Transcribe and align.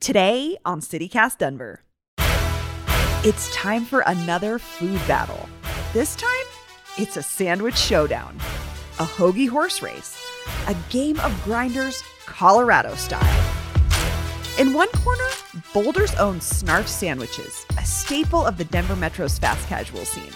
Today 0.00 0.56
on 0.64 0.80
CityCast 0.80 1.36
Denver, 1.36 1.82
it's 3.22 3.54
time 3.54 3.84
for 3.84 4.00
another 4.06 4.58
food 4.58 4.98
battle. 5.06 5.46
This 5.92 6.16
time, 6.16 6.30
it's 6.96 7.18
a 7.18 7.22
sandwich 7.22 7.76
showdown, 7.76 8.34
a 8.98 9.04
hoagie 9.04 9.46
horse 9.46 9.82
race, 9.82 10.18
a 10.68 10.76
game 10.88 11.20
of 11.20 11.38
grinders 11.44 12.02
Colorado 12.24 12.94
style. 12.94 13.52
In 14.58 14.72
one 14.72 14.88
corner, 14.88 15.28
Boulder's 15.74 16.14
own 16.14 16.38
Snarf 16.38 16.86
sandwiches, 16.86 17.66
a 17.78 17.84
staple 17.84 18.46
of 18.46 18.56
the 18.56 18.64
Denver 18.64 18.96
Metro's 18.96 19.38
fast 19.38 19.68
casual 19.68 20.06
scene. 20.06 20.32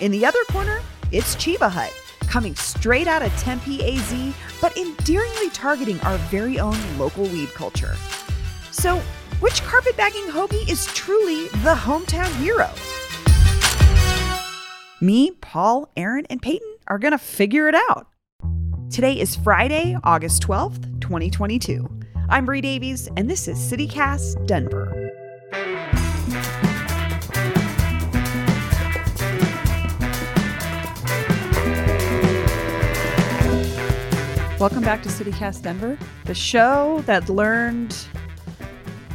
In 0.00 0.12
the 0.12 0.26
other 0.26 0.44
corner, 0.50 0.82
it's 1.10 1.36
Chiba 1.36 1.70
Hut, 1.70 1.94
coming 2.28 2.54
straight 2.54 3.06
out 3.06 3.22
of 3.22 3.34
Tempe 3.38 3.82
AZ, 3.96 4.34
but 4.60 4.76
endearingly 4.76 5.48
targeting 5.50 5.98
our 6.02 6.18
very 6.28 6.60
own 6.60 6.76
local 6.98 7.24
weed 7.24 7.48
culture. 7.54 7.96
So, 8.72 8.98
which 9.40 9.62
carpetbagging 9.62 10.26
hoagie 10.26 10.68
is 10.68 10.86
truly 10.86 11.48
the 11.48 11.74
hometown 11.74 12.30
hero? 12.36 12.70
Me, 15.00 15.32
Paul, 15.40 15.90
Aaron, 15.96 16.24
and 16.30 16.40
Peyton 16.40 16.76
are 16.86 16.98
going 16.98 17.10
to 17.12 17.18
figure 17.18 17.68
it 17.68 17.74
out. 17.74 18.06
Today 18.90 19.18
is 19.18 19.34
Friday, 19.34 19.96
August 20.04 20.42
12th, 20.42 21.00
2022. 21.00 21.88
I'm 22.28 22.44
Bree 22.44 22.60
Davies, 22.60 23.08
and 23.16 23.28
this 23.28 23.48
is 23.48 23.58
CityCast 23.58 24.46
Denver. 24.46 25.10
Welcome 34.60 34.82
back 34.82 35.02
to 35.02 35.08
CityCast 35.08 35.62
Denver, 35.62 35.98
the 36.26 36.34
show 36.34 37.02
that 37.06 37.28
learned 37.28 37.96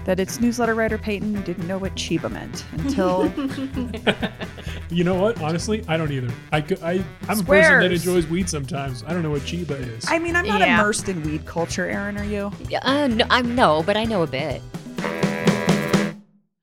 that 0.06 0.20
its 0.20 0.40
newsletter 0.40 0.76
writer 0.76 0.98
Peyton 0.98 1.42
didn't 1.44 1.68
know 1.68 1.78
what 1.78 1.94
Chiba 1.96 2.32
meant 2.32 2.64
until 2.74 3.32
You 4.92 5.04
know 5.04 5.16
what? 5.16 5.42
Honestly, 5.42 5.84
I 5.88 5.98
don't 5.98 6.12
either. 6.12 6.32
I, 6.52 6.58
I, 6.84 7.04
I'm 7.28 7.40
a 7.40 7.44
person 7.44 7.80
that 7.80 7.92
enjoys 7.92 8.28
weed 8.28 8.48
sometimes. 8.50 9.04
I 9.06 9.14
don't 9.14 9.24
know 9.24 9.32
what 9.32 9.42
Chiba 9.42 9.72
is. 9.98 10.06
I 10.08 10.20
mean, 10.20 10.36
I'm 10.36 10.48
not 10.48 10.60
Yeah. 10.62 10.80
immersed 10.80 11.10
in 11.10 11.24
weed 11.24 11.46
culture, 11.46 11.86
Aaron, 11.88 12.18
are 12.18 12.24
you? 12.24 12.52
Yeah, 12.70 12.80
Uh, 12.84 13.08
no, 13.08 13.26
I'm 13.30 13.56
no, 13.56 13.82
but 13.84 13.98
I 13.98 14.06
know 14.06 14.22
a 14.22 14.28
bit. 14.28 14.62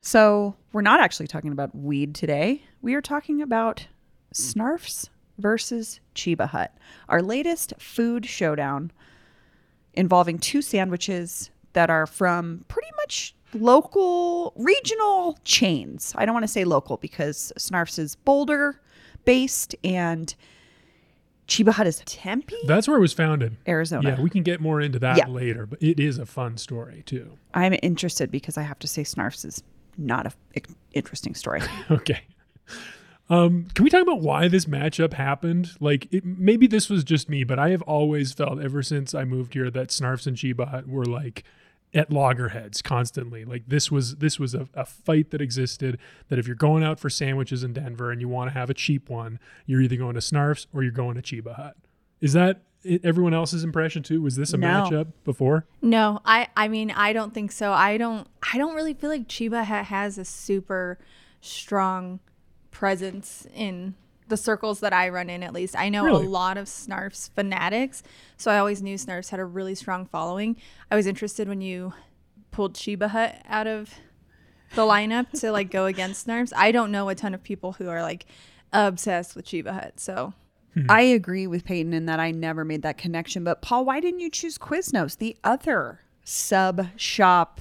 So, 0.04 0.54
we're 0.72 0.82
not 0.82 1.00
actually 1.00 1.26
talking 1.28 1.52
about 1.52 1.74
weed 1.74 2.14
today. 2.14 2.62
We 2.80 2.94
are 2.94 3.00
talking 3.02 3.40
about 3.42 3.86
Snarfs 4.34 5.08
versus 5.38 6.00
Chiba 6.14 6.48
Hut, 6.48 6.76
our 7.08 7.22
latest 7.22 7.72
food 7.78 8.26
showdown 8.26 8.90
involving 9.94 10.38
two 10.38 10.62
sandwiches 10.62 11.50
that 11.74 11.90
are 11.90 12.06
from 12.06 12.64
pretty 12.68 12.88
much 12.96 13.34
local, 13.54 14.52
regional 14.56 15.38
chains. 15.44 16.14
I 16.16 16.24
don't 16.24 16.32
want 16.34 16.44
to 16.44 16.48
say 16.52 16.64
local 16.64 16.96
because 16.96 17.52
Snarfs 17.58 17.98
is 17.98 18.14
Boulder 18.16 18.80
based 19.24 19.74
and 19.84 20.34
Chiba 21.48 21.72
Hut 21.72 21.86
is 21.86 22.02
Tempe, 22.06 22.54
That's 22.66 22.88
where 22.88 22.96
it 22.96 23.00
was 23.00 23.12
founded. 23.12 23.56
Arizona. 23.68 24.10
Yeah, 24.16 24.20
we 24.22 24.30
can 24.30 24.42
get 24.42 24.60
more 24.60 24.80
into 24.80 24.98
that 25.00 25.16
Yeah. 25.18 25.26
later, 25.26 25.66
but 25.66 25.82
it 25.82 26.00
is 26.00 26.18
a 26.18 26.24
fun 26.24 26.56
story 26.56 27.02
too. 27.04 27.32
I'm 27.52 27.74
interested 27.82 28.30
because 28.30 28.56
I 28.56 28.62
have 28.62 28.78
to 28.78 28.86
say 28.88 29.02
Snarfs 29.02 29.44
is 29.44 29.62
not 29.98 30.26
a 30.26 30.32
i- 30.56 30.60
interesting 30.94 31.34
story. 31.34 31.60
Okay. 31.90 32.20
Um, 33.30 33.66
can 33.74 33.84
we 33.84 33.90
talk 33.90 34.02
about 34.02 34.20
why 34.20 34.48
this 34.48 34.66
matchup 34.66 35.14
happened? 35.14 35.70
Like, 35.80 36.06
it, 36.12 36.24
maybe 36.24 36.66
this 36.66 36.90
was 36.90 37.02
just 37.02 37.28
me, 37.30 37.44
but 37.44 37.58
I 37.58 37.70
have 37.70 37.82
always 37.82 38.32
felt 38.32 38.60
ever 38.60 38.82
since 38.82 39.14
I 39.14 39.24
moved 39.24 39.54
here 39.54 39.70
that 39.70 39.88
Snarfs 39.88 40.26
and 40.26 40.36
Chiba 40.36 40.68
Hut 40.68 40.86
were 40.86 41.04
like 41.06 41.44
at 41.94 42.10
loggerheads 42.10 42.80
constantly. 42.82 43.44
Like 43.44 43.64
this 43.68 43.90
was 43.90 44.16
this 44.16 44.38
was 44.38 44.54
a, 44.54 44.68
a 44.74 44.86
fight 44.86 45.30
that 45.30 45.40
existed. 45.40 45.98
That 46.28 46.38
if 46.38 46.46
you're 46.46 46.56
going 46.56 46.82
out 46.82 46.98
for 46.98 47.10
sandwiches 47.10 47.62
in 47.62 47.72
Denver 47.74 48.10
and 48.10 48.20
you 48.20 48.28
want 48.28 48.50
to 48.50 48.54
have 48.58 48.70
a 48.70 48.74
cheap 48.74 49.08
one, 49.10 49.38
you're 49.66 49.80
either 49.82 49.96
going 49.96 50.14
to 50.14 50.20
Snarfs 50.20 50.66
or 50.72 50.82
you're 50.82 50.92
going 50.92 51.20
to 51.20 51.22
Chiba 51.22 51.54
Hut. 51.56 51.76
Is 52.20 52.32
that 52.32 52.62
everyone 53.04 53.34
else's 53.34 53.62
impression 53.62 54.02
too? 54.02 54.22
Was 54.22 54.36
this 54.36 54.52
a 54.52 54.56
No. 54.56 54.66
matchup 54.68 55.12
before? 55.24 55.66
No, 55.82 56.20
I 56.24 56.48
I 56.56 56.68
mean 56.68 56.90
I 56.90 57.12
don't 57.12 57.34
think 57.34 57.52
so. 57.52 57.72
I 57.72 57.96
don't 57.98 58.26
I 58.52 58.58
don't 58.58 58.74
really 58.74 58.94
feel 58.94 59.10
like 59.10 59.28
Chiba 59.28 59.64
ha- 59.64 59.84
has 59.84 60.16
a 60.18 60.24
super 60.24 60.98
strong 61.40 62.20
presence 62.70 63.46
in 63.54 63.94
the 64.32 64.36
circles 64.38 64.80
that 64.80 64.94
I 64.94 65.10
run 65.10 65.28
in 65.28 65.42
at 65.42 65.52
least. 65.52 65.76
I 65.76 65.90
know 65.90 66.04
Really? 66.04 66.24
a 66.24 66.28
lot 66.28 66.56
of 66.56 66.66
Snarfs 66.66 67.28
fanatics, 67.34 68.02
so 68.38 68.50
I 68.50 68.56
always 68.56 68.82
knew 68.82 68.96
Snarfs 68.96 69.28
had 69.28 69.38
a 69.38 69.44
really 69.44 69.74
strong 69.74 70.06
following. 70.06 70.56
I 70.90 70.96
was 70.96 71.06
interested 71.06 71.48
when 71.48 71.60
you 71.60 71.92
pulled 72.50 72.72
Chiba 72.74 73.08
Hut 73.08 73.42
out 73.46 73.66
of 73.66 73.92
the 74.74 74.82
lineup 74.82 75.30
to 75.40 75.52
like 75.52 75.70
go 75.70 75.84
against 75.84 76.26
Snarfs. 76.26 76.50
I 76.56 76.72
don't 76.72 76.90
know 76.90 77.10
a 77.10 77.14
ton 77.14 77.34
of 77.34 77.42
people 77.42 77.72
who 77.72 77.90
are 77.90 78.00
like 78.00 78.24
obsessed 78.72 79.36
with 79.36 79.44
Chiba 79.44 79.74
Hut. 79.74 80.00
So 80.00 80.32
hmm. 80.72 80.86
I 80.88 81.02
agree 81.02 81.46
with 81.46 81.66
Peyton 81.66 81.92
in 81.92 82.06
that 82.06 82.18
I 82.18 82.30
never 82.30 82.64
made 82.64 82.80
that 82.82 82.96
connection. 82.96 83.44
But 83.44 83.60
Paul, 83.60 83.84
why 83.84 84.00
didn't 84.00 84.20
you 84.20 84.30
choose 84.30 84.56
Quiznos, 84.56 85.18
the 85.18 85.36
other 85.44 86.00
sub 86.24 86.86
shop 86.96 87.60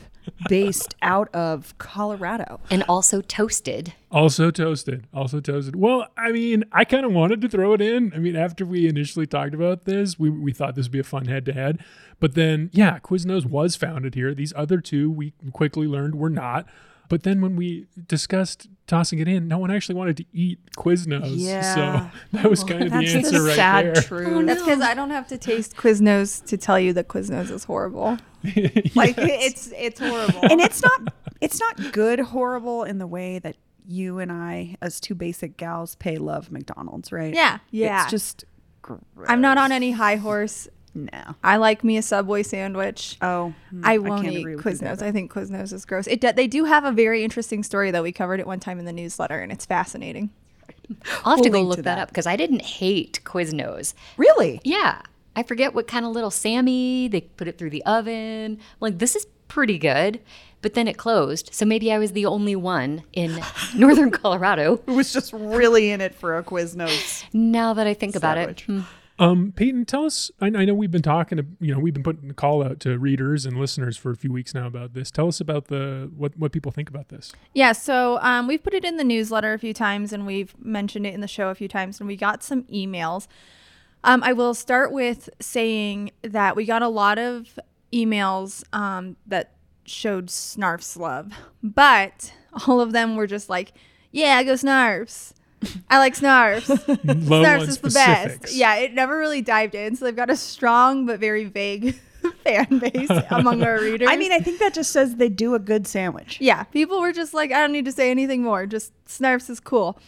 based 0.50 0.96
out 1.02 1.34
of 1.34 1.78
Colorado? 1.78 2.60
And 2.70 2.84
also 2.84 3.22
toasted. 3.22 3.94
Also 4.12 4.52
toasted. 4.52 5.08
Also 5.14 5.40
toasted. 5.40 5.76
Well, 5.76 6.08
I 6.18 6.32
mean, 6.32 6.64
I 6.72 6.86
kind 6.86 7.06
of 7.06 7.12
wanted 7.12 7.42
to 7.42 7.50
throw 7.50 7.74
it 7.74 7.82
in. 7.82 8.14
I 8.14 8.20
mean, 8.20 8.36
after 8.36 8.66
we 8.66 8.88
initially 8.88 9.26
talked 9.26 9.54
about 9.54 9.86
this, 9.86 10.20
we, 10.20 10.30
we 10.30 10.52
thought 10.52 10.76
this 10.76 10.86
would 10.86 10.92
be 10.92 11.00
a 11.00 11.04
fun 11.04 11.26
head 11.26 11.46
to 11.46 11.54
head. 11.54 11.80
But 12.20 12.36
then, 12.36 12.70
yeah, 12.74 13.00
Quiznos 13.00 13.46
was 13.46 13.76
founded 13.76 14.16
here. 14.16 14.34
These 14.34 14.54
other 14.56 14.80
two, 14.80 15.10
we 15.10 15.34
quickly 15.52 15.88
learned 15.88 16.16
were 16.16 16.30
not. 16.30 16.68
But 17.12 17.24
then 17.24 17.42
when 17.42 17.58
we 17.58 17.88
discussed 18.08 18.70
tossing 18.88 19.20
it 19.20 19.28
in, 19.28 19.50
no 19.50 19.58
one 19.58 19.70
actually 19.70 19.96
wanted 19.96 20.16
to 20.16 20.26
eat 20.32 20.60
Quiznos. 20.78 21.26
Yeah. 21.28 21.76
So 21.76 22.18
that 22.38 22.50
was 22.50 22.64
kind 22.64 22.84
of 22.84 22.92
the 22.92 23.00
That's 23.00 23.14
answer 23.14 23.32
the 23.38 23.42
right 23.48 23.56
sad 23.58 23.86
there. 23.88 23.96
truth. 24.02 24.46
that's 24.46 24.62
because 24.62 24.80
I 24.80 24.94
don't 24.94 25.10
have 25.10 25.28
to 25.28 25.38
taste 25.38 25.76
Quiznos 25.76 26.42
to 26.46 26.56
tell 26.56 26.80
you 26.80 26.94
that 26.94 27.10
Quiznos 27.10 27.52
is 27.52 27.66
horrible. 27.66 28.18
Like 28.96 29.16
it's 29.18 29.74
it's 29.78 30.00
horrible. 30.00 30.40
and 30.50 30.62
it's 30.62 30.82
not 30.82 31.14
it's 31.42 31.60
not 31.60 31.92
good 31.92 32.22
horrible 32.22 32.86
in 32.86 32.98
the 32.98 33.08
way 33.08 33.40
that 33.40 33.58
you 33.86 34.20
and 34.20 34.32
I, 34.32 34.78
as 34.82 35.02
two 35.02 35.14
basic 35.14 35.58
gals, 35.58 35.96
pay 35.96 36.16
love 36.18 36.50
McDonald's, 36.50 37.12
right? 37.12 37.34
Yeah, 37.34 37.60
yeah. 37.72 38.04
It's 38.04 38.12
just 38.12 38.46
I'm 39.28 39.42
not 39.42 39.58
on 39.58 39.74
any 39.74 39.92
high 39.92 40.16
horse. 40.16 40.70
No. 40.94 41.36
I 41.44 41.58
like 41.58 41.84
me 41.84 41.98
a 41.98 42.02
Subway 42.02 42.44
sandwich. 42.44 43.18
Oh, 43.22 43.54
hmm, 43.70 43.82
I 43.84 43.98
won't 43.98 44.26
eat 44.28 44.40
agree 44.40 44.56
with 44.56 44.66
you 44.66 44.72
Quiznos. 44.72 45.02
I 45.02 45.12
think 45.12 45.32
Quiznos 45.32 45.72
is 45.74 45.86
gross. 45.86 46.08
It 46.08 46.22
do, 46.22 46.32
they 46.32 46.48
do 46.48 46.66
have 46.66 46.84
a 46.84 46.92
very 46.92 47.24
interesting 47.24 47.64
story 47.64 47.92
that 47.92 48.04
we 48.04 48.12
covered 48.12 48.40
it 48.40 48.48
one 48.48 48.60
time 48.60 48.80
in 48.80 48.86
the 48.86 48.94
newsletter, 48.94 49.40
and 49.40 49.52
it's 49.52 49.66
fascinating. 49.66 50.30
I'll 51.26 51.36
have 51.38 51.44
to 51.44 51.50
We'll 51.50 51.52
go 51.52 51.58
link 51.60 51.66
to 51.66 51.68
look 51.70 51.76
that, 51.78 51.84
that. 51.84 52.00
up 52.00 52.10
because 52.10 52.28
I 52.28 52.36
didn't 52.36 52.62
hate 52.62 53.22
Quiznos. 53.24 53.94
Really? 54.18 54.60
Yeah, 54.64 55.02
I 55.36 55.44
forget 55.44 55.74
what 55.74 55.88
kind 55.88 56.06
of 56.06 56.12
little 56.12 56.32
Sammy 56.32 57.08
they 57.08 57.22
put 57.22 57.48
it 57.48 57.58
through 57.58 57.70
the 57.70 57.84
oven. 57.86 58.60
Like 58.80 59.00
this 59.00 59.16
is 59.16 59.26
pretty 59.48 59.78
good, 59.78 60.20
but 60.62 60.74
then 60.74 60.88
it 60.88 60.98
closed. 60.98 61.50
So 61.54 61.66
maybe 61.66 61.92
I 61.92 61.98
was 62.00 62.12
the 62.12 62.26
only 62.26 62.56
one 62.56 63.04
in 63.14 63.40
northern 63.76 64.12
Colorado. 64.12 64.82
who 64.86 64.96
was 64.96 65.12
just 65.14 65.32
really 65.34 65.92
in 65.92 66.02
it 66.02 66.14
for 66.16 66.38
a 66.38 66.44
Quiznos. 66.44 67.24
Now 67.34 67.74
that 67.74 67.88
I 67.88 67.94
think 67.94 68.16
about 68.16 68.38
it, 68.38 68.62
hmm. 68.62 68.82
Um, 69.22 69.54
Peyton, 69.56 69.86
tell 69.86 70.06
us. 70.06 70.32
I, 70.42 70.48
I 70.48 70.66
know 70.66 70.74
we've 70.74 70.90
been 70.90 71.04
talking. 71.04 71.38
To, 71.38 71.46
you 71.60 71.72
know, 71.72 71.80
we've 71.80 71.94
been 71.94 72.02
putting 72.02 72.32
a 72.32 72.34
call 72.34 72.64
out 72.64 72.80
to 72.80 72.98
readers 72.98 73.46
and 73.46 73.56
listeners 73.56 73.96
for 73.96 74.10
a 74.10 74.16
few 74.16 74.32
weeks 74.32 74.56
now 74.56 74.66
about 74.66 74.96
this. 74.96 75.12
Tell 75.12 75.28
us 75.28 75.40
about 75.40 75.68
the 75.68 76.10
what 76.18 76.36
what 76.38 76.52
people 76.52 76.72
think 76.72 76.90
about 76.90 77.10
this. 77.10 77.32
Yeah, 77.54 77.74
so 77.74 78.18
um, 78.22 78.48
we've 78.48 78.64
put 78.64 78.74
it 78.74 78.84
in 78.84 78.98
the 78.98 79.04
newsletter 79.04 79.54
a 79.54 79.60
few 79.60 79.76
times, 79.76 80.12
and 80.12 80.26
we've 80.26 80.56
mentioned 80.60 81.06
it 81.06 81.14
in 81.14 81.22
the 81.22 81.28
show 81.28 81.50
a 81.50 81.56
few 81.56 81.68
times, 81.68 82.00
and 82.00 82.08
we 82.08 82.16
got 82.16 82.42
some 82.42 82.64
emails. 82.64 83.28
Um, 84.04 84.24
I 84.24 84.34
will 84.34 84.56
start 84.56 84.92
with 84.92 85.30
saying 85.40 86.14
that 86.24 86.56
we 86.56 86.66
got 86.66 86.82
a 86.82 86.88
lot 86.88 87.20
of 87.20 87.60
emails 87.94 88.64
um, 88.74 89.18
that 89.28 89.52
showed 89.86 90.32
Snarf's 90.32 90.98
love, 90.98 91.32
but 91.62 92.34
all 92.68 92.82
of 92.82 92.92
them 92.92 93.16
were 93.16 93.28
just 93.28 93.50
like, 93.50 93.74
"Yeah, 94.12 94.42
go 94.42 94.54
Snarfs." 94.54 95.34
I 95.90 96.00
like 96.00 96.16
Snarfs. 96.16 96.70
Low 97.30 97.44
Snarfs 97.44 97.62
is 97.62 97.68
the 97.80 97.90
specifics. 97.90 98.40
best. 98.40 98.56
Yeah, 98.56 98.76
it 98.76 98.94
never 98.94 99.18
really 99.18 99.42
dived 99.42 99.76
in, 99.76 99.96
so 99.96 100.06
they've 100.06 100.16
got 100.16 100.30
a 100.30 100.36
strong 100.36 101.06
but 101.06 101.20
very 101.20 101.46
vague 101.46 101.96
fan 102.44 102.80
base 102.80 103.10
among 103.30 103.64
our 103.64 103.80
readers. 103.82 104.08
I 104.12 104.16
mean, 104.18 104.32
I 104.32 104.40
think 104.40 104.60
that 104.60 104.74
just 104.74 104.92
says 104.92 105.16
they 105.16 105.30
do 105.30 105.54
a 105.56 105.60
good 105.60 105.88
sandwich. 105.88 106.40
Yeah, 106.42 106.64
people 106.64 107.00
were 107.02 107.12
just 107.14 107.34
like, 107.34 107.52
I 107.52 107.60
don't 107.60 107.72
need 107.72 107.86
to 107.86 107.92
say 107.92 108.10
anything 108.12 108.44
more. 108.44 108.66
Just 108.66 108.92
Snarfs 109.06 109.50
is 109.50 109.60
cool. 109.60 110.00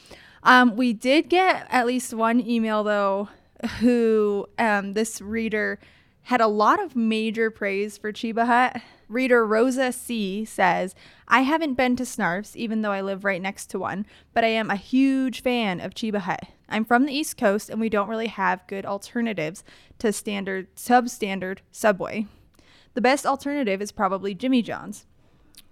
Um, 0.44 0.76
we 0.76 0.94
did 0.94 1.30
get 1.30 1.68
at 1.70 1.86
least 1.86 2.14
one 2.14 2.40
email 2.46 2.84
though, 2.84 3.30
who 3.80 4.48
um, 4.60 4.94
this 4.94 5.22
reader 5.22 5.80
had 6.24 6.42
a 6.42 6.48
lot 6.48 6.82
of 6.82 6.96
major 6.96 7.52
praise 7.52 7.98
for 7.98 8.12
Chiba 8.12 8.46
Hut. 8.46 8.82
Reader 9.14 9.46
Rosa 9.46 9.92
C 9.92 10.44
says, 10.44 10.96
I 11.28 11.42
haven't 11.42 11.76
been 11.76 11.96
to 11.98 12.04
Snarfs, 12.04 12.56
even 12.56 12.82
though 12.82 12.92
I 12.92 13.02
live 13.02 13.24
right 13.24 13.42
next 13.42 13.68
to 13.68 13.80
one, 13.80 14.06
but 14.34 14.44
I 14.44 14.48
am 14.48 14.70
a 14.70 14.76
huge 14.76 15.42
fan 15.42 15.80
of 15.80 15.94
Chiba 15.94 16.20
Hut. 16.20 16.42
I'm 16.68 16.84
from 16.84 17.06
the 17.06 17.14
East 17.14 17.38
Coast 17.38 17.70
and 17.70 17.80
we 17.80 17.90
don't 17.90 18.10
really 18.10 18.28
have 18.28 18.68
good 18.68 18.86
alternatives 18.86 19.64
to 20.00 20.12
standard, 20.12 20.76
substandard 20.76 21.60
Subway. 21.72 22.26
The 22.96 23.02
best 23.02 23.26
alternative 23.26 23.82
is 23.82 23.92
probably 23.92 24.34
Jimmy 24.34 24.62
John's. 24.62 25.06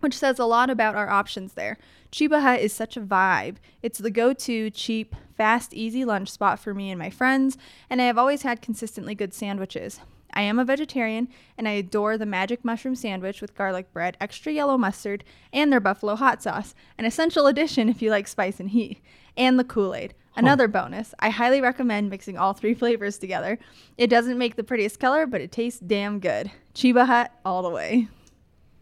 which 0.01 0.17
says 0.17 0.39
a 0.39 0.45
lot 0.45 0.69
about 0.69 0.95
our 0.95 1.09
options 1.09 1.53
there. 1.53 1.77
Chiba 2.11 2.41
Hut 2.41 2.59
is 2.59 2.73
such 2.73 2.97
a 2.97 3.01
vibe. 3.01 3.55
It's 3.81 3.99
the 3.99 4.11
go 4.11 4.33
to, 4.33 4.69
cheap, 4.69 5.15
fast, 5.37 5.73
easy 5.73 6.03
lunch 6.03 6.29
spot 6.29 6.59
for 6.59 6.73
me 6.73 6.89
and 6.89 6.99
my 6.99 7.09
friends, 7.09 7.57
and 7.89 8.01
I 8.01 8.05
have 8.05 8.17
always 8.17 8.41
had 8.41 8.61
consistently 8.61 9.15
good 9.15 9.33
sandwiches. 9.33 9.99
I 10.33 10.41
am 10.41 10.59
a 10.59 10.65
vegetarian, 10.65 11.27
and 11.57 11.67
I 11.67 11.71
adore 11.71 12.17
the 12.17 12.25
magic 12.25 12.63
mushroom 12.65 12.95
sandwich 12.95 13.41
with 13.41 13.55
garlic 13.55 13.91
bread, 13.93 14.17
extra 14.19 14.51
yellow 14.51 14.77
mustard, 14.77 15.23
and 15.51 15.71
their 15.71 15.79
buffalo 15.79 16.15
hot 16.15 16.41
sauce, 16.41 16.73
an 16.97 17.05
essential 17.05 17.47
addition 17.47 17.89
if 17.89 18.01
you 18.01 18.09
like 18.09 18.27
spice 18.27 18.59
and 18.59 18.69
heat, 18.69 18.99
and 19.37 19.59
the 19.59 19.63
Kool 19.63 19.95
Aid. 19.95 20.13
Another 20.35 20.67
bonus, 20.67 21.13
I 21.19 21.29
highly 21.29 21.59
recommend 21.59 22.09
mixing 22.09 22.37
all 22.37 22.53
three 22.53 22.73
flavors 22.75 23.17
together. 23.17 23.59
It 23.97 24.07
doesn't 24.07 24.37
make 24.37 24.55
the 24.55 24.63
prettiest 24.63 24.99
color, 24.99 25.25
but 25.25 25.41
it 25.41 25.51
tastes 25.51 25.79
damn 25.79 26.19
good. 26.19 26.51
Chiba 26.73 27.05
Hut 27.05 27.31
all 27.43 27.63
the 27.63 27.69
way. 27.69 28.07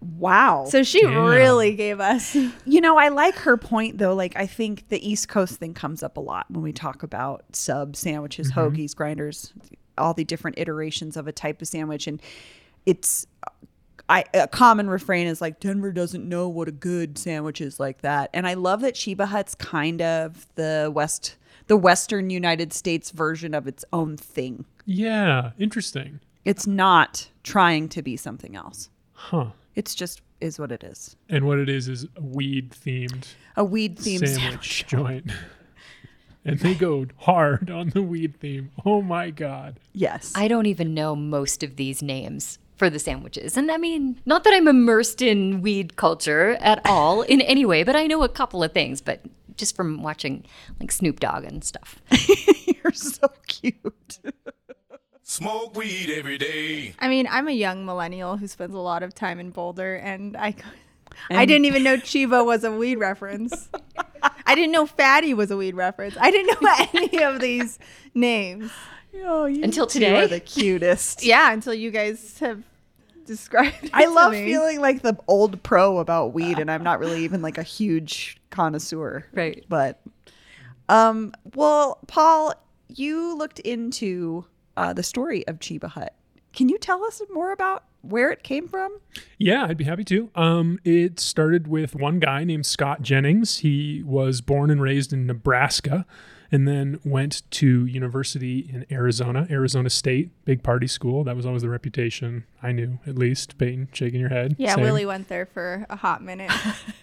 Wow. 0.02 0.66
So 0.70 0.84
she 0.84 1.02
Damn. 1.02 1.26
really 1.26 1.76
gave 1.76 2.00
us. 2.00 2.36
You 2.66 2.82
know, 2.82 2.98
I 2.98 3.10
like 3.10 3.36
her 3.38 3.58
point 3.58 3.98
though. 3.98 4.14
Like, 4.14 4.36
I 4.36 4.46
think 4.46 4.90
the 4.90 5.08
East 5.08 5.28
Coast 5.28 5.56
thing 5.56 5.74
comes 5.74 6.04
up 6.04 6.18
a 6.18 6.20
lot 6.20 6.46
when 6.50 6.62
we 6.62 6.72
talk 6.72 7.02
about 7.02 7.44
sub 7.52 7.96
sandwiches, 7.96 8.52
mm-hmm. 8.52 8.60
hoagies, 8.60 8.96
grinders, 8.96 9.54
all 10.00 10.14
the 10.14 10.24
different 10.24 10.58
iterations 10.58 11.16
of 11.18 11.28
a 11.28 11.32
type 11.32 11.62
of 11.62 11.68
sandwich, 11.68 12.08
and 12.08 12.22
it's. 12.86 13.28
I, 14.12 14.26
a 14.34 14.48
common 14.48 14.90
refrain 14.90 15.28
is 15.28 15.40
like 15.40 15.60
Denver 15.60 15.92
doesn't 15.92 16.28
know 16.28 16.50
what 16.50 16.68
a 16.68 16.72
good 16.72 17.16
sandwich 17.20 17.62
is 17.62 17.80
like 17.80 18.02
that, 18.02 18.32
and 18.34 18.48
I 18.48 18.56
love 18.56 18.82
that 18.82 18.96
Chiba 18.96 19.28
Hut's 19.28 19.54
kind 19.54 20.02
of 20.02 20.48
the 20.56 20.92
west, 20.92 21.36
the 21.68 21.78
Western 21.78 22.32
United 22.32 22.74
States 22.74 23.12
version 23.12 23.54
of 23.54 23.68
its 23.68 23.86
own 23.94 24.18
thing. 24.18 24.66
Yeah, 24.86 25.52
interesting. 25.60 26.22
It's 26.44 26.66
not 26.66 27.30
trying 27.44 27.88
to 27.90 28.02
be 28.02 28.18
something 28.18 28.56
else. 28.56 28.90
Huh. 29.14 29.50
It's 29.76 29.94
just 29.94 30.22
is 30.42 30.58
what 30.58 30.72
it 30.72 30.84
is. 30.84 31.16
And 31.30 31.46
what 31.46 31.60
it 31.60 31.70
is 31.70 31.88
is 31.88 32.08
a 32.16 32.22
weed 32.24 32.72
themed 32.72 33.28
A 33.58 33.64
weed 33.64 33.98
themed 33.98 34.28
sandwich 34.28 34.40
sandwich. 34.40 34.88
joint. 34.88 35.32
and 36.46 36.60
they 36.60 36.74
go 36.74 37.06
hard 37.18 37.70
on 37.70 37.90
the 37.90 38.02
weed 38.02 38.40
theme. 38.40 38.72
Oh 38.86 39.02
my 39.02 39.30
god. 39.30 39.80
Yes. 39.94 40.34
I 40.36 40.48
don't 40.48 40.66
even 40.66 40.94
know 40.94 41.16
most 41.16 41.64
of 41.64 41.76
these 41.76 42.02
names 42.02 42.60
for 42.76 42.90
the 42.90 43.00
sandwiches. 43.00 43.58
And 43.58 43.70
I 43.70 43.78
mean, 43.78 44.20
not 44.26 44.46
that 44.46 44.54
I'm 44.54 44.68
immersed 44.68 45.22
in 45.22 45.62
weed 45.62 45.98
culture 45.98 46.58
at 46.62 46.82
all 46.86 47.22
in 47.34 47.42
any 47.42 47.66
way, 47.66 47.84
but 47.84 47.96
I 47.96 48.08
know 48.08 48.24
a 48.24 48.30
couple 48.30 48.64
of 48.64 48.72
things, 48.72 49.02
but 49.02 49.22
just 49.58 49.76
from 49.76 50.02
watching 50.02 50.46
like 50.80 50.92
Snoop 50.92 51.20
Dogg 51.20 51.44
and 51.44 51.64
stuff. 51.64 52.02
You're 52.66 52.94
so 52.94 53.30
cute. 53.48 54.20
Smoke 55.24 55.76
weed 55.76 56.10
every 56.10 56.40
day. 56.40 56.96
I 56.98 57.08
mean, 57.08 57.28
I'm 57.30 57.48
a 57.48 57.52
young 57.52 57.86
millennial 57.86 58.38
who 58.38 58.48
spends 58.48 58.74
a 58.74 58.80
lot 58.80 59.04
of 59.04 59.14
time 59.14 59.40
in 59.40 59.52
Boulder, 59.52 59.96
and 59.98 60.36
I, 60.36 60.56
I 61.30 61.46
didn't 61.46 61.66
even 61.66 61.84
know 61.84 61.98
Chiba 61.98 62.46
was 62.46 62.64
a 62.64 62.72
weed 62.72 62.98
reference. 62.98 63.70
I 64.46 64.56
didn't 64.56 64.72
know 64.72 64.86
Fatty 64.86 65.34
was 65.34 65.52
a 65.52 65.58
weed 65.58 65.76
reference. 65.76 66.16
I 66.20 66.32
didn't 66.32 66.62
know 66.62 66.70
any 66.94 67.24
of 67.24 67.40
these 67.40 67.80
names. 68.14 68.72
Oh, 69.24 69.46
you 69.46 69.64
Until 69.64 69.88
two 69.88 70.00
today? 70.00 70.22
are 70.24 70.28
the 70.28 70.40
cutest. 70.40 71.24
Yeah, 71.24 71.52
until 71.52 71.74
you 71.74 71.90
guys 71.92 72.38
have 72.40 72.64
described. 73.26 73.76
It 73.84 73.92
I 73.94 74.06
to 74.06 74.12
love 74.12 74.32
me. 74.34 74.46
feeling 74.46 74.82
like 74.82 75.02
the 75.02 75.18
old 75.28 75.62
pro 75.64 75.98
about 76.00 76.34
weed, 76.34 76.60
and 76.60 76.70
I'm 76.70 76.84
not 76.84 77.00
really 77.00 77.24
even 77.24 77.42
like 77.42 77.58
a 77.58 77.64
huge 77.64 78.38
connoisseur. 78.50 79.26
Right. 79.34 79.64
But, 79.70 80.00
um, 80.90 81.34
well, 81.56 82.00
Paul, 82.08 82.54
you 82.88 83.36
looked 83.38 83.60
into 83.60 84.46
uh, 84.78 84.94
the 84.94 85.04
story 85.04 85.46
of 85.48 85.60
Chiba 85.60 85.90
Hut. 85.90 86.14
Can 86.54 86.70
you 86.70 86.78
tell 86.78 87.04
us 87.06 87.22
more 87.32 87.52
about 87.52 87.84
where 88.02 88.32
it 88.32 88.44
came 88.44 88.68
from? 88.68 89.00
Yeah, 89.38 89.66
I'd 89.66 89.78
be 89.78 89.84
happy 89.84 90.04
to. 90.06 90.30
Um, 90.36 90.80
it 90.84 91.20
started 91.20 91.68
with 91.68 91.96
one 91.96 92.20
guy 92.20 92.44
named 92.44 92.66
Scott 92.66 93.02
Jennings. 93.02 93.60
He 93.60 94.04
was 94.06 94.42
born 94.42 94.70
and 94.70 94.82
raised 94.82 95.14
in 95.14 95.26
Nebraska 95.28 96.06
and 96.52 96.68
then 96.68 97.00
went 97.04 97.44
to 97.52 97.86
university 97.86 98.70
in 98.74 98.86
Arizona, 98.92 99.48
Arizona 99.50 99.90
State, 99.90 100.32
big 100.46 100.64
party 100.64 100.88
school. 100.88 101.24
That 101.24 101.36
was 101.36 101.46
always 101.46 101.62
the 101.62 101.70
reputation 101.70 102.46
I 102.64 102.72
knew, 102.72 103.00
at 103.06 103.18
least. 103.18 103.58
Peyton, 103.58 103.90
shaking 103.94 104.20
your 104.20 104.30
head. 104.30 104.56
Yeah, 104.58 104.76
Same. 104.76 104.84
Willie 104.84 105.06
went 105.06 105.28
there 105.28 105.46
for 105.46 105.86
a 105.90 105.96
hot 105.96 106.24
minute, 106.24 106.52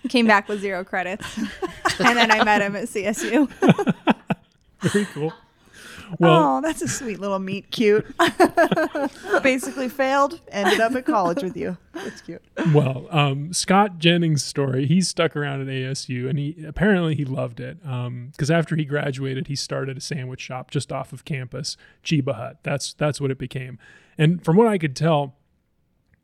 came 0.09 0.27
back 0.27 0.49
with 0.49 0.61
zero 0.61 0.85
credits, 0.85 1.39
and 1.39 2.17
then 2.17 2.31
I 2.31 2.43
met 2.45 2.63
him 2.63 2.75
at 2.75 2.89
CSU. 2.89 3.49
Very 4.81 5.05
cool. 5.07 5.33
Well, 6.19 6.59
oh, 6.59 6.61
that's 6.61 6.83
a 6.83 6.89
sweet 6.89 7.21
little 7.21 7.39
meet 7.39 7.71
cute. 7.71 8.07
Basically 9.43 9.89
failed, 9.89 10.41
ended 10.51 10.81
up 10.81 10.95
at 10.95 11.05
college 11.05 11.43
with 11.43 11.57
you. 11.57 11.77
That's 11.93 12.21
cute. 12.21 12.43
well, 12.73 13.07
um, 13.11 13.53
Scott 13.53 13.99
Jennings' 13.99 14.45
story. 14.45 14.87
He 14.87 15.01
stuck 15.01 15.37
around 15.37 15.63
at 15.63 15.67
ASU, 15.67 16.29
and 16.29 16.39
he 16.39 16.65
apparently 16.67 17.15
he 17.15 17.25
loved 17.25 17.61
it. 17.61 17.83
Because 17.83 18.51
after 18.51 18.77
he 18.77 18.85
graduated, 18.85 19.49
he 19.49 19.57
started 19.57 19.97
a 19.97 20.01
sandwich 20.01 20.41
shop 20.41 20.71
just 20.71 20.93
off 20.93 21.13
of 21.13 21.25
campus, 21.25 21.77
Chiba 22.05 22.35
Hut. 22.35 22.59
That's 22.63 22.95
that's 22.95 23.21
what 23.21 23.31
it 23.31 23.39
became. 23.39 23.79
And 24.19 24.45
from 24.45 24.57
what 24.57 24.67
I 24.67 24.79
could 24.79 24.97
tell, 24.97 25.37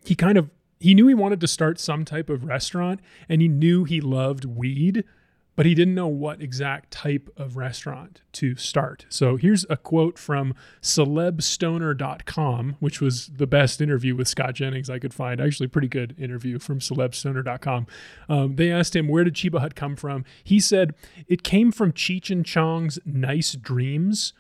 he 0.05 0.14
kind 0.14 0.38
of 0.38 0.50
he 0.81 0.94
knew 0.94 1.06
he 1.06 1.14
wanted 1.14 1.40
to 1.40 1.46
start 1.46 1.79
some 1.79 2.05
type 2.05 2.29
of 2.29 2.44
restaurant, 2.44 3.00
and 3.29 3.40
he 3.40 3.49
knew 3.49 3.84
he 3.84 4.00
loved 4.00 4.44
weed. 4.44 5.05
But 5.54 5.66
he 5.66 5.75
didn't 5.75 5.94
know 5.94 6.08
what 6.08 6.40
exact 6.40 6.90
type 6.90 7.28
of 7.37 7.56
restaurant 7.56 8.22
to 8.32 8.56
start. 8.56 9.04
So 9.10 9.37
here's 9.37 9.66
a 9.69 9.76
quote 9.76 10.19
from 10.19 10.54
celebstoner.com, 10.81 12.76
which 12.81 13.00
was 13.00 13.26
the 13.26 13.46
best 13.46 13.81
interview 13.81 14.16
with 14.16 14.28
Scott 14.28 14.54
Jennings 14.54 14.88
I 14.88 14.99
could 14.99 15.12
find. 15.12 15.40
Actually, 15.40 15.66
pretty 15.66 15.88
good 15.88 16.14
interview 16.19 16.58
from 16.58 16.78
celebstoner.com. 16.78 17.87
Um, 18.28 18.56
they 18.56 18.72
asked 18.72 18.96
him, 18.96 19.08
Where 19.08 19.25
did 19.25 19.34
Chiba 19.34 19.60
Hut 19.60 19.75
come 19.75 19.94
from? 19.94 20.25
He 20.43 20.58
said, 20.58 20.94
It 21.28 21.43
came 21.43 21.70
from 21.70 21.93
Cheech 21.93 22.31
and 22.31 22.46
Chong's 22.46 22.98
Nice 23.05 23.52
Dreams. 23.52 24.32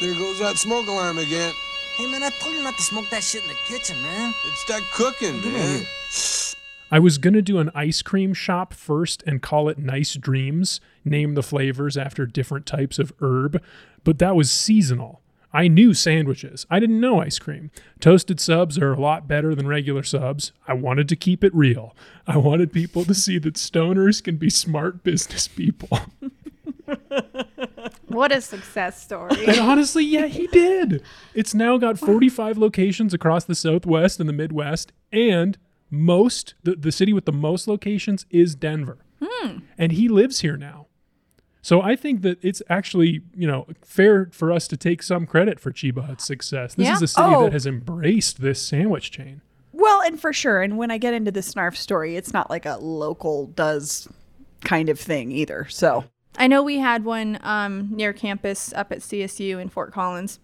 There 0.00 0.14
goes 0.14 0.40
that 0.40 0.56
smoke 0.56 0.86
alarm 0.86 1.18
again. 1.18 1.52
Hey 1.96 2.10
man, 2.10 2.22
I 2.22 2.30
told 2.30 2.54
you 2.54 2.62
not 2.62 2.76
to 2.76 2.82
smoke 2.82 3.08
that 3.10 3.22
shit 3.22 3.42
in 3.42 3.48
the 3.48 3.54
kitchen, 3.66 4.00
man. 4.02 4.34
It's 4.46 4.64
that 4.64 4.82
cooking, 4.92 5.40
man. 5.52 5.86
I 6.92 6.98
was 6.98 7.16
going 7.16 7.32
to 7.32 7.40
do 7.40 7.58
an 7.58 7.70
ice 7.74 8.02
cream 8.02 8.34
shop 8.34 8.74
first 8.74 9.22
and 9.26 9.40
call 9.40 9.70
it 9.70 9.78
Nice 9.78 10.14
Dreams, 10.14 10.78
name 11.06 11.32
the 11.32 11.42
flavors 11.42 11.96
after 11.96 12.26
different 12.26 12.66
types 12.66 12.98
of 12.98 13.14
herb, 13.22 13.62
but 14.04 14.18
that 14.18 14.36
was 14.36 14.50
seasonal. 14.50 15.22
I 15.54 15.68
knew 15.68 15.94
sandwiches. 15.94 16.66
I 16.70 16.80
didn't 16.80 17.00
know 17.00 17.22
ice 17.22 17.38
cream. 17.38 17.70
Toasted 17.98 18.40
subs 18.40 18.76
are 18.76 18.92
a 18.92 19.00
lot 19.00 19.26
better 19.26 19.54
than 19.54 19.66
regular 19.66 20.02
subs. 20.02 20.52
I 20.68 20.74
wanted 20.74 21.08
to 21.08 21.16
keep 21.16 21.42
it 21.42 21.54
real. 21.54 21.96
I 22.26 22.36
wanted 22.36 22.74
people 22.74 23.06
to 23.06 23.14
see 23.14 23.38
that 23.38 23.54
stoners 23.54 24.22
can 24.22 24.36
be 24.36 24.50
smart 24.50 25.02
business 25.02 25.48
people. 25.48 25.98
What 28.08 28.30
a 28.30 28.42
success 28.42 29.00
story! 29.00 29.46
And 29.46 29.58
honestly, 29.58 30.04
yeah, 30.04 30.26
he 30.26 30.46
did. 30.48 31.02
It's 31.32 31.54
now 31.54 31.78
got 31.78 31.98
45 31.98 32.58
locations 32.58 33.14
across 33.14 33.44
the 33.44 33.54
Southwest 33.54 34.20
and 34.20 34.28
the 34.28 34.34
Midwest, 34.34 34.92
and 35.10 35.56
most 35.92 36.54
the, 36.64 36.74
the 36.74 36.90
city 36.90 37.12
with 37.12 37.26
the 37.26 37.32
most 37.32 37.68
locations 37.68 38.26
is 38.30 38.54
Denver. 38.56 38.98
And 39.76 39.92
he 39.92 40.08
lives 40.08 40.40
here 40.40 40.56
now. 40.56 40.86
So 41.62 41.80
I 41.82 41.96
think 41.96 42.22
that 42.22 42.38
it's 42.42 42.62
actually, 42.68 43.22
you 43.34 43.46
know, 43.46 43.66
fair 43.84 44.28
for 44.32 44.50
us 44.52 44.66
to 44.68 44.76
take 44.76 45.02
some 45.02 45.26
credit 45.26 45.58
for 45.60 45.70
Chiba 45.72 46.04
Hut's 46.06 46.24
success. 46.24 46.74
This 46.74 46.86
Yeah. 46.86 46.94
is 46.94 47.02
a 47.02 47.06
city 47.08 47.28
Oh. 47.34 47.44
that 47.44 47.52
has 47.52 47.66
embraced 47.66 48.40
this 48.40 48.60
sandwich 48.62 49.10
chain. 49.10 49.40
Well, 49.72 50.00
and 50.02 50.20
for 50.20 50.32
sure. 50.32 50.62
And 50.62 50.76
when 50.78 50.90
I 50.92 50.98
get 50.98 51.12
into 51.14 51.30
the 51.32 51.40
Snarf 51.40 51.76
story, 51.76 52.16
it's 52.16 52.32
not 52.32 52.50
like 52.50 52.66
a 52.66 52.76
local 52.76 53.46
does 53.48 54.08
kind 54.64 54.88
of 54.88 54.98
thing 55.00 55.32
either. 55.32 55.66
So 55.68 56.04
I 56.36 56.46
know 56.46 56.62
we 56.62 56.78
had 56.78 57.04
one 57.04 57.38
um, 57.42 57.88
near 57.92 58.12
campus 58.12 58.72
up 58.74 58.92
at 58.92 58.98
CSU 59.02 59.58
in 59.60 59.68
Fort 59.68 59.92
Collins. 59.92 60.38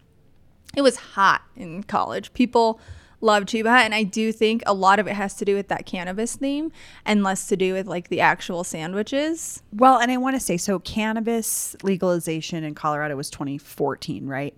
It 0.76 0.82
was 0.82 0.96
hot 0.96 1.42
in 1.56 1.82
college. 1.84 2.32
People 2.32 2.80
love 3.20 3.44
Chiba 3.44 3.68
Hut, 3.68 3.84
and 3.84 3.94
I 3.94 4.02
do 4.02 4.32
think 4.32 4.62
a 4.66 4.74
lot 4.74 4.98
of 4.98 5.06
it 5.06 5.14
has 5.14 5.34
to 5.34 5.44
do 5.44 5.54
with 5.54 5.68
that 5.68 5.86
cannabis 5.86 6.36
theme 6.36 6.72
and 7.04 7.22
less 7.22 7.46
to 7.48 7.56
do 7.56 7.72
with 7.74 7.86
like 7.86 8.08
the 8.08 8.20
actual 8.20 8.64
sandwiches. 8.64 9.62
Well, 9.72 9.98
and 9.98 10.10
I 10.10 10.16
want 10.16 10.36
to 10.36 10.40
say 10.40 10.56
so 10.56 10.78
cannabis 10.78 11.76
legalization 11.82 12.64
in 12.64 12.74
Colorado 12.74 13.16
was 13.16 13.30
2014, 13.30 14.26
right? 14.26 14.54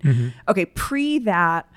Okay, 0.47 0.65
pre 0.65 1.19
that 1.19 1.67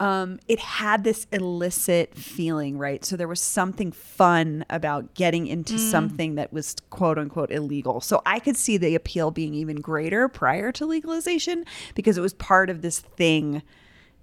um, 0.00 0.40
it 0.48 0.58
had 0.58 1.04
this 1.04 1.28
illicit 1.30 2.16
feeling, 2.16 2.76
right? 2.76 3.04
So 3.04 3.16
there 3.16 3.28
was 3.28 3.40
something 3.40 3.92
fun 3.92 4.64
about 4.68 5.14
getting 5.14 5.46
into 5.46 5.78
something 5.78 6.34
that 6.34 6.52
was 6.52 6.74
quote 6.90 7.18
unquote 7.18 7.52
illegal. 7.52 8.00
So 8.00 8.20
I 8.26 8.40
could 8.40 8.56
see 8.56 8.76
the 8.76 8.96
appeal 8.96 9.30
being 9.30 9.54
even 9.54 9.76
greater 9.76 10.26
prior 10.26 10.72
to 10.72 10.86
legalization 10.86 11.64
because 11.94 12.18
it 12.18 12.20
was 12.20 12.34
part 12.34 12.68
of 12.68 12.82
this 12.82 12.98
thing 12.98 13.62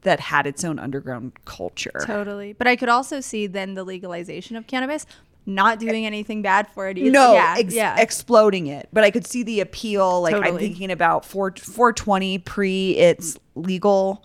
that 0.02 0.20
had 0.20 0.48
its 0.48 0.64
own 0.64 0.80
underground 0.80 1.34
culture. 1.46 2.04
Totally. 2.06 2.54
But 2.54 2.68
I 2.68 2.76
could 2.76 2.90
also 2.90 3.20
see 3.20 3.48
then 3.48 3.74
the 3.74 3.84
legalization 3.84 4.56
of 4.56 4.68
cannabis 4.68 5.06
not 5.46 5.80
doing 5.80 6.06
anything 6.06 6.42
bad 6.42 6.68
for 6.68 6.88
it 6.88 6.98
either. 6.98 7.12
No, 7.12 7.34
yeah, 7.34 7.56
ex- 7.58 7.74
yeah. 7.74 8.00
exploding 8.00 8.68
it. 8.68 8.88
But 8.94 9.04
I 9.04 9.12
could 9.12 9.26
see 9.26 9.44
the 9.44 9.62
appeal. 9.62 10.22
Like 10.22 10.36
I'm 10.36 10.58
thinking 10.58 10.92
about 10.92 11.26
4 11.26 11.56
420 11.58 12.38
pre 12.40 12.92
it's 12.92 13.38
legal. 13.56 14.24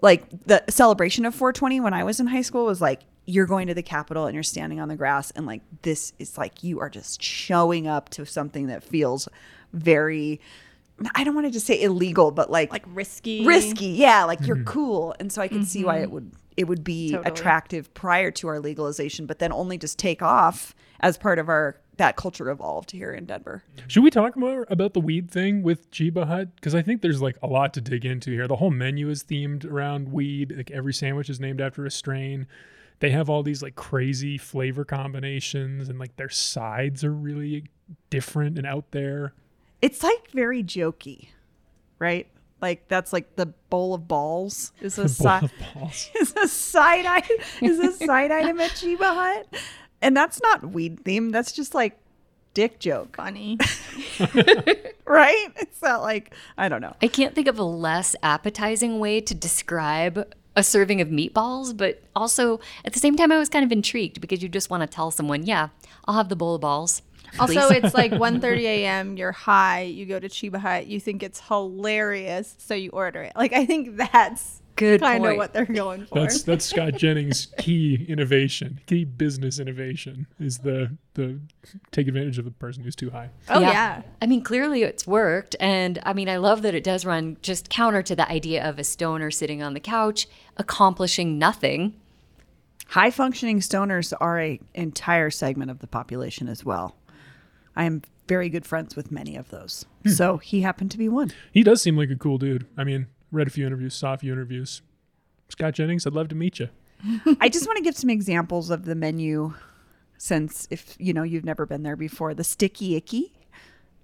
Like 0.00 0.28
the 0.46 0.62
celebration 0.68 1.24
of 1.24 1.34
420 1.34 1.80
when 1.80 1.94
I 1.94 2.04
was 2.04 2.20
in 2.20 2.26
high 2.26 2.42
school 2.42 2.66
was 2.66 2.80
like 2.80 3.00
you're 3.24 3.46
going 3.46 3.68
to 3.68 3.74
the 3.74 3.82
Capitol 3.82 4.26
and 4.26 4.34
you're 4.34 4.42
standing 4.42 4.80
on 4.80 4.88
the 4.88 4.96
grass, 4.96 5.30
and 5.32 5.46
like 5.46 5.62
this 5.82 6.12
is 6.18 6.36
like 6.36 6.62
you 6.62 6.80
are 6.80 6.90
just 6.90 7.22
showing 7.22 7.86
up 7.86 8.08
to 8.10 8.26
something 8.26 8.66
that 8.66 8.84
feels 8.84 9.28
very. 9.72 10.40
I 11.14 11.24
don't 11.24 11.34
want 11.34 11.46
to 11.46 11.50
just 11.50 11.66
say 11.66 11.80
illegal, 11.82 12.30
but 12.30 12.50
like 12.50 12.70
Like 12.72 12.84
risky. 12.88 13.44
risky. 13.44 13.86
Yeah, 13.86 14.24
like 14.24 14.46
you're 14.46 14.62
cool, 14.64 15.14
and 15.18 15.32
so 15.32 15.42
I 15.42 15.48
can 15.48 15.64
see 15.64 15.84
why 15.84 15.98
it 15.98 16.10
would 16.10 16.32
it 16.56 16.64
would 16.68 16.84
be 16.84 17.08
Mm-hmm. 17.08 17.16
Totally. 17.16 17.32
attractive 17.32 17.94
prior 17.94 18.30
to 18.32 18.48
our 18.48 18.60
legalization, 18.60 19.26
but 19.26 19.38
then 19.38 19.52
only 19.52 19.78
just 19.78 19.98
take 19.98 20.20
off 20.22 20.74
as 21.00 21.16
part 21.18 21.38
of 21.38 21.48
our 21.48 21.78
that 21.98 22.16
culture 22.16 22.50
evolved 22.50 22.90
here 22.90 23.12
in 23.12 23.26
Denver. 23.26 23.62
Should 23.86 24.02
we 24.02 24.10
talk 24.10 24.36
more 24.36 24.66
about 24.70 24.94
the 24.94 25.00
weed 25.00 25.30
thing 25.30 25.62
with 25.62 25.90
Chiba 25.90 26.26
Hut? 26.26 26.54
Because 26.56 26.74
I 26.74 26.80
think 26.82 27.02
there's 27.02 27.20
like 27.20 27.36
a 27.42 27.46
lot 27.46 27.74
to 27.74 27.80
dig 27.80 28.04
into 28.06 28.30
here. 28.30 28.48
The 28.48 28.56
whole 28.56 28.70
menu 28.70 29.08
is 29.10 29.24
themed 29.24 29.64
around 29.70 30.08
weed. 30.10 30.54
Like 30.56 30.70
every 30.70 30.94
sandwich 30.94 31.28
is 31.28 31.38
named 31.40 31.60
after 31.60 31.84
a 31.84 31.90
strain. 31.90 32.46
They 33.00 33.10
have 33.10 33.28
all 33.28 33.42
these 33.42 33.62
like 33.62 33.74
crazy 33.74 34.38
flavor 34.38 34.84
combinations, 34.84 35.88
and 35.88 35.98
like 35.98 36.16
their 36.16 36.28
sides 36.30 37.02
are 37.04 37.12
really 37.12 37.64
different 38.10 38.56
and 38.58 38.66
out 38.66 38.90
there. 38.92 39.34
It's 39.82 40.02
like 40.02 40.30
very 40.30 40.62
jokey, 40.62 41.28
right? 41.98 42.28
Like 42.60 42.86
that's 42.86 43.12
like 43.12 43.34
the 43.34 43.46
bowl 43.68 43.92
of 43.92 44.06
balls 44.06 44.72
is 44.80 44.96
a 44.96 45.08
side 45.08 45.50
is 46.14 46.34
a 46.36 46.46
side 46.46 47.04
item 47.04 47.36
is 47.60 47.80
a 47.80 47.92
side 47.92 48.30
item 48.30 48.60
at 48.60 48.70
Chiba 48.70 49.00
Hut, 49.00 49.46
and 50.00 50.16
that's 50.16 50.40
not 50.40 50.70
weed 50.70 51.02
themed. 51.04 51.32
That's 51.32 51.50
just 51.52 51.74
like 51.74 51.98
dick 52.54 52.78
joke, 52.78 53.16
Funny. 53.16 53.58
right? 55.04 55.48
It's 55.56 55.82
not 55.82 56.02
like 56.02 56.32
I 56.56 56.68
don't 56.68 56.80
know. 56.80 56.94
I 57.02 57.08
can't 57.08 57.34
think 57.34 57.48
of 57.48 57.58
a 57.58 57.64
less 57.64 58.14
appetizing 58.22 59.00
way 59.00 59.20
to 59.20 59.34
describe 59.34 60.32
a 60.54 60.62
serving 60.62 61.00
of 61.00 61.08
meatballs, 61.08 61.76
but 61.76 62.02
also 62.14 62.60
at 62.84 62.92
the 62.92 62.98
same 63.00 63.16
time, 63.16 63.32
I 63.32 63.38
was 63.38 63.48
kind 63.48 63.64
of 63.64 63.72
intrigued 63.72 64.20
because 64.20 64.42
you 64.42 64.48
just 64.48 64.70
want 64.70 64.82
to 64.82 64.86
tell 64.86 65.10
someone, 65.10 65.44
yeah, 65.44 65.68
I'll 66.04 66.14
have 66.14 66.28
the 66.28 66.36
bowl 66.36 66.54
of 66.54 66.60
balls. 66.60 67.02
Also, 67.38 67.68
it's 67.68 67.94
like 67.94 68.12
1.30 68.12 68.60
a.m. 68.60 69.16
You're 69.16 69.32
high. 69.32 69.82
You 69.82 70.06
go 70.06 70.18
to 70.18 70.28
Chiba 70.28 70.56
Hut. 70.56 70.86
You 70.86 71.00
think 71.00 71.22
it's 71.22 71.40
hilarious, 71.40 72.54
so 72.58 72.74
you 72.74 72.90
order 72.90 73.22
it. 73.22 73.32
Like 73.36 73.52
I 73.52 73.66
think 73.66 73.96
that's 73.96 74.62
Good 74.76 75.00
kind 75.00 75.24
of 75.24 75.36
what 75.36 75.52
they're 75.52 75.66
going 75.66 76.06
for. 76.06 76.20
That's 76.20 76.42
that's 76.42 76.64
Scott 76.64 76.94
Jennings' 76.94 77.48
key 77.58 78.06
innovation, 78.08 78.80
key 78.86 79.04
business 79.04 79.58
innovation 79.58 80.26
is 80.40 80.58
the 80.58 80.96
the 81.14 81.40
take 81.90 82.08
advantage 82.08 82.38
of 82.38 82.46
the 82.46 82.50
person 82.50 82.82
who's 82.82 82.96
too 82.96 83.10
high. 83.10 83.28
oh 83.50 83.60
yeah. 83.60 84.02
I 84.20 84.26
mean, 84.26 84.42
clearly 84.42 84.82
it's 84.82 85.06
worked. 85.06 85.56
And 85.60 86.00
I 86.04 86.14
mean, 86.14 86.28
I 86.28 86.38
love 86.38 86.62
that 86.62 86.74
it 86.74 86.84
does 86.84 87.04
run 87.04 87.36
just 87.42 87.68
counter 87.68 88.02
to 88.02 88.16
the 88.16 88.28
idea 88.30 88.66
of 88.66 88.78
a 88.78 88.84
stoner 88.84 89.30
sitting 89.30 89.62
on 89.62 89.74
the 89.74 89.80
couch 89.80 90.26
accomplishing 90.56 91.38
nothing. 91.38 91.94
High 92.88 93.10
functioning 93.10 93.60
stoners 93.60 94.12
are 94.20 94.40
a 94.40 94.60
entire 94.74 95.30
segment 95.30 95.70
of 95.70 95.80
the 95.80 95.86
population 95.86 96.48
as 96.48 96.64
well. 96.64 96.96
I 97.76 97.84
am 97.84 98.02
very 98.28 98.48
good 98.48 98.66
friends 98.66 98.96
with 98.96 99.10
many 99.10 99.36
of 99.36 99.50
those. 99.50 99.84
So 100.06 100.38
he 100.38 100.62
happened 100.62 100.90
to 100.92 100.98
be 100.98 101.08
one. 101.08 101.32
He 101.52 101.62
does 101.62 101.82
seem 101.82 101.96
like 101.96 102.10
a 102.10 102.16
cool 102.16 102.38
dude. 102.38 102.66
I 102.76 102.84
mean, 102.84 103.06
read 103.30 103.46
a 103.46 103.50
few 103.50 103.66
interviews, 103.66 103.94
saw 103.94 104.14
a 104.14 104.18
few 104.18 104.32
interviews. 104.32 104.82
Scott 105.48 105.74
Jennings, 105.74 106.06
I'd 106.06 106.12
love 106.12 106.28
to 106.28 106.34
meet 106.34 106.58
you. 106.58 106.68
I 107.40 107.48
just 107.48 107.66
want 107.66 107.76
to 107.76 107.82
give 107.82 107.96
some 107.96 108.10
examples 108.10 108.70
of 108.70 108.84
the 108.84 108.94
menu 108.94 109.54
since 110.18 110.68
if 110.70 110.96
you 110.98 111.12
know 111.12 111.24
you've 111.24 111.44
never 111.44 111.66
been 111.66 111.82
there 111.82 111.96
before. 111.96 112.32
The 112.34 112.44
sticky 112.44 112.96
icky 112.96 113.32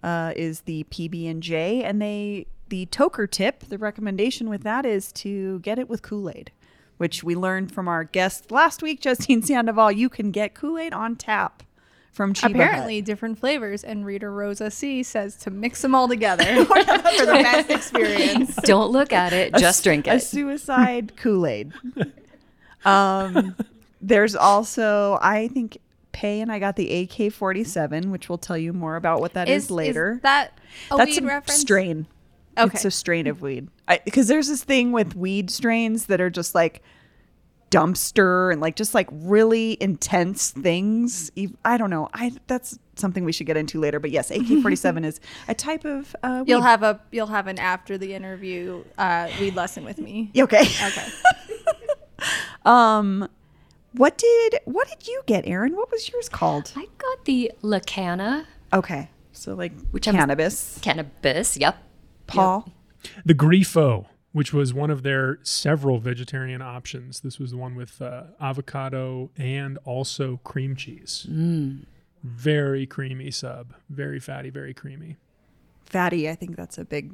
uh, 0.02 0.32
is 0.36 0.62
the 0.62 0.84
PB 0.84 1.30
and 1.30 1.42
J, 1.42 1.84
and 1.84 2.02
they 2.02 2.46
the 2.68 2.86
toker 2.86 3.30
tip. 3.30 3.60
The 3.60 3.78
recommendation 3.78 4.48
with 4.48 4.62
that 4.62 4.84
is 4.84 5.12
to 5.12 5.60
get 5.60 5.78
it 5.78 5.88
with 5.88 6.02
Kool 6.02 6.28
Aid, 6.30 6.50
which 6.96 7.22
we 7.22 7.34
learned 7.34 7.72
from 7.72 7.88
our 7.88 8.04
guest 8.04 8.50
last 8.50 8.82
week, 8.82 9.00
Justine 9.00 9.42
Sandoval. 9.42 9.92
You 9.92 10.08
can 10.08 10.32
get 10.32 10.54
Kool 10.54 10.78
Aid 10.78 10.92
on 10.92 11.16
tap 11.16 11.62
from 12.12 12.34
Chiba 12.34 12.40
Hut. 12.42 12.50
Apparently, 12.52 13.00
different 13.02 13.38
flavors, 13.38 13.84
and 13.84 14.04
reader 14.04 14.32
Rosa 14.32 14.70
C 14.70 15.02
says 15.02 15.36
to 15.36 15.50
mix 15.50 15.82
them 15.82 15.94
all 15.94 16.08
together 16.08 16.44
for 16.64 16.74
the 16.74 17.40
best 17.42 17.70
experience. 17.70 18.56
Don't 18.64 18.90
look 18.90 19.12
at 19.12 19.32
it, 19.32 19.54
just 19.56 19.84
drink 19.84 20.06
it. 20.08 20.10
a 20.14 20.20
suicide 20.20 21.12
Kool-Aid. 21.16 21.72
Um, 22.84 23.54
there's 24.00 24.34
also, 24.36 25.18
I 25.20 25.48
think 25.48 25.78
Pay 26.12 26.40
and 26.40 26.50
I 26.50 26.58
got 26.58 26.76
the 26.76 27.02
AK-47, 27.02 28.06
which 28.10 28.28
we'll 28.28 28.38
tell 28.38 28.58
you 28.58 28.72
more 28.72 28.96
about 28.96 29.20
what 29.20 29.34
that 29.34 29.48
is, 29.48 29.70
later. 29.70 30.20
that 30.22 30.58
a 30.90 30.96
That's 30.96 31.10
weed 31.16 31.22
a 31.22 31.26
reference? 31.26 31.60
strain. 31.60 32.06
Okay. 32.56 32.70
It's 32.74 32.84
a 32.84 32.90
strain 32.90 33.26
of 33.28 33.40
weed. 33.40 33.68
Because 34.04 34.26
there's 34.26 34.48
this 34.48 34.64
thing 34.64 34.90
with 34.90 35.14
weed 35.14 35.50
strains 35.50 36.06
that 36.06 36.20
are 36.20 36.30
just 36.30 36.54
like 36.56 36.82
dumpster 37.70 38.50
and 38.52 38.60
like 38.60 38.76
just 38.76 38.94
like 38.94 39.08
really 39.12 39.76
intense 39.80 40.50
things. 40.50 41.30
I 41.64 41.76
don't 41.76 41.90
know. 41.90 42.08
I 42.14 42.32
that's 42.46 42.78
something 42.96 43.24
we 43.24 43.32
should 43.32 43.46
get 43.46 43.56
into 43.56 43.78
later. 43.80 44.00
But 44.00 44.10
yes, 44.10 44.30
AK-47 44.30 45.04
is 45.10 45.20
a 45.48 45.54
type 45.54 45.84
of 45.84 46.14
uh, 46.22 46.42
weed. 46.44 46.50
You'll 46.50 46.62
have 46.62 46.82
a 46.82 47.00
you'll 47.12 47.26
have 47.28 47.46
an 47.46 47.58
after 47.58 47.96
the 47.98 48.14
interview 48.14 48.82
uh, 48.96 49.28
weed 49.40 49.54
lesson 49.54 49.84
with 49.84 49.98
me. 49.98 50.30
okay. 50.36 50.62
Okay. 50.62 51.06
Um, 52.64 53.28
what 53.92 54.18
did 54.18 54.58
what 54.64 54.88
did 54.88 55.06
you 55.06 55.22
get, 55.26 55.46
Aaron? 55.46 55.74
What 55.76 55.90
was 55.90 56.10
yours 56.10 56.28
called? 56.28 56.72
I 56.76 56.86
got 56.98 57.24
the 57.24 57.52
Lacana 57.62 58.44
Okay, 58.72 59.08
so 59.32 59.54
like 59.54 59.72
Which 59.92 60.06
I'm- 60.08 60.16
cannabis. 60.16 60.78
cannabis. 60.82 61.56
Yep. 61.56 61.76
Paul. 62.26 62.68
The 63.24 63.34
Grifo, 63.34 64.06
which 64.32 64.52
was 64.52 64.74
one 64.74 64.90
of 64.90 65.02
their 65.02 65.38
several 65.42 65.98
vegetarian 65.98 66.60
options. 66.62 67.20
This 67.20 67.38
was 67.38 67.50
the 67.50 67.56
one 67.56 67.74
with 67.74 68.00
uh, 68.02 68.24
avocado 68.40 69.30
and 69.36 69.78
also 69.84 70.38
cream 70.44 70.76
cheese. 70.76 71.26
Very 72.22 72.86
creamy 72.86 73.30
sub. 73.30 73.74
Very 73.88 74.20
fatty, 74.20 74.50
very 74.50 74.74
creamy. 74.74 75.16
Fatty. 75.86 76.28
I 76.28 76.34
think 76.34 76.56
that's 76.56 76.76
a 76.78 76.84
big. 76.84 77.12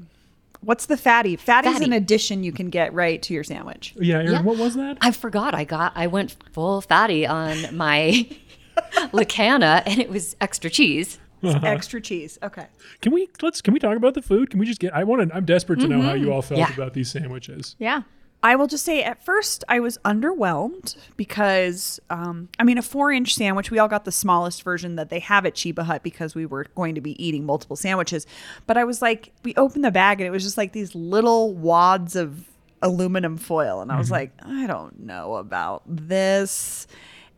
What's 0.61 0.87
the 0.87 0.97
fatty? 0.97 1.37
Fatty 1.37 1.69
is 1.69 1.81
an 1.83 1.93
addition 1.93 2.43
you 2.43 2.51
can 2.53 2.71
get 2.71 2.93
right 2.95 3.21
to 3.23 3.35
your 3.35 3.45
sandwich. 3.45 3.95
Yeah, 3.99 4.17
Aaron, 4.17 4.33
Yeah. 4.33 4.43
what 4.43 4.57
was 4.57 4.75
that? 4.77 4.97
I 5.03 5.11
forgot. 5.13 5.55
I 5.55 5.65
got. 5.65 5.93
I 5.95 6.07
went 6.07 6.35
full 6.53 6.81
fatty 6.81 7.27
on 7.27 7.77
my 7.77 8.27
Lacana, 9.13 9.83
and 9.87 10.01
it 10.01 10.09
was 10.09 10.37
extra 10.41 10.71
cheese. 10.71 11.19
Uh-huh. 11.47 11.67
Extra 11.67 12.01
cheese. 12.01 12.39
Okay. 12.43 12.67
Can 13.01 13.13
we 13.13 13.29
let's 13.43 13.61
can 13.61 13.75
we 13.75 13.81
talk 13.81 13.97
about 13.97 14.15
the 14.15 14.23
food? 14.23 14.51
Can 14.51 14.61
we 14.61 14.67
just 14.67 14.81
get 14.81 14.95
I 14.95 15.05
want 15.05 15.29
to 15.29 15.35
I'm 15.35 15.45
desperate 15.45 15.81
to 15.81 15.89
know 15.89 16.03
how 16.03 16.15
you 16.15 16.27
mm-hmm. 16.27 16.33
all 16.33 16.43
felt 16.43 16.59
Yeah. 16.59 16.73
about 16.73 16.95
these 16.95 17.11
sandwiches. 17.11 17.77
Yeah. 17.79 18.03
I 18.45 18.57
will 18.57 18.67
just 18.67 18.85
say 18.85 19.03
at 19.03 19.25
first 19.25 19.65
I 19.71 19.81
was 19.81 19.97
underwhelmed 20.05 20.97
because, 21.17 21.99
um, 22.11 22.51
I 22.59 22.65
mean, 22.65 22.77
a 22.77 22.83
four 22.83 23.11
inch 23.11 23.35
sandwich, 23.35 23.71
we 23.71 23.79
all 23.79 23.89
got 23.89 24.05
the 24.05 24.13
smallest 24.13 24.63
version 24.63 24.97
that 24.97 25.09
they 25.09 25.21
have 25.21 25.47
at 25.47 25.55
Chiba 25.55 25.83
Hut 25.83 26.03
because 26.03 26.35
we 26.35 26.45
were 26.45 26.67
going 26.75 26.95
to 26.95 27.01
be 27.01 27.25
eating 27.25 27.47
multiple 27.47 27.75
sandwiches. 27.75 28.27
But 28.67 28.77
I 28.77 28.85
was 28.85 29.01
like, 29.01 29.33
we 29.45 29.55
opened 29.55 29.83
the 29.83 29.91
bag 29.91 30.21
and 30.21 30.29
it 30.29 30.31
was 30.31 30.43
just 30.43 30.59
like 30.59 30.73
these 30.73 30.95
little 30.95 31.55
wads 31.55 32.17
of 32.17 32.47
aluminum 32.83 33.39
foil. 33.39 33.81
And 33.81 33.91
I 33.91 33.97
was 33.97 34.09
mm-hmm. 34.09 34.13
like, 34.13 34.33
I 34.45 34.67
don't 34.67 35.01
know 35.01 35.37
about 35.37 35.83
this. 35.87 36.87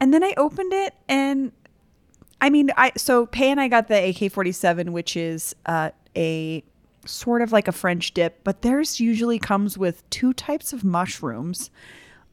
And 0.01 0.13
then 0.13 0.25
I 0.25 0.35
opened 0.37 0.73
it 0.73 0.93
and 1.09 1.53
I 2.41 2.51
mean, 2.51 2.71
I 2.77 2.93
so 2.97 3.27
Pay 3.27 3.51
and 3.51 3.61
I 3.61 3.69
got 3.69 3.89
the 3.89 4.09
AK 4.11 4.33
forty 4.33 4.53
seven, 4.53 4.93
which 4.93 5.17
is 5.17 5.55
uh, 5.67 5.91
a 6.17 6.63
sort 7.05 7.41
of 7.43 7.53
like 7.53 7.69
a 7.69 7.73
French 7.73 8.13
dip, 8.15 8.43
but 8.45 8.63
theirs 8.63 9.01
usually 9.01 9.39
comes 9.39 9.79
with 9.79 10.09
two 10.11 10.33
types 10.33 10.73
of 10.73 10.85
mushrooms, 10.85 11.71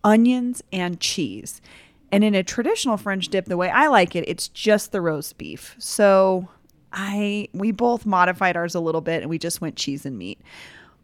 onions, 0.03 0.63
and 0.71 0.99
cheese. 0.99 1.61
And 2.11 2.23
in 2.23 2.35
a 2.35 2.43
traditional 2.43 2.97
French 2.97 3.29
dip, 3.29 3.45
the 3.45 3.57
way 3.57 3.69
I 3.69 3.87
like 3.87 4.15
it, 4.15 4.23
it's 4.27 4.47
just 4.47 4.91
the 4.91 5.01
roast 5.01 5.37
beef. 5.37 5.75
So 5.79 6.47
I 6.91 7.47
we 7.53 7.71
both 7.71 8.05
modified 8.05 8.55
ours 8.55 8.75
a 8.75 8.79
little 8.79 9.01
bit, 9.01 9.21
and 9.21 9.29
we 9.29 9.37
just 9.39 9.61
went 9.61 9.75
cheese 9.75 10.05
and 10.05 10.17
meat. 10.17 10.39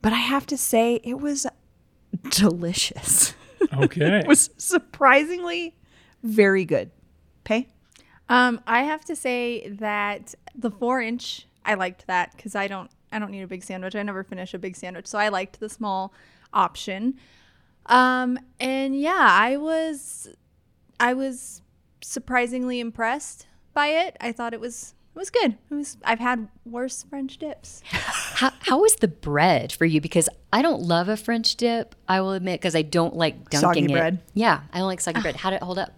But 0.02 0.14
I 0.14 0.18
have 0.18 0.46
to 0.48 0.58
say, 0.58 1.00
it 1.04 1.20
was 1.20 1.46
delicious. 2.30 3.34
Okay. 3.74 4.20
it 4.20 4.26
was 4.28 4.52
surprisingly 4.56 5.76
very 6.24 6.64
good. 6.64 6.92
Pay. 7.44 7.68
Um, 8.30 8.62
I 8.68 8.84
have 8.84 9.04
to 9.06 9.16
say 9.16 9.70
that 9.80 10.36
the 10.56 10.70
four 10.70 11.02
inch, 11.02 11.48
I 11.66 11.74
liked 11.74 12.08
that 12.08 12.36
because 12.36 12.56
I 12.56 12.68
don't, 12.68 12.90
I 13.12 13.20
don't 13.20 13.32
need 13.32 13.42
a 13.42 13.48
big 13.48 13.64
sandwich. 13.64 13.96
I 13.96 14.04
never 14.04 14.24
finish 14.24 14.54
a 14.54 14.60
big 14.60 14.76
sandwich, 14.76 15.08
so 15.08 15.18
I 15.18 15.30
liked 15.30 15.60
the 15.60 15.68
small 15.68 16.14
option. 16.54 17.16
Um, 17.88 18.38
and 18.60 19.00
yeah, 19.00 19.28
I 19.30 19.58
was, 19.58 20.28
I 21.00 21.14
was 21.14 21.64
surprisingly 22.02 22.80
impressed 22.80 23.48
by 23.74 23.88
it. 23.88 24.16
I 24.22 24.32
thought 24.32 24.54
it 24.54 24.60
was, 24.60 24.94
it 25.16 25.18
was 25.18 25.32
good. 25.32 25.58
It 25.72 25.74
was. 25.74 25.98
I've 26.04 26.20
had 26.20 26.48
worse 26.66 27.04
French 27.10 27.38
dips. 27.38 27.82
How, 27.90 28.52
how 28.60 28.80
was 28.80 28.96
the 28.96 29.08
bread 29.08 29.72
for 29.72 29.86
you? 29.86 30.00
Because 30.02 30.30
I 30.54 30.62
don't 30.62 30.84
love 30.84 31.10
a 31.10 31.18
French 31.18 31.56
dip. 31.56 31.96
I 32.08 32.22
will 32.22 32.34
admit 32.34 32.62
because 32.62 32.76
I 32.76 32.84
don't 32.84 33.16
like 33.16 33.50
dunking 33.50 33.60
Soggy 33.60 33.86
it. 33.86 33.98
bread? 33.98 34.20
Yeah, 34.36 34.62
I 34.72 34.78
don't 34.78 34.88
like 34.88 35.02
soggy 35.02 35.22
bread. 35.22 35.36
How 35.36 35.50
did 35.50 35.58
it 35.58 35.64
hold 35.64 35.80
up? 35.80 35.94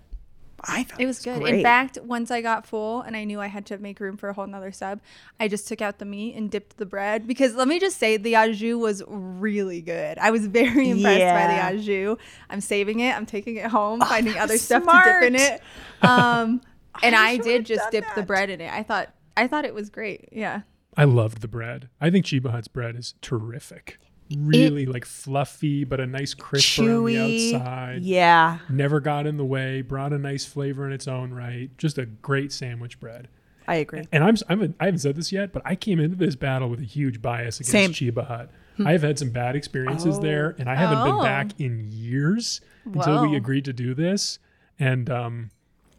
I 0.63 0.83
thought 0.83 0.99
It 1.01 1.05
was 1.05 1.19
good. 1.19 1.39
great. 1.41 1.55
In 1.55 1.63
fact, 1.63 1.97
once 2.03 2.29
I 2.31 2.41
got 2.41 2.65
full 2.67 3.01
and 3.01 3.15
I 3.17 3.23
knew 3.23 3.39
I 3.41 3.47
had 3.47 3.65
to 3.67 3.77
make 3.77 3.99
room 3.99 4.17
for 4.17 4.29
a 4.29 4.33
whole 4.33 4.45
nother 4.47 4.71
sub, 4.71 4.99
I 5.39 5.47
just 5.47 5.67
took 5.67 5.81
out 5.81 5.97
the 5.99 6.05
meat 6.05 6.35
and 6.35 6.51
dipped 6.51 6.77
the 6.77 6.85
bread 6.85 7.25
because 7.27 7.55
let 7.55 7.67
me 7.67 7.79
just 7.79 7.97
say 7.97 8.17
the 8.17 8.35
au 8.37 8.51
jus 8.53 8.75
was 8.75 9.03
really 9.07 9.81
good. 9.81 10.17
I 10.19 10.31
was 10.31 10.45
very 10.61 10.89
impressed 10.89 11.19
Yeah. 11.19 11.47
by 11.47 11.53
the 11.73 11.77
au 11.79 11.81
jus. 12.15 12.17
I'm 12.49 12.61
saving 12.61 12.99
it. 12.99 13.15
I'm 13.15 13.25
taking 13.25 13.55
it 13.55 13.65
home, 13.67 14.01
finding 14.01 14.37
other 14.37 14.53
that's 14.53 14.63
stuff 14.63 14.83
to 14.83 15.01
dip 15.05 15.23
in 15.23 15.35
it. 15.35 15.61
Um, 16.03 16.61
and 17.03 17.15
I 17.15 17.31
I, 17.31 17.31
wish 17.37 17.41
I 17.41 17.43
did 17.43 17.65
just 17.65 17.81
done 17.83 17.91
dip 17.91 18.05
the 18.15 18.23
bread 18.23 18.49
in 18.49 18.59
it. 18.61 18.71
I 18.71 18.83
thought 18.83 19.13
I 19.37 19.47
thought 19.47 19.65
it 19.65 19.73
was 19.73 19.89
great. 19.89 20.29
Yeah. 20.31 20.61
I 20.97 21.05
loved 21.05 21.41
the 21.41 21.47
bread. 21.47 21.87
I 22.01 22.09
think 22.09 22.25
Chiba 22.25 22.51
Hut's 22.51 22.67
bread 22.67 22.95
is 22.97 23.13
terrific. 23.21 23.97
Really 24.37 24.85
like 24.85 25.05
fluffy, 25.05 25.83
but 25.83 25.99
a 25.99 26.05
nice 26.05 26.33
crisp 26.33 26.79
around 26.79 27.05
the 27.05 27.53
outside. 27.55 28.01
Yeah. 28.03 28.59
Never 28.69 28.99
got 28.99 29.27
in 29.27 29.37
the 29.37 29.45
way. 29.45 29.81
Brought 29.81 30.13
a 30.13 30.17
nice 30.17 30.45
flavor 30.45 30.85
in 30.85 30.93
its 30.93 31.07
own 31.07 31.33
right. 31.33 31.69
Just 31.77 31.97
a 31.97 32.05
great 32.05 32.51
sandwich 32.51 32.99
bread. 32.99 33.27
I 33.67 33.75
agree. 33.75 34.03
And 34.11 34.23
I'm, 34.23 34.35
I'm 34.49 34.75
I 34.79 34.85
haven't 34.85 34.99
said 34.99 35.15
this 35.15 35.31
yet, 35.31 35.53
but 35.53 35.61
I 35.65 35.75
came 35.75 35.99
into 35.99 36.15
this 36.15 36.35
battle 36.35 36.69
with 36.69 36.79
a 36.81 36.85
huge 36.85 37.21
bias 37.21 37.59
against 37.59 37.71
Same. 37.71 37.91
Chiba 37.91 38.25
Hut. 38.25 38.49
Hmm. 38.77 38.87
I've 38.87 39.01
had 39.01 39.19
some 39.19 39.29
bad 39.29 39.55
experiences 39.55 40.19
there, 40.19 40.55
and 40.57 40.69
I 40.69 40.75
haven't 40.75 41.03
been 41.03 41.15
Oh. 41.15 41.23
back 41.23 41.59
in 41.59 41.87
years 41.91 42.61
until 42.85 43.27
we 43.27 43.35
agreed 43.35 43.65
to 43.65 43.73
do 43.73 43.93
this. 43.93 44.39
And 44.79 45.09
um, 45.09 45.51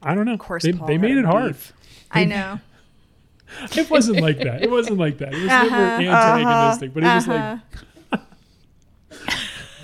I 0.03 0.15
don't 0.15 0.27
know. 0.27 0.35
Of 0.35 0.41
course 0.41 0.65
they, 0.65 0.73
they 0.73 0.99
made 0.99 1.17
it 1.17 1.25
hard. 1.25 1.57
I 2.11 2.25
know. 2.25 2.61
It 3.77 3.91
wasn't 3.91 4.21
like 4.21 4.39
that. 4.39 4.63
It 4.63 4.71
wasn't 4.71 4.97
like 4.97 5.19
that. 5.19 5.35
It 5.35 5.41
was 5.41 5.47
never 5.47 5.75
uh-huh. 5.75 6.03
antagonistic, 6.03 6.95
but 6.95 7.03
it 7.05 7.15
was 7.15 7.29
like. 7.29 7.41
Uh-huh. 7.41 7.85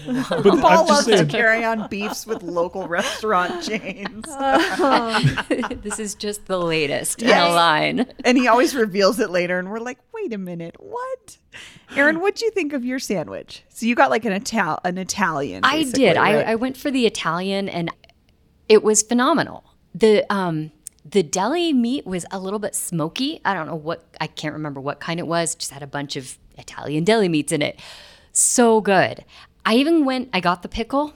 but 0.31 0.43
Paul 0.43 0.67
I'm 0.67 0.87
just 0.87 1.09
loves 1.09 1.21
to 1.21 1.27
carry 1.27 1.65
on 1.65 1.89
beefs 1.89 2.27
with 2.27 2.43
local 2.43 2.89
restaurant 2.99 3.63
chains. 3.63 4.25
this 5.83 5.99
is 5.99 6.15
just 6.15 6.47
the 6.47 6.59
latest 6.59 7.23
in 7.23 7.31
a 7.31 7.49
line. 7.51 8.07
and 8.25 8.37
he 8.39 8.49
always 8.49 8.75
reveals 8.75 9.21
it 9.21 9.31
later 9.31 9.59
and 9.59 9.71
we're 9.71 9.79
like 9.79 9.99
wait 10.15 10.33
a 10.33 10.39
minute 10.39 10.75
what 10.79 11.39
aaron 11.97 12.21
what'd 12.21 12.41
you 12.41 12.51
think 12.51 12.73
of 12.73 12.85
your 12.85 12.99
sandwich 12.99 13.63
so 13.69 13.87
you 13.87 13.95
got 13.95 14.11
like 14.11 14.25
an 14.25 14.33
ital 14.33 14.79
an 14.85 14.99
italian 14.99 15.65
I 15.65 15.79
basically, 15.79 16.05
did. 16.05 16.17
I. 16.17 16.43
I 16.43 16.55
went 16.55 16.77
for 16.77 16.91
the 16.91 17.07
Italian 17.07 17.69
and 17.69 17.91
it 18.69 18.83
was 18.83 19.03
phenomenal. 19.03 19.65
The 19.95 20.25
um 20.33 20.73
the 21.05 21.23
deli 21.23 21.73
meat 21.73 22.07
was 22.07 22.25
a 22.31 22.39
little 22.39 22.59
bit 22.59 22.75
smoky. 22.75 23.41
I 23.45 23.55
don't 23.55 23.67
know 23.67 23.75
what 23.75 24.05
I 24.21 24.27
can't 24.27 24.53
remember 24.55 24.81
what 24.81 25.01
kind 25.01 25.19
it 25.21 25.27
was. 25.27 25.55
Just 25.55 25.71
had 25.71 25.83
a 25.83 25.87
bunch 25.87 26.17
of 26.17 26.39
Italian 26.57 27.05
deli 27.05 27.29
meats 27.29 27.53
in 27.53 27.63
it. 27.63 27.79
So 28.33 28.81
good. 28.81 29.25
I 29.65 29.75
even 29.75 30.05
went 30.05 30.31
I 30.33 30.41
got 30.41 30.63
the 30.63 30.69
pickle. 30.69 31.15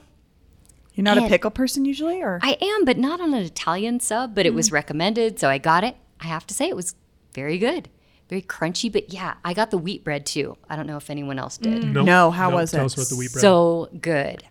you're 0.93 1.03
not 1.03 1.17
a 1.17 1.27
pickle 1.27 1.51
person 1.51 1.85
usually 1.85 2.21
or 2.21 2.39
I 2.43 2.57
am, 2.61 2.85
but 2.85 2.97
not 2.97 3.19
on 3.19 3.33
an 3.33 3.43
Italian 3.43 3.99
sub, 3.99 4.35
but 4.35 4.45
it 4.45 4.53
was 4.53 4.69
Mm. 4.69 4.73
recommended, 4.73 5.39
so 5.39 5.49
I 5.49 5.57
got 5.57 5.83
it. 5.83 5.95
I 6.19 6.27
have 6.27 6.45
to 6.47 6.53
say 6.53 6.67
it 6.69 6.75
was 6.75 6.95
very 7.33 7.57
good. 7.57 7.89
Very 8.29 8.41
crunchy, 8.41 8.91
but 8.91 9.11
yeah, 9.13 9.33
I 9.43 9.53
got 9.53 9.69
the 9.71 9.77
wheat 9.77 10.03
bread 10.03 10.25
too. 10.25 10.55
I 10.69 10.75
don't 10.75 10.87
know 10.87 10.97
if 10.97 11.09
anyone 11.09 11.37
else 11.39 11.57
did. 11.57 11.83
nope, 11.83 12.05
No, 12.05 12.31
how 12.31 12.49
nope, 12.49 12.59
was 12.61 12.71
Tell 12.71 12.81
it? 12.81 12.85
us 12.85 12.93
about 12.95 13.09
the 13.09 13.15
wheat 13.15 13.31
bread. 13.33 13.41
So 13.41 13.89
good. 13.99 14.43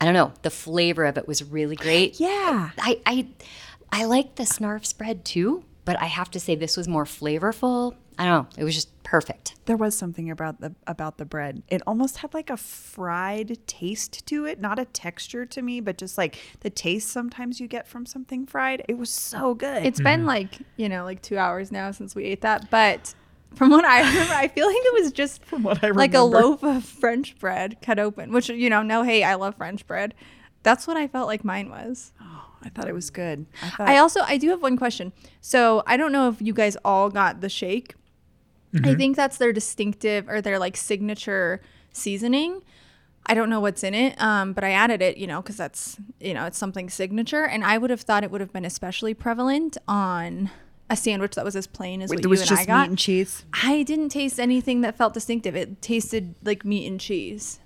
I 0.00 0.04
don't 0.06 0.14
know. 0.14 0.32
The 0.42 0.50
flavor 0.50 1.04
of 1.04 1.18
it 1.18 1.28
was 1.28 1.42
really 1.44 1.76
great. 1.76 2.18
yeah 2.20 2.70
I 2.78 3.00
I 3.04 3.26
I 3.92 4.04
like 4.04 4.36
the 4.36 4.44
snarf 4.44 4.86
spread 4.86 5.24
too, 5.24 5.64
but 5.84 6.00
I 6.00 6.06
have 6.06 6.30
to 6.30 6.40
say 6.40 6.54
this 6.54 6.76
was 6.76 6.88
more 6.88 7.04
flavorful. 7.04 7.96
I 8.20 8.26
don't 8.26 8.42
know. 8.42 8.60
It 8.60 8.64
was 8.64 8.74
just 8.74 8.90
perfect. 9.02 9.56
there 9.66 9.76
was 9.76 9.96
something 9.96 10.30
about 10.30 10.60
the 10.60 10.72
about 10.86 11.18
the 11.18 11.24
bread 11.24 11.64
it 11.66 11.82
almost 11.84 12.18
had 12.18 12.32
like 12.32 12.48
a 12.48 12.56
fried 12.56 13.58
taste 13.66 14.24
to 14.24 14.44
it 14.44 14.60
not 14.60 14.78
a 14.78 14.84
texture 14.84 15.44
to 15.44 15.62
me 15.62 15.80
but 15.80 15.98
just 15.98 16.16
like 16.16 16.38
the 16.60 16.70
taste 16.70 17.08
sometimes 17.08 17.58
you 17.58 17.66
get 17.66 17.88
from 17.88 18.06
something 18.06 18.46
fried 18.46 18.84
it 18.88 18.96
was 18.96 19.10
so 19.10 19.52
good 19.54 19.84
It's 19.84 20.00
been 20.00 20.20
mm-hmm. 20.20 20.28
like, 20.28 20.58
you 20.76 20.88
know, 20.88 21.04
like 21.04 21.22
two 21.22 21.38
hours 21.38 21.72
now 21.72 21.90
since 21.90 22.14
we 22.14 22.24
ate 22.24 22.42
that. 22.42 22.70
But 22.70 23.14
from 23.54 23.70
what 23.70 23.84
I 23.84 24.00
remember, 24.08 24.34
I 24.34 24.48
feel 24.48 24.66
like 24.66 24.76
it 24.76 25.02
was 25.02 25.12
just 25.12 25.44
from 25.44 25.62
what 25.62 25.82
I 25.82 25.88
remember. 25.88 25.98
like 25.98 26.14
a 26.14 26.20
loaf 26.20 26.62
of 26.62 26.84
French 26.84 27.38
bread 27.38 27.78
cut 27.82 27.98
open, 27.98 28.32
which, 28.32 28.48
you 28.48 28.70
know, 28.70 28.82
no, 28.82 29.02
hey, 29.02 29.24
I 29.24 29.34
love 29.34 29.56
French 29.56 29.86
bread. 29.86 30.14
That's 30.62 30.86
what 30.86 30.96
I 30.96 31.08
felt 31.08 31.26
like 31.26 31.44
mine 31.44 31.70
was. 31.70 32.12
Oh, 32.20 32.44
i 32.62 32.68
thought 32.68 32.86
it 32.86 32.92
was 32.92 33.08
good 33.08 33.46
i 33.62 33.70
thought 33.70 33.88
I 33.88 33.96
also, 33.96 34.20
I 34.20 34.36
do 34.36 34.50
have 34.50 34.60
one 34.62 34.76
question. 34.76 35.12
So 35.40 35.82
I 35.86 35.96
don't 35.96 36.12
know 36.12 36.28
if 36.28 36.42
you 36.42 36.52
guys 36.52 36.76
all 36.84 37.08
got 37.08 37.40
the 37.40 37.48
shake. 37.48 37.94
I 38.84 38.94
think 38.94 39.16
that's 39.16 39.36
their 39.38 39.52
distinctive 39.52 40.28
or 40.28 40.40
their 40.40 40.58
like 40.58 40.76
signature 40.76 41.60
seasoning. 41.92 42.62
I 43.26 43.34
don't 43.34 43.50
know 43.50 43.60
what's 43.60 43.84
in 43.84 43.94
it, 43.94 44.20
um, 44.20 44.52
but 44.52 44.64
I 44.64 44.70
added 44.72 45.02
it, 45.02 45.16
you 45.16 45.26
know, 45.26 45.42
because 45.42 45.56
that's, 45.56 45.98
you 46.20 46.34
know, 46.34 46.46
it's 46.46 46.58
something 46.58 46.88
signature. 46.88 47.44
And 47.44 47.64
I 47.64 47.78
would 47.78 47.90
have 47.90 48.00
thought 48.00 48.24
it 48.24 48.30
would 48.30 48.40
have 48.40 48.52
been 48.52 48.64
especially 48.64 49.14
prevalent 49.14 49.76
on 49.86 50.50
a 50.88 50.96
sandwich 50.96 51.36
that 51.36 51.44
was 51.44 51.54
as 51.54 51.66
plain 51.66 52.02
as 52.02 52.10
what 52.10 52.18
it 52.18 52.24
you 52.24 52.30
was 52.30 52.40
and 52.40 52.48
just 52.48 52.62
I 52.62 52.64
got. 52.64 52.80
meat 52.82 52.88
and 52.90 52.98
cheese 52.98 53.44
I 53.52 53.82
didn't 53.84 54.08
taste 54.08 54.40
anything 54.40 54.80
that 54.80 54.96
felt 54.96 55.14
distinctive. 55.14 55.54
It 55.54 55.80
tasted 55.82 56.34
like 56.42 56.64
meat 56.64 56.86
and 56.86 56.98
cheese. 57.00 57.60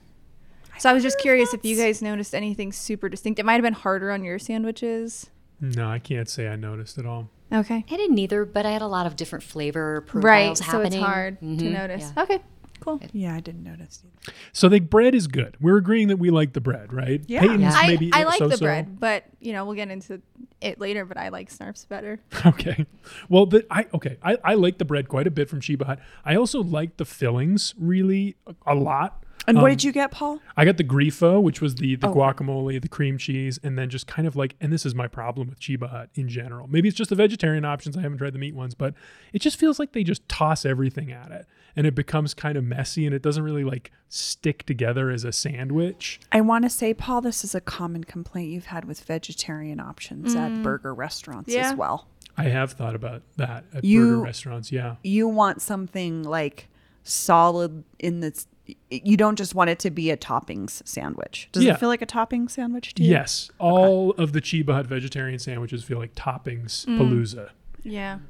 So 0.78 0.90
I 0.90 0.92
was 0.92 1.02
just 1.02 1.18
curious 1.20 1.54
if 1.54 1.64
you 1.64 1.76
guys 1.76 2.02
noticed 2.02 2.34
anything 2.34 2.72
super 2.72 3.08
distinct. 3.08 3.38
It 3.38 3.46
might 3.46 3.54
have 3.54 3.62
been 3.62 3.74
harder 3.74 4.10
on 4.10 4.24
your 4.24 4.38
sandwiches. 4.38 5.30
no, 5.60 5.88
I 5.88 5.98
can't 5.98 6.28
say 6.28 6.48
I 6.48 6.56
noticed 6.56 6.98
at 6.98 7.06
all. 7.06 7.30
Okay. 7.54 7.84
I 7.90 7.96
didn't 7.96 8.18
either, 8.18 8.44
but 8.44 8.66
I 8.66 8.70
had 8.72 8.82
a 8.82 8.86
lot 8.88 9.06
of 9.06 9.16
different 9.16 9.44
flavor 9.44 10.00
profiles 10.02 10.60
happening. 10.60 10.82
Right. 10.84 10.92
So 10.92 10.96
it's 10.98 11.04
hard 11.06 11.40
to 11.40 11.46
Mhm, 11.46 11.72
notice. 11.72 12.12
yeah. 12.16 12.22
Okay. 12.22 12.38
Cool. 12.80 13.00
yeah 13.14 13.34
i 13.34 13.40
didn't 13.40 13.62
notice 13.62 14.02
either. 14.04 14.34
So 14.52 14.68
the 14.68 14.78
bread 14.78 15.14
is 15.14 15.26
good. 15.26 15.56
We're 15.58 15.78
agreeing 15.78 16.08
that 16.08 16.18
we 16.18 16.28
like 16.28 16.52
the 16.52 16.60
bread, 16.60 16.92
right? 16.92 17.22
Yeah. 17.26 17.40
Peyton's 17.40 17.62
Yeah. 17.62 17.72
I, 17.74 17.86
maybe 17.86 18.10
I 18.12 18.24
like 18.24 18.40
the 18.40 18.50
so-so. 18.50 18.64
bread, 18.66 19.00
but 19.00 19.24
you 19.40 19.54
know 19.54 19.64
we'll 19.64 19.76
get 19.76 19.88
into 19.90 20.20
it 20.60 20.78
later. 20.78 21.06
But 21.06 21.16
I 21.16 21.30
like 21.30 21.48
Snarf's 21.50 21.86
better. 21.86 22.20
Okay. 22.44 22.84
Well, 23.30 23.46
the, 23.46 23.64
I 23.70 23.86
okay. 23.94 24.18
I, 24.22 24.36
I 24.44 24.54
like 24.54 24.76
the 24.76 24.84
bread 24.84 25.08
quite 25.08 25.26
a 25.26 25.30
bit 25.30 25.48
from 25.48 25.60
Chiba 25.60 25.86
Hut. 25.86 25.98
I 26.26 26.34
also 26.36 26.62
like 26.62 26.98
the 26.98 27.06
fillings 27.06 27.74
really 27.78 28.36
a, 28.46 28.54
a 28.66 28.74
lot. 28.74 29.23
And 29.46 29.56
what 29.58 29.64
Um, 29.64 29.70
did 29.70 29.84
you 29.84 29.92
get 29.92 30.10
paul 30.10 30.40
I 30.56 30.64
got 30.64 30.76
the 30.76 30.84
grifo, 30.84 31.42
which 31.42 31.60
was 31.60 31.74
the 31.76 31.96
Oh. 31.96 31.98
the 32.00 32.08
guacamole, 32.08 32.80
the 32.80 32.88
cream 32.88 33.18
cheese, 33.18 33.58
and 33.62 33.78
then 33.78 33.90
just 33.90 34.06
kind 34.06 34.26
of 34.26 34.36
like, 34.36 34.54
and 34.60 34.72
this 34.72 34.84
is 34.86 34.94
my 34.94 35.06
problem 35.08 35.48
with 35.48 35.60
Chiba 35.60 35.88
Hut 35.90 36.10
in 36.14 36.28
general. 36.28 36.66
Maybe 36.68 36.88
it's 36.88 36.96
just 36.96 37.10
the 37.10 37.16
vegetarian 37.16 37.64
options. 37.64 37.96
I 37.96 38.00
haven't 38.02 38.18
tried 38.18 38.32
the 38.32 38.38
meat 38.38 38.54
ones, 38.54 38.74
but 38.74 38.94
it 39.32 39.40
just 39.40 39.58
feels 39.58 39.78
like 39.78 39.92
they 39.92 40.04
just 40.04 40.26
toss 40.28 40.64
everything 40.64 41.12
at 41.12 41.30
it, 41.30 41.46
and 41.76 41.86
it 41.86 41.94
becomes 41.94 42.34
kind 42.34 42.56
of 42.56 42.64
messy, 42.64 43.04
and 43.06 43.14
it 43.14 43.22
doesn't 43.22 43.42
really 43.42 43.64
like 43.64 43.90
stick 44.08 44.64
together 44.64 45.10
as 45.10 45.24
a 45.24 45.32
sandwich. 45.32 46.20
I 46.32 46.40
want 46.40 46.64
to 46.64 46.70
say, 46.70 46.94
Paul, 46.94 47.20
this 47.20 47.44
is 47.44 47.54
a 47.54 47.60
common 47.60 48.04
complaint 48.04 48.50
you've 48.50 48.66
had 48.66 48.84
with 48.84 49.00
vegetarian 49.00 49.80
options 49.80 50.34
at 50.34 50.62
burger 50.62 50.94
restaurants 50.94 51.52
Yeah. 51.52 51.70
as 51.70 51.76
well. 51.76 52.06
I 52.36 52.44
have 52.44 52.72
thought 52.72 52.94
about 52.96 53.22
that 53.36 53.64
at 53.74 53.84
You- 53.84 54.06
burger 54.16 54.22
restaurants. 54.22 54.72
Yeah. 54.72 54.96
You 55.04 55.28
want 55.28 55.62
something 55.62 56.22
like 56.24 56.68
solid 57.04 57.84
in 57.98 58.20
this. 58.20 58.46
You 58.90 59.16
don't 59.18 59.36
just 59.36 59.54
want 59.54 59.68
it 59.70 59.78
to 59.80 59.90
be 59.90 60.10
a 60.10 60.16
toppings 60.16 60.86
sandwich. 60.86 61.48
Does 61.52 61.64
Yeah. 61.64 61.74
it 61.74 61.80
feel 61.80 61.88
like 61.90 62.00
a 62.02 62.06
topping 62.06 62.48
sandwich 62.48 62.94
to 62.94 63.02
you? 63.02 63.10
Yes, 63.10 63.50
all 63.58 64.12
of 64.12 64.32
the 64.32 64.40
Chiba 64.40 64.72
Hut 64.72 64.86
vegetarian 64.86 65.38
sandwiches 65.38 65.84
feel 65.84 65.98
like 65.98 66.14
toppings 66.14 66.86
palooza. 66.86 67.50
Yeah. 67.82 68.20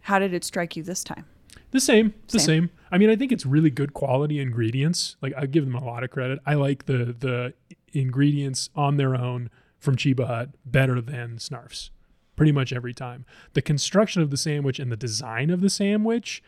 How 0.00 0.18
did 0.18 0.34
it 0.34 0.42
strike 0.44 0.76
you 0.76 0.82
this 0.82 1.04
time? 1.04 1.24
The 1.70 1.80
same, 1.80 2.14
the 2.28 2.38
Same. 2.38 2.46
same. 2.46 2.70
I 2.90 2.98
mean, 2.98 3.10
I 3.10 3.16
think 3.16 3.30
it's 3.32 3.44
really 3.46 3.70
good 3.70 3.92
quality 3.92 4.40
ingredients. 4.40 5.16
Like 5.22 5.34
I 5.36 5.46
give 5.46 5.64
them 5.64 5.74
a 5.74 5.84
lot 5.84 6.02
of 6.02 6.10
credit. 6.10 6.40
I 6.46 6.54
like 6.54 6.86
the 6.86 7.14
the 7.18 7.54
ingredients 7.92 8.70
on 8.74 8.96
their 8.96 9.14
own 9.14 9.50
from 9.78 9.96
Chiba 9.96 10.26
Hut 10.26 10.50
better 10.64 11.00
than 11.00 11.38
Snarf's. 11.38 11.90
Pretty 12.34 12.52
much 12.52 12.72
every 12.72 12.92
time. 12.92 13.24
The 13.54 13.62
construction 13.62 14.20
of 14.20 14.30
the 14.30 14.36
sandwich 14.36 14.78
and 14.78 14.92
the 14.92 14.96
design 14.96 15.48
of 15.50 15.60
the 15.62 15.70
sandwich, 15.70 16.42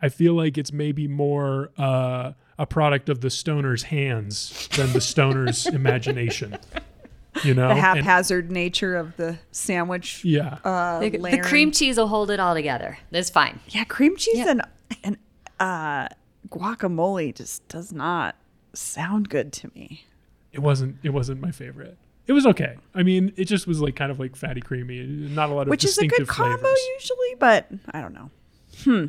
I 0.00 0.08
feel 0.08 0.32
like 0.34 0.56
it's 0.56 0.72
maybe 0.72 1.06
more 1.06 1.70
uh, 1.76 2.32
a 2.58 2.66
product 2.66 3.08
of 3.08 3.20
the 3.20 3.30
stoner's 3.30 3.84
hands 3.84 4.68
than 4.76 4.92
the 4.92 5.00
stoner's 5.00 5.66
imagination. 5.80 6.56
You 7.42 7.54
know, 7.54 7.68
The 7.68 7.74
And- 7.74 7.80
haphazard 8.04 8.50
nature 8.52 8.94
of 8.96 9.16
the 9.16 9.38
sandwich. 9.50 10.24
yeah. 10.24 10.58
Uh, 10.64 11.00
The, 11.00 11.10
the 11.10 11.38
cream 11.42 11.72
cheese 11.72 11.96
will 11.96 12.06
hold 12.08 12.30
it 12.30 12.38
all 12.38 12.54
together. 12.54 12.98
That's 13.10 13.30
fine. 13.30 13.58
Yeah, 13.68 13.84
cream 13.84 14.16
cheese 14.16 14.38
Yeah. 14.38 14.50
and 14.50 14.62
and 15.02 15.16
uh, 15.58 16.08
guacamole 16.48 17.34
just 17.34 17.66
does 17.68 17.92
not 17.92 18.36
sound 18.72 19.28
good 19.28 19.52
to 19.54 19.70
me. 19.74 20.04
it 20.52 20.60
wasn't 20.60 20.96
it 21.02 21.10
wasn't 21.10 21.40
my 21.40 21.50
favorite. 21.50 21.96
It 22.26 22.32
was 22.32 22.46
okay. 22.46 22.76
I 22.94 23.02
mean, 23.02 23.32
it 23.36 23.44
just 23.46 23.66
was 23.66 23.80
like 23.82 23.96
kind 23.96 24.10
of 24.10 24.18
like 24.20 24.34
fatty 24.36 24.60
creamy, 24.60 25.02
not 25.04 25.50
a 25.50 25.54
lot 25.54 25.62
of 25.62 25.68
Which 25.68 25.84
is 25.84 25.98
a 25.98 26.02
distinctive 26.02 26.28
good 26.28 26.34
combo 26.34 26.56
flavors. 26.58 26.80
usually, 26.94 27.34
but 27.38 27.66
I 27.92 28.00
don't 28.00 28.14
know. 28.14 28.30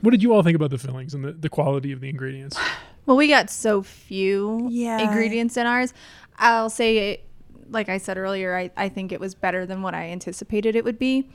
What 0.02 0.12
did 0.12 0.22
you 0.22 0.34
all 0.34 0.44
think 0.44 0.56
about 0.56 0.70
the 0.72 0.78
fillings 0.78 1.14
and 1.14 1.24
the, 1.24 1.32
the 1.32 1.50
quality 1.50 1.92
of 1.92 2.02
the 2.02 2.10
ingredients? 2.10 2.58
Well, 3.06 3.18
we 3.18 3.28
got 3.28 3.50
so 3.50 3.84
few 3.84 4.68
Yeah. 4.72 5.00
ingredients 5.00 5.58
in 5.58 5.66
ours. 5.68 5.94
I'll 6.38 6.70
say, 6.70 6.98
it, 7.12 7.28
like 7.70 7.90
I 7.90 7.98
said 7.98 8.18
earlier, 8.18 8.56
I, 8.56 8.72
I 8.76 8.90
think 8.90 9.12
it 9.12 9.20
was 9.20 9.36
better 9.36 9.66
than 9.66 9.82
what 9.82 9.94
I 9.94 10.10
anticipated 10.10 10.76
it 10.76 10.84
would 10.84 11.00
be. 11.00 11.30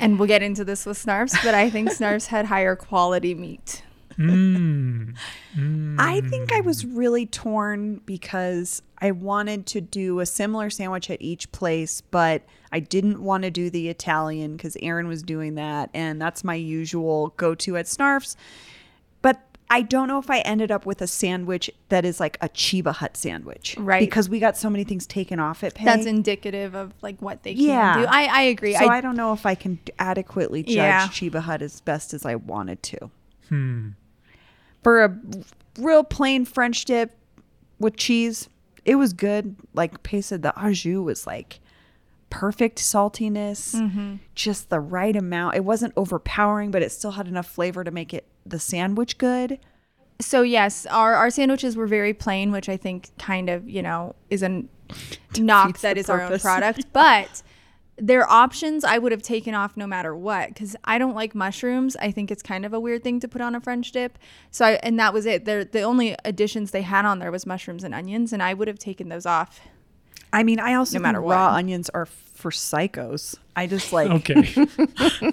And 0.00 0.18
we'll 0.18 0.28
get 0.28 0.42
into 0.42 0.64
this 0.64 0.86
with 0.86 1.02
Snarfs, 1.04 1.36
but 1.42 1.54
I 1.54 1.70
think 1.70 1.90
Snarfs 1.90 2.26
had 2.26 2.46
higher 2.46 2.76
quality 2.76 3.34
meat. 3.34 3.82
Mm. 4.18 5.14
I 5.98 6.20
think 6.22 6.52
I 6.52 6.60
was 6.60 6.84
really 6.84 7.24
torn 7.26 8.00
because 8.04 8.82
I 8.98 9.12
wanted 9.12 9.66
to 9.66 9.80
do 9.80 10.18
a 10.20 10.26
similar 10.26 10.70
sandwich 10.70 11.08
at 11.10 11.22
each 11.22 11.50
place, 11.52 12.00
but 12.00 12.42
I 12.72 12.80
didn't 12.80 13.22
want 13.22 13.44
to 13.44 13.50
do 13.50 13.70
the 13.70 13.88
Italian 13.88 14.56
because 14.56 14.76
Aaron 14.82 15.06
was 15.08 15.22
doing 15.22 15.54
that, 15.54 15.90
and 15.94 16.20
that's 16.20 16.42
my 16.42 16.54
usual 16.54 17.32
go 17.36 17.54
to 17.56 17.76
at 17.76 17.86
Snarf's. 17.86 18.36
But 19.68 19.74
I 19.74 19.82
don't 19.82 20.08
know 20.08 20.18
if 20.18 20.30
I 20.30 20.40
ended 20.40 20.70
up 20.70 20.86
with 20.86 21.02
a 21.02 21.06
sandwich 21.06 21.70
that 21.88 22.04
is 22.04 22.20
like 22.20 22.36
a 22.40 22.48
Chiba 22.48 22.94
Hut 22.94 23.16
sandwich. 23.16 23.76
Right. 23.78 24.00
Because 24.00 24.28
we 24.28 24.38
got 24.40 24.56
so 24.56 24.70
many 24.70 24.84
things 24.84 25.06
taken 25.06 25.38
off 25.38 25.62
at 25.64 25.74
Pay. 25.74 25.84
That's 25.84 26.06
indicative 26.06 26.74
of 26.74 26.92
like 27.02 27.20
what 27.20 27.42
they 27.42 27.54
can 27.54 27.64
Yeah. 27.64 27.98
do. 28.00 28.06
I, 28.08 28.24
I 28.24 28.42
agree. 28.42 28.74
So 28.74 28.86
I, 28.86 28.98
I, 28.98 29.00
don't 29.00 29.16
know 29.16 29.32
if 29.32 29.46
I 29.46 29.54
can 29.54 29.78
adequately 29.98 30.62
judge 30.62 30.76
Yeah. 30.76 31.08
Chiba 31.08 31.40
Hut 31.40 31.62
as 31.62 31.80
best 31.80 32.14
as 32.14 32.24
I 32.24 32.34
wanted 32.36 32.82
to. 32.84 33.10
Hmm. 33.48 33.88
For 34.82 35.04
a 35.04 35.18
real 35.78 36.04
plain 36.04 36.44
French 36.44 36.84
dip 36.84 37.16
with 37.78 37.96
cheese, 37.96 38.48
it 38.84 38.96
was 38.96 39.12
good. 39.12 39.56
Like 39.74 40.02
Pei 40.02 40.20
said, 40.20 40.42
the 40.42 40.52
au 40.62 40.72
jus 40.72 40.98
was 41.04 41.26
like 41.26 41.60
perfect 42.30 42.78
saltiness, 42.78 43.74
Mm-hmm. 43.74 44.16
just 44.34 44.68
the 44.70 44.80
right 44.80 45.16
amount. 45.16 45.56
It 45.56 45.64
wasn't 45.64 45.92
overpowering, 45.96 46.70
but 46.70 46.82
it 46.82 46.92
still 46.92 47.12
had 47.12 47.26
enough 47.28 47.46
flavor 47.46 47.84
to 47.84 47.90
make 47.90 48.12
it 48.14 48.26
the 48.44 48.58
sandwich 48.58 49.18
good. 49.18 49.58
so 50.20 50.42
yes, 50.42 50.84
our 50.86 51.14
our 51.14 51.30
sandwiches 51.30 51.76
were 51.76 51.86
very 51.86 52.12
plain, 52.14 52.50
which 52.52 52.68
I 52.68 52.76
think 52.76 53.10
kind 53.18 53.48
of 53.48 53.68
you 53.68 53.82
know 53.82 54.14
is 54.30 54.42
a 54.42 54.64
knock 55.38 55.78
that 55.80 55.96
is 55.96 56.06
is 56.06 56.10
our 56.10 56.22
own 56.22 56.38
product, 56.38 56.86
but. 56.92 57.42
Their 58.00 58.30
options 58.30 58.84
I 58.84 58.96
would 58.98 59.10
have 59.10 59.22
taken 59.22 59.54
off 59.56 59.76
no 59.76 59.84
matter 59.84 60.14
what 60.14 60.50
because 60.50 60.76
I 60.84 60.98
don't 60.98 61.16
like 61.16 61.34
mushrooms. 61.34 61.96
I 61.96 62.12
think 62.12 62.30
it's 62.30 62.44
kind 62.44 62.64
of 62.64 62.72
a 62.72 62.78
weird 62.78 63.02
thing 63.02 63.18
to 63.18 63.26
put 63.26 63.40
on 63.40 63.56
a 63.56 63.60
French 63.60 63.90
dip. 63.90 64.18
So 64.52 64.64
I, 64.64 64.70
and 64.84 65.00
that 65.00 65.12
was 65.12 65.26
it. 65.26 65.44
They're, 65.46 65.64
the 65.64 65.82
only 65.82 66.14
additions 66.24 66.70
they 66.70 66.82
had 66.82 67.04
on 67.04 67.18
there 67.18 67.32
was 67.32 67.44
mushrooms 67.44 67.82
and 67.82 67.92
onions, 67.92 68.32
and 68.32 68.40
I 68.40 68.54
would 68.54 68.68
have 68.68 68.78
taken 68.78 69.08
those 69.08 69.26
off. 69.26 69.62
I 70.32 70.42
mean, 70.42 70.60
I 70.60 70.74
also 70.74 70.92
No 70.92 70.92
think 70.98 71.02
matter 71.02 71.20
raw 71.20 71.50
what. 71.52 71.58
onions 71.58 71.88
are 71.90 72.06
for 72.06 72.50
psychos. 72.50 73.36
I 73.56 73.66
just 73.66 73.92
like 73.92 74.10
Okay. 74.10 74.66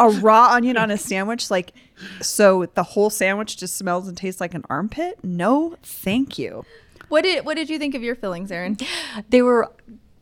a 0.00 0.08
raw 0.08 0.48
onion 0.52 0.76
on 0.76 0.90
a 0.90 0.96
sandwich 0.98 1.50
like 1.50 1.72
so 2.20 2.66
the 2.74 2.82
whole 2.82 3.10
sandwich 3.10 3.56
just 3.56 3.76
smells 3.76 4.08
and 4.08 4.16
tastes 4.16 4.40
like 4.40 4.54
an 4.54 4.64
armpit 4.70 5.18
no 5.22 5.76
thank 5.82 6.38
you 6.38 6.64
What 7.08 7.22
did 7.22 7.44
what 7.44 7.54
did 7.56 7.68
you 7.70 7.78
think 7.78 7.94
of 7.94 8.02
your 8.02 8.14
fillings, 8.14 8.50
Erin? 8.52 8.76
They 9.30 9.42
were 9.42 9.70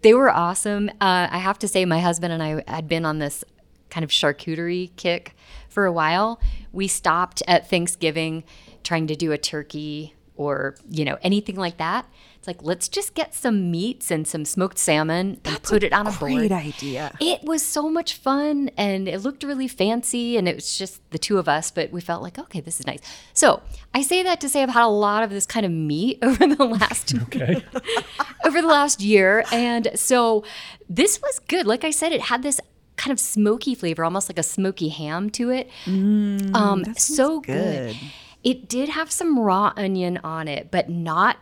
they 0.03 0.15
were 0.15 0.31
awesome. 0.31 0.89
Uh, 1.01 1.27
I 1.31 1.39
have 1.39 1.59
to 1.61 1.67
say, 1.69 1.85
my 1.85 1.99
husband 1.99 2.33
and 2.33 2.41
I 2.43 2.63
had 2.69 2.87
been 2.87 3.05
on 3.05 3.19
this 3.19 3.43
kind 3.91 4.05
of 4.05 4.11
charcuterie 4.11 4.95
kick 4.97 5.35
for 5.69 5.85
a 5.87 5.93
while. 5.93 6.41
We 6.73 6.87
stopped 6.87 7.43
at 7.49 7.69
Thanksgiving 7.69 8.45
trying 8.85 9.09
to 9.09 9.17
do 9.17 9.33
a 9.33 9.39
turkey 9.39 10.15
or 10.37 10.77
you 10.89 11.05
know 11.05 11.19
anything 11.23 11.57
like 11.57 11.79
that. 11.79 12.07
It's 12.47 12.59
like 12.59 12.63
let's 12.65 12.89
just 12.89 13.15
get 13.15 13.35
some 13.35 13.73
meats 13.73 14.11
and 14.13 14.27
some 14.27 14.45
smoked 14.45 14.79
salmon 14.79 15.41
and 15.45 15.63
put 15.65 15.83
it 15.83 15.93
on 15.93 16.07
a 16.07 16.13
board. 16.13 16.33
great 16.33 16.53
idea 16.53 17.13
It 17.21 17.43
was 17.43 17.65
so 17.65 17.91
much 17.91 18.15
fun 18.15 18.71
and 18.77 19.09
it 19.09 19.19
looked 19.23 19.43
really 19.43 19.67
fancy 19.67 20.37
and 20.37 20.47
it 20.47 20.55
was 20.55 20.79
just 20.79 21.01
the 21.11 21.19
two 21.19 21.39
of 21.39 21.49
us, 21.49 21.73
but 21.73 21.91
we 21.91 22.01
felt 22.01 22.23
like, 22.23 22.39
okay, 22.39 22.61
this 22.61 22.79
is 22.79 22.87
nice. 22.87 23.01
So 23.33 23.63
I 23.93 24.03
say 24.03 24.23
that 24.23 24.41
to 24.43 24.49
say 24.49 24.63
I've 24.63 24.69
had 24.71 24.85
a 24.85 24.87
lot 24.87 25.25
of 25.25 25.31
this 25.31 25.45
kind 25.45 25.67
of 25.67 25.73
meat 25.73 26.19
over 26.23 26.47
the 26.47 26.65
last 26.65 27.15
Okay. 27.23 27.65
over 28.45 28.63
the 28.63 28.69
last 28.69 29.01
year. 29.01 29.45
And 29.51 29.89
so 29.97 30.45
this 30.89 31.21
was 31.21 31.41
good. 31.41 31.67
Like 31.67 31.83
I 31.83 31.91
said, 31.91 32.13
it 32.13 32.21
had 32.23 32.45
this 32.45 32.61
kind 32.95 33.13
of 33.13 33.19
smoky 33.19 33.75
flavor, 33.75 34.05
almost 34.05 34.29
like 34.29 34.39
a 34.39 34.43
smoky 34.45 34.89
ham 34.91 35.31
to 35.31 35.51
it. 35.51 35.69
um, 35.89 36.85
so 36.97 37.41
good. 37.41 37.89
good. 37.89 37.97
It 38.45 38.69
did 38.69 38.91
have 38.91 39.11
some 39.11 39.37
raw 39.41 39.73
onion 39.77 40.21
on 40.23 40.47
it, 40.47 40.71
but 40.71 40.89
not, 40.89 41.39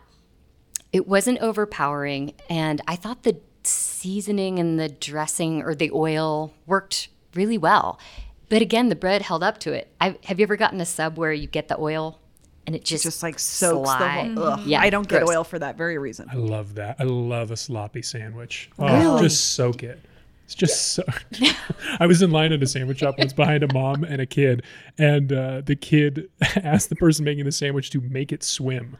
it 0.95 1.05
wasn't 1.05 1.37
overpowering. 1.39 2.33
And 2.49 2.79
I 2.87 2.95
thought 2.95 3.23
the 3.23 3.35
seasoning 3.63 4.59
and 4.59 4.79
the 4.79 4.87
dressing 4.87 5.61
or 5.61 5.75
the 5.75 5.91
oil 5.91 6.53
worked 6.65 7.09
really 7.33 7.57
well. 7.57 7.99
But 8.47 8.61
again, 8.61 8.87
the 8.87 8.95
bread 8.95 9.21
held 9.21 9.43
up 9.43 9.57
to 9.59 9.73
it. 9.73 9.93
I, 9.99 10.17
have 10.23 10.39
you 10.39 10.43
ever 10.43 10.55
gotten 10.55 10.79
a 10.79 10.85
sub 10.85 11.17
where 11.17 11.33
you 11.33 11.47
get 11.47 11.67
the 11.67 11.77
oil 11.77 12.21
and 12.65 12.77
it 12.77 12.85
just 12.85 13.03
just 13.03 13.21
like 13.21 13.39
soaks 13.39 13.89
slide? 13.89 14.37
the 14.37 14.41
whole 14.41 14.53
ugh. 14.53 14.61
Yeah, 14.65 14.79
i 14.79 14.89
don't 14.89 15.07
get 15.07 15.21
oil 15.21 15.43
for 15.43 15.59
that 15.59 15.77
very 15.77 15.97
reason 15.97 16.29
I 16.31 16.35
love 16.35 16.75
that. 16.75 16.95
I 16.97 17.03
love 17.03 17.51
a 17.51 17.57
sloppy 17.57 18.01
sandwich. 18.01 18.69
Oh, 18.79 19.21
just 19.21 19.53
soak 19.53 19.83
it. 19.83 19.99
It's 20.45 20.53
just 20.53 20.93
so. 20.93 21.03
I 21.99 22.05
was 22.05 22.21
in 22.21 22.29
line 22.29 22.53
at 22.53 22.61
a 22.61 22.67
sandwich 22.67 22.99
shop 22.99 23.17
once 23.17 23.33
behind 23.33 23.63
a 23.63 23.73
mom 23.73 24.03
and 24.03 24.21
a 24.21 24.27
kid, 24.27 24.61
and 24.99 25.33
uh, 25.33 25.61
the 25.65 25.75
kid 25.75 26.29
asked 26.57 26.89
the 26.89 26.95
person 26.95 27.25
making 27.25 27.45
the 27.45 27.51
sandwich 27.51 27.89
to 27.89 27.99
make 28.01 28.31
it 28.31 28.43
swim, 28.43 28.95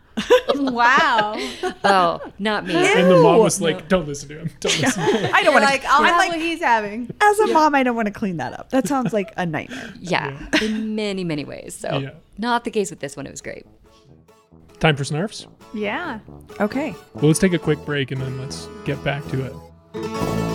wow. 0.56 1.36
Oh, 1.84 2.20
not 2.40 2.66
me. 2.66 2.74
and 2.76 3.12
the 3.12 3.18
mom 3.22 3.38
was 3.42 3.62
like, 3.62 3.88
"Don't 3.88 4.08
listen 4.08 4.28
to 4.30 4.40
him. 4.40 4.50
Don't 4.60 4.82
listen." 4.82 5.04
To 5.08 5.18
him. 5.20 5.32
i 5.36 5.44
don't 5.44 5.54
want 5.54 5.66
to 5.66 5.70
like 5.70 5.86
I'll 5.86 6.00
i'm 6.02 6.06
have 6.08 6.18
like 6.18 6.32
what 6.32 6.40
he's 6.42 6.62
having. 6.62 7.12
as 7.22 7.40
a 7.40 7.48
mom 7.48 7.76
i 7.76 7.84
don't 7.84 7.96
want 7.96 8.08
to 8.08 8.12
clean 8.14 8.38
that 8.38 8.58
up 8.60 8.72
that 8.72 8.88
sounds 8.88 9.14
like 9.14 9.32
a 9.38 9.46
nightmare 9.46 9.94
Yeah, 10.00 10.36
in 10.64 10.96
many, 10.96 11.24
many 11.24 11.46
ways. 11.46 11.76
So, 11.76 12.00
Yeah. 12.00 12.10
not 12.40 12.64
the 12.64 12.72
case 12.72 12.90
with 12.90 13.02
this 13.02 13.16
one. 13.16 13.28
It 13.28 13.32
was 13.32 13.42
great. 13.42 13.68
Time 14.80 14.96
for 14.96 15.04
snarfs. 15.04 15.46
Yeah. 15.76 16.20
okay 16.60 16.96
Well, 17.14 17.26
let's 17.28 17.38
take 17.40 17.54
a 17.54 17.60
quick 17.60 17.86
break 17.86 18.10
and 18.12 18.20
then 18.20 18.40
let's 18.40 18.68
get 18.84 19.02
back 19.04 19.24
to 19.28 19.46
it. 19.46 20.55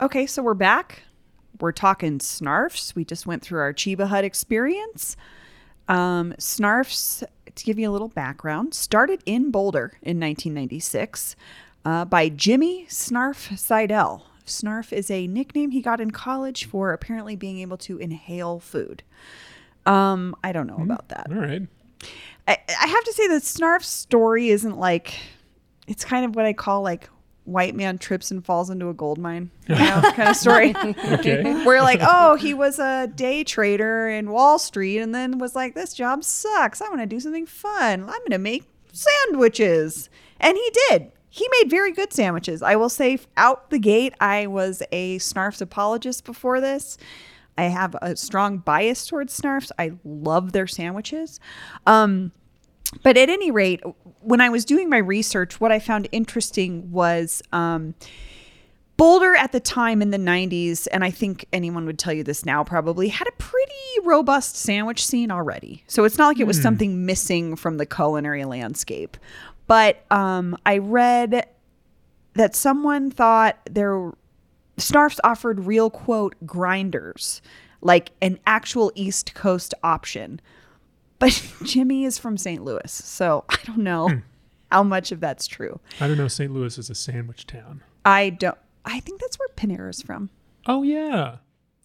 Okay 0.00 0.26
so 0.26 0.42
we're 0.42 0.54
back. 0.54 1.02
We're 1.60 1.72
talking 1.72 2.18
snarfs. 2.18 2.94
We 2.94 3.04
just 3.04 3.26
went 3.26 3.42
through 3.42 3.60
our 3.60 3.72
chiba 3.72 4.06
hut 4.08 4.24
experience. 4.24 5.16
Um, 5.88 6.34
snarfs 6.38 7.22
to 7.54 7.64
give 7.64 7.78
you 7.78 7.88
a 7.88 7.92
little 7.92 8.08
background 8.08 8.74
started 8.74 9.22
in 9.24 9.50
boulder 9.50 9.92
in 10.02 10.20
1996 10.20 11.36
uh, 11.84 12.04
by 12.04 12.28
jimmy 12.28 12.86
snarf 12.88 13.56
seidel. 13.58 14.26
Snarf 14.44 14.92
is 14.92 15.10
a 15.10 15.26
nickname 15.26 15.70
he 15.70 15.80
got 15.80 16.00
in 16.00 16.10
college 16.10 16.66
for 16.66 16.92
apparently 16.92 17.34
being 17.34 17.60
able 17.60 17.76
to 17.78 17.98
inhale 17.98 18.60
food. 18.60 19.02
Um, 19.86 20.34
i 20.42 20.52
don't 20.52 20.66
know 20.66 20.80
about 20.80 21.08
that. 21.08 21.28
All 21.30 21.36
right. 21.36 21.62
I, 22.48 22.58
I 22.68 22.86
have 22.86 23.04
to 23.04 23.12
say 23.12 23.28
that 23.28 23.42
Snarf's 23.42 23.88
story 23.88 24.48
isn't 24.50 24.78
like 24.78 25.14
it's 25.86 26.04
kind 26.04 26.24
of 26.24 26.34
what 26.34 26.44
I 26.44 26.52
call 26.52 26.82
like 26.82 27.08
white 27.46 27.74
man 27.74 27.96
trips 27.96 28.30
and 28.30 28.44
falls 28.44 28.68
into 28.68 28.88
a 28.88 28.94
gold 28.94 29.18
mine, 29.18 29.50
you 29.68 29.76
know, 29.76 30.02
kind 30.14 30.28
of 30.28 30.36
story. 30.36 30.74
Okay. 31.16 31.64
Where 31.64 31.80
like, 31.82 32.00
oh, 32.02 32.34
he 32.36 32.52
was 32.52 32.78
a 32.78 33.06
day 33.06 33.44
trader 33.44 34.08
in 34.08 34.30
Wall 34.30 34.58
Street 34.58 34.98
and 34.98 35.14
then 35.14 35.38
was 35.38 35.54
like, 35.54 35.74
this 35.74 35.94
job 35.94 36.24
sucks. 36.24 36.82
I 36.82 36.88
want 36.88 37.00
to 37.00 37.06
do 37.06 37.20
something 37.20 37.46
fun. 37.46 38.00
I'm 38.02 38.06
going 38.06 38.30
to 38.30 38.38
make 38.38 38.64
sandwiches. 38.92 40.10
And 40.40 40.56
he 40.56 40.72
did. 40.88 41.12
He 41.28 41.46
made 41.60 41.70
very 41.70 41.92
good 41.92 42.12
sandwiches. 42.12 42.62
I 42.62 42.76
will 42.76 42.88
say 42.88 43.18
out 43.36 43.70
the 43.70 43.78
gate, 43.78 44.14
I 44.20 44.46
was 44.46 44.82
a 44.90 45.18
Snarf's 45.18 45.60
apologist 45.60 46.24
before 46.24 46.60
this. 46.60 46.98
I 47.58 47.64
have 47.64 47.96
a 48.02 48.16
strong 48.16 48.58
bias 48.58 49.06
towards 49.06 49.38
Snarfs. 49.38 49.70
I 49.78 49.92
love 50.04 50.52
their 50.52 50.66
sandwiches. 50.66 51.40
Um, 51.86 52.32
but 53.02 53.16
at 53.16 53.28
any 53.28 53.50
rate, 53.50 53.82
when 54.26 54.40
I 54.40 54.48
was 54.48 54.64
doing 54.64 54.90
my 54.90 54.98
research, 54.98 55.60
what 55.60 55.70
I 55.70 55.78
found 55.78 56.08
interesting 56.10 56.90
was 56.90 57.42
um, 57.52 57.94
Boulder 58.96 59.36
at 59.36 59.52
the 59.52 59.60
time 59.60 60.02
in 60.02 60.10
the 60.10 60.18
90s, 60.18 60.88
and 60.90 61.04
I 61.04 61.10
think 61.10 61.46
anyone 61.52 61.86
would 61.86 61.98
tell 61.98 62.12
you 62.12 62.24
this 62.24 62.44
now 62.44 62.64
probably, 62.64 63.08
had 63.08 63.28
a 63.28 63.32
pretty 63.32 63.72
robust 64.04 64.56
sandwich 64.56 65.06
scene 65.06 65.30
already. 65.30 65.84
So 65.86 66.04
it's 66.04 66.18
not 66.18 66.28
like 66.28 66.40
it 66.40 66.46
was 66.46 66.60
something 66.60 67.06
missing 67.06 67.54
from 67.56 67.76
the 67.76 67.86
culinary 67.86 68.44
landscape. 68.44 69.16
But 69.68 70.04
um, 70.10 70.56
I 70.66 70.78
read 70.78 71.46
that 72.34 72.56
someone 72.56 73.10
thought 73.10 73.58
there 73.70 74.12
Snarfs 74.76 75.18
offered 75.22 75.60
real 75.66 75.88
quote 75.88 76.34
grinders, 76.44 77.40
like 77.80 78.10
an 78.20 78.38
actual 78.46 78.92
East 78.94 79.34
Coast 79.34 79.72
option. 79.82 80.40
But 81.18 81.42
Jimmy 81.62 82.04
is 82.04 82.18
from 82.18 82.36
St. 82.36 82.62
Louis, 82.64 82.90
so 82.92 83.44
I 83.48 83.58
don't 83.64 83.78
know 83.78 84.10
how 84.70 84.82
much 84.82 85.12
of 85.12 85.20
that's 85.20 85.46
true. 85.46 85.80
I 86.00 86.08
don't 86.08 86.18
know. 86.18 86.28
St. 86.28 86.52
Louis 86.52 86.76
is 86.78 86.90
a 86.90 86.94
sandwich 86.94 87.46
town. 87.46 87.82
I 88.04 88.30
don't. 88.30 88.58
I 88.84 89.00
think 89.00 89.20
that's 89.20 89.38
where 89.38 89.48
Panera's 89.56 90.02
from. 90.02 90.30
Oh 90.66 90.82
yeah. 90.82 91.36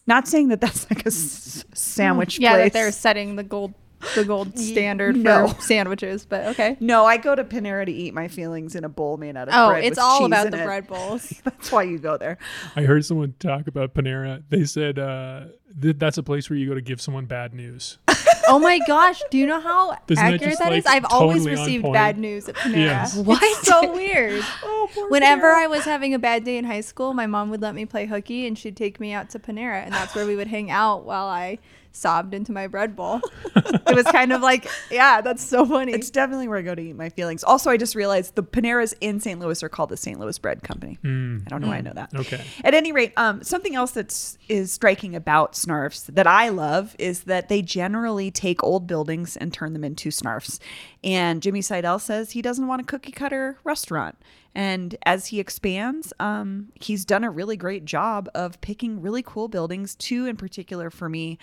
Not 0.08 0.28
saying 0.28 0.50
that 0.50 0.60
that's 0.62 0.90
like 0.90 1.04
a 1.06 1.08
s- 1.08 1.64
sandwich 1.74 2.40
Yeah, 2.40 2.54
place. 2.54 2.66
that 2.66 2.74
they're 2.74 2.92
setting 2.92 3.36
the 3.36 3.44
gold 3.44 3.74
the 4.16 4.26
gold 4.26 4.58
standard 4.60 5.16
no. 5.16 5.48
for 5.50 5.62
sandwiches, 5.62 6.26
but 6.26 6.48
okay. 6.48 6.76
No, 6.80 7.06
I 7.06 7.18
go 7.18 7.36
to 7.36 7.44
Panera 7.44 7.86
to 7.86 7.92
eat 7.92 8.14
my 8.16 8.28
feelings 8.28 8.76
in 8.76 8.84
a 8.84 8.90
bowl 8.90 9.18
made 9.18 9.38
out 9.38 9.48
of 9.48 9.54
Oh, 9.56 9.70
bread. 9.70 9.84
it's 9.84 9.92
with 9.92 10.00
all 10.00 10.20
cheese 10.22 10.26
about 10.28 10.52
the 10.52 10.62
it. 10.62 10.66
bread 10.66 10.88
bowls. 10.90 11.30
That's 11.44 11.72
why 11.72 11.84
you 11.84 12.00
go 12.00 12.18
there. 12.18 12.40
I 12.76 12.82
heard 12.82 13.06
someone 13.06 13.36
talk 13.40 13.68
about 13.68 13.94
Panera. 13.94 14.42
They 14.50 14.66
said 14.66 14.98
uh, 14.98 15.46
th- 15.80 15.98
that's 16.00 16.18
a 16.18 16.24
place 16.24 16.50
where 16.50 16.58
you 16.58 16.68
go 16.68 16.74
to 16.74 16.82
give 16.82 17.00
someone 17.00 17.26
bad 17.26 17.54
news. 17.54 18.00
Oh 18.48 18.60
my 18.60 18.80
gosh, 18.88 19.22
do 19.30 19.38
you 19.38 19.46
know 19.46 19.60
how 19.60 19.98
Doesn't 20.08 20.24
that 20.24 20.34
accurate 20.36 20.52
just, 20.52 20.60
that 20.60 20.74
is? 20.74 20.86
like, 20.86 20.96
I've 20.96 21.12
always 21.12 21.44
totally 21.44 21.56
on 21.56 21.66
received 21.66 21.94
bad 21.94 22.18
news 22.18 22.50
at 22.50 22.56
Panera. 22.56 22.76
Yes. 22.76 23.16
What? 23.16 23.42
It's 23.42 23.68
so 23.68 23.94
weird. 23.94 24.44
Oh, 24.64 24.90
poor 24.94 25.10
Whenever 25.10 25.54
Panera. 25.54 25.64
I 25.64 25.68
was 25.68 25.86
having 25.86 26.14
a 26.14 26.20
bad 26.20 26.44
day 26.44 26.58
in 26.58 26.66
high 26.66 26.82
school, 26.82 27.14
my 27.14 27.28
mom 27.28 27.50
would 27.52 27.62
let 27.62 27.76
me 27.76 27.86
play 27.86 28.06
hooky 28.06 28.48
and 28.48 28.58
she'd 28.58 28.76
take 28.76 29.00
me 29.00 29.12
out 29.14 29.30
to 29.32 29.40
Panera 29.40 29.84
and 29.84 29.94
that's 29.94 30.16
where 30.16 30.26
we 30.26 30.36
would 30.36 30.48
hang 30.48 30.72
out 30.72 31.06
while 31.06 31.28
I 31.28 31.60
sobbed 31.92 32.34
into 32.34 32.52
my 32.52 32.68
bread 32.68 32.96
bowl. 32.96 33.22
it 33.56 33.96
was 33.96 34.06
kind 34.06 34.32
of 34.32 34.42
like, 34.42 34.68
yeah, 34.90 35.22
that's 35.22 35.44
so 35.46 35.66
funny. 35.66 35.94
It's 35.94 36.10
definitely 36.10 36.48
where 36.48 36.58
I 36.58 36.62
go 36.62 36.76
to 36.76 36.82
eat 36.82 36.96
my 36.96 37.10
feelings. 37.10 37.44
Also, 37.44 37.70
I 37.70 37.78
just 37.78 37.96
realized 37.96 38.36
the 38.36 38.44
Paneras 38.44 38.94
in 39.02 39.20
St. 39.20 39.40
Louis 39.40 39.62
are 39.64 39.70
called 39.70 39.90
the 39.90 39.98
St. 39.98 40.20
Louis 40.20 40.38
Bread 40.38 40.64
Company. 40.64 40.98
I 41.46 41.50
don't 41.50 41.62
know 41.62 41.68
why 41.68 41.78
I 41.78 41.82
know 41.82 41.94
that. 41.94 42.14
Okay. 42.16 42.44
At 42.64 42.74
any 42.74 42.92
rate, 42.92 43.14
um, 43.18 43.44
something 43.44 43.76
else 43.76 43.92
that's 43.92 44.38
is 44.48 44.72
striking 44.72 45.16
about 45.16 45.54
Snarfs 45.54 46.06
that 46.08 46.28
I 46.28 46.50
love 46.50 46.96
is 47.00 47.24
that 47.24 47.50
they 47.50 47.62
generally 47.62 48.32
take 48.32 48.64
old 48.64 48.88
buildings 48.88 49.38
and 49.38 49.54
turn 49.54 49.74
them 49.74 49.84
into 49.84 50.10
Snarfs. 50.10 50.60
And 51.04 51.42
Jimmy 51.42 51.62
Seidel 51.62 51.98
says 52.00 52.32
he 52.32 52.42
doesn't 52.42 52.68
want 52.68 52.82
a 52.82 52.86
cookie 52.86 53.12
cutter 53.12 53.58
restaurant. 53.64 54.18
And 54.54 54.96
as 55.04 55.28
he 55.28 55.40
expands, 55.40 56.14
um, 56.20 56.72
he's 56.76 57.06
done 57.06 57.24
a 57.24 57.32
really 57.32 57.58
great 57.58 57.86
job 57.86 58.30
of 58.36 58.62
picking 58.62 59.02
really 59.02 59.24
cool 59.24 59.48
buildings. 59.48 59.96
Two 59.96 60.28
in 60.28 60.38
particular 60.38 60.90
for 60.90 61.10
me 61.10 61.40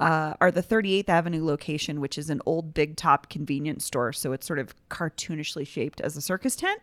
uh, 0.00 0.34
are 0.40 0.50
the 0.50 0.62
38th 0.62 1.08
Avenue 1.08 1.44
location, 1.44 2.00
which 2.00 2.16
is 2.16 2.30
an 2.30 2.40
old 2.46 2.72
big 2.72 2.96
top 2.96 3.28
convenience 3.28 3.84
store. 3.84 4.12
So 4.12 4.32
it's 4.32 4.46
sort 4.46 4.58
of 4.58 4.74
cartoonishly 4.88 5.66
shaped 5.66 6.00
as 6.00 6.16
a 6.16 6.22
circus 6.22 6.56
tent. 6.56 6.80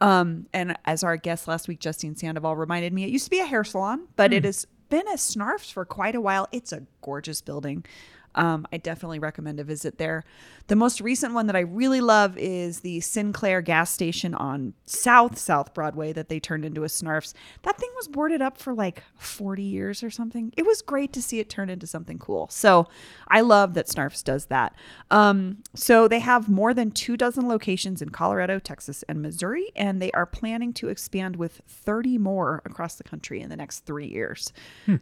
Um, 0.00 0.46
and 0.52 0.76
as 0.86 1.04
our 1.04 1.16
guest 1.16 1.46
last 1.46 1.68
week, 1.68 1.78
Justine 1.78 2.16
Sandoval, 2.16 2.56
reminded 2.56 2.92
me, 2.92 3.04
it 3.04 3.10
used 3.10 3.24
to 3.24 3.30
be 3.30 3.40
a 3.40 3.46
hair 3.46 3.64
salon, 3.64 4.08
but 4.16 4.32
it 4.32 4.44
has 4.44 4.66
been 4.88 5.06
a 5.08 5.16
Snarfs 5.16 5.70
for 5.72 5.84
quite 5.84 6.14
a 6.14 6.20
while. 6.20 6.48
It's 6.52 6.72
a 6.72 6.82
gorgeous 7.02 7.40
building. 7.42 7.84
Um, 8.34 8.66
I 8.72 8.76
definitely 8.76 9.18
recommend 9.18 9.60
a 9.60 9.64
visit 9.64 9.98
there. 9.98 10.24
The 10.68 10.76
most 10.76 11.00
recent 11.00 11.34
one 11.34 11.46
that 11.48 11.56
I 11.56 11.60
really 11.60 12.00
love 12.00 12.38
is 12.38 12.80
the 12.80 13.00
Sinclair 13.00 13.60
gas 13.60 13.90
station 13.90 14.34
on 14.34 14.74
South 14.86 15.36
South 15.36 15.74
Broadway 15.74 16.12
that 16.12 16.28
they 16.28 16.38
turned 16.38 16.64
into 16.64 16.84
a 16.84 16.86
Snarfs. 16.86 17.34
That 17.62 17.76
thing 17.76 17.90
was 17.96 18.06
boarded 18.06 18.40
up 18.40 18.56
for 18.56 18.72
like 18.72 19.02
40 19.16 19.62
years 19.62 20.02
or 20.02 20.10
something. 20.10 20.52
It 20.56 20.64
was 20.64 20.80
great 20.80 21.12
to 21.14 21.22
see 21.22 21.40
it 21.40 21.50
turn 21.50 21.70
into 21.70 21.86
something 21.86 22.18
cool. 22.18 22.48
So 22.48 22.86
I 23.28 23.40
love 23.40 23.74
that 23.74 23.86
Snarfs 23.88 24.22
does 24.22 24.46
that. 24.46 24.74
Um, 25.10 25.58
so 25.74 26.06
they 26.06 26.20
have 26.20 26.48
more 26.48 26.72
than 26.72 26.92
two 26.92 27.16
dozen 27.16 27.48
locations 27.48 28.00
in 28.00 28.10
Colorado, 28.10 28.58
Texas, 28.60 29.02
and 29.08 29.20
Missouri, 29.20 29.72
and 29.74 30.00
they 30.00 30.12
are 30.12 30.26
planning 30.26 30.72
to 30.74 30.88
expand 30.88 31.36
with 31.36 31.62
30 31.66 32.18
more 32.18 32.62
across 32.64 32.94
the 32.94 33.04
country 33.04 33.40
in 33.40 33.48
the 33.48 33.56
next 33.56 33.80
three 33.80 34.06
years. 34.06 34.52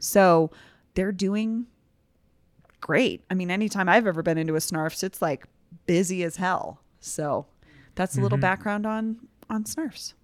So 0.01 0.51
they're 0.95 1.12
doing 1.12 1.67
great. 2.81 3.25
I 3.31 3.35
mean, 3.35 3.51
anytime 3.51 3.88
I've 3.88 4.07
ever 4.07 4.23
been 4.23 4.38
into 4.38 4.55
a 4.55 4.59
Snarfs, 4.59 5.03
it's 5.03 5.21
like 5.23 5.47
busy 5.87 6.23
as 6.25 6.37
hell. 6.37 6.81
So 7.01 7.47
that's 7.95 8.17
a 8.17 8.21
little 8.21 8.38
background 8.38 8.87
on 8.87 9.17
on 9.51 9.64
Snarfs. 9.64 10.14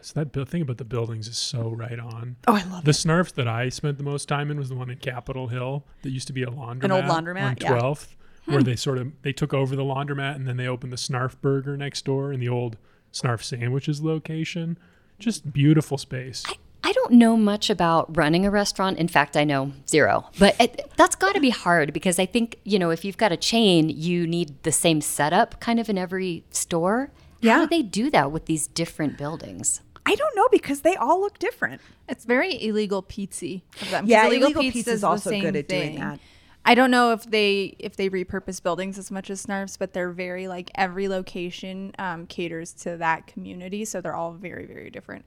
So 0.00 0.12
that 0.20 0.32
bu- 0.32 0.44
thing 0.44 0.62
about 0.62 0.78
the 0.78 0.84
buildings 0.84 1.26
is 1.28 1.36
so 1.36 1.70
right 1.70 1.98
on. 1.98 2.36
Oh, 2.46 2.54
I 2.54 2.62
love 2.64 2.80
it. 2.80 2.84
The 2.84 2.92
Snarf 2.92 3.34
that 3.34 3.48
I 3.48 3.68
spent 3.68 3.98
the 3.98 4.04
most 4.04 4.28
time 4.28 4.50
in 4.50 4.58
was 4.58 4.68
the 4.68 4.74
one 4.76 4.90
in 4.90 4.98
Capitol 4.98 5.48
Hill 5.48 5.84
that 6.02 6.10
used 6.10 6.28
to 6.28 6.32
be 6.32 6.44
a 6.44 6.46
laundromat. 6.46 6.84
an 6.84 6.92
old 6.92 7.04
laundromat, 7.04 7.42
on 7.42 7.56
yeah. 7.60 7.68
Hmm. 7.68 7.74
12th, 7.78 8.16
where 8.46 8.62
they 8.62 8.76
sort 8.76 8.98
of 8.98 9.12
they 9.22 9.32
took 9.32 9.52
over 9.52 9.74
the 9.74 9.82
laundromat 9.82 10.36
and 10.36 10.46
then 10.46 10.56
they 10.56 10.68
opened 10.68 10.92
the 10.92 10.96
Snarf 10.96 11.40
Burger 11.40 11.76
next 11.76 12.04
door 12.04 12.32
in 12.32 12.38
the 12.40 12.48
old 12.48 12.76
Snarf 13.12 13.42
Sandwiches 13.42 14.02
location. 14.02 14.78
Just 15.18 15.52
beautiful 15.52 15.98
space. 15.98 16.44
I 16.46 16.54
don't 16.92 17.12
know 17.12 17.36
much 17.36 17.70
about 17.70 18.16
running 18.16 18.44
a 18.46 18.50
restaurant. 18.50 18.98
In 18.98 19.08
fact, 19.08 19.36
I 19.36 19.44
know 19.44 19.72
zero. 19.88 20.26
But 20.38 20.56
it, 20.60 20.90
that's 20.96 21.16
got 21.16 21.34
to 21.34 21.40
be 21.40 21.50
hard 21.50 21.92
because 21.92 22.18
I 22.18 22.26
think, 22.26 22.56
you 22.64 22.78
know, 22.78 22.90
if 22.90 23.04
you've 23.04 23.16
got 23.16 23.32
a 23.32 23.36
chain, 23.36 23.88
you 23.88 24.26
need 24.26 24.62
the 24.62 24.72
same 24.72 25.00
setup 25.00 25.60
kind 25.60 25.78
of 25.80 25.88
in 25.88 25.98
every 25.98 26.44
store. 26.50 27.10
Yeah. 27.40 27.54
How 27.54 27.60
do 27.62 27.68
they 27.68 27.82
do 27.82 28.10
that 28.10 28.32
with 28.32 28.46
these 28.46 28.66
different 28.66 29.16
buildings? 29.18 29.80
I 30.04 30.14
don't 30.14 30.36
know 30.36 30.46
because 30.52 30.82
they 30.82 30.94
all 30.96 31.20
look 31.20 31.38
different. 31.38 31.80
It's 32.08 32.24
very 32.24 32.62
Illegal 32.62 33.02
Pete's 33.02 33.42
of 33.42 33.90
them. 33.90 34.04
'cause 34.04 34.08
Yeah, 34.08 34.26
illegal, 34.26 34.46
Illegal 34.52 34.62
Pete's 34.62 34.88
is 34.88 35.02
also 35.04 35.30
good 35.30 35.56
at 35.56 35.68
doing 35.68 35.80
thing. 35.96 35.98
that. 35.98 36.20
I 36.66 36.74
don't 36.74 36.90
know 36.90 37.12
if 37.12 37.24
they 37.24 37.76
if 37.78 37.94
they 37.94 38.10
repurpose 38.10 38.60
buildings 38.60 38.98
as 38.98 39.10
much 39.12 39.30
as 39.30 39.46
Snarfs, 39.46 39.78
but 39.78 39.92
they're 39.92 40.10
very 40.10 40.48
like 40.48 40.70
every 40.74 41.06
location 41.06 41.92
um, 42.00 42.26
caters 42.26 42.72
to 42.74 42.96
that 42.96 43.28
community, 43.28 43.84
so 43.84 44.00
they're 44.00 44.16
all 44.16 44.32
very 44.32 44.66
very 44.66 44.90
different, 44.90 45.24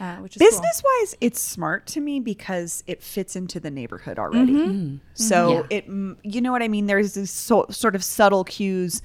uh, 0.00 0.16
which 0.16 0.34
is 0.36 0.40
cool. 0.40 0.50
Business 0.50 0.82
wise, 0.84 1.14
it's 1.20 1.40
smart 1.40 1.86
to 1.86 2.00
me 2.00 2.18
because 2.18 2.82
it 2.88 3.00
fits 3.00 3.36
into 3.36 3.60
the 3.60 3.70
neighborhood 3.70 4.18
already. 4.18 4.54
Mm-hmm. 4.54 4.96
So 5.14 5.66
it, 5.70 5.88
mm, 5.88 6.16
you 6.24 6.40
know 6.40 6.50
what 6.50 6.62
I 6.62 6.68
mean. 6.68 6.86
There's 6.86 7.14
these 7.14 7.30
so, 7.30 7.66
sort 7.70 7.94
of 7.94 8.02
subtle 8.02 8.42
cues 8.42 9.02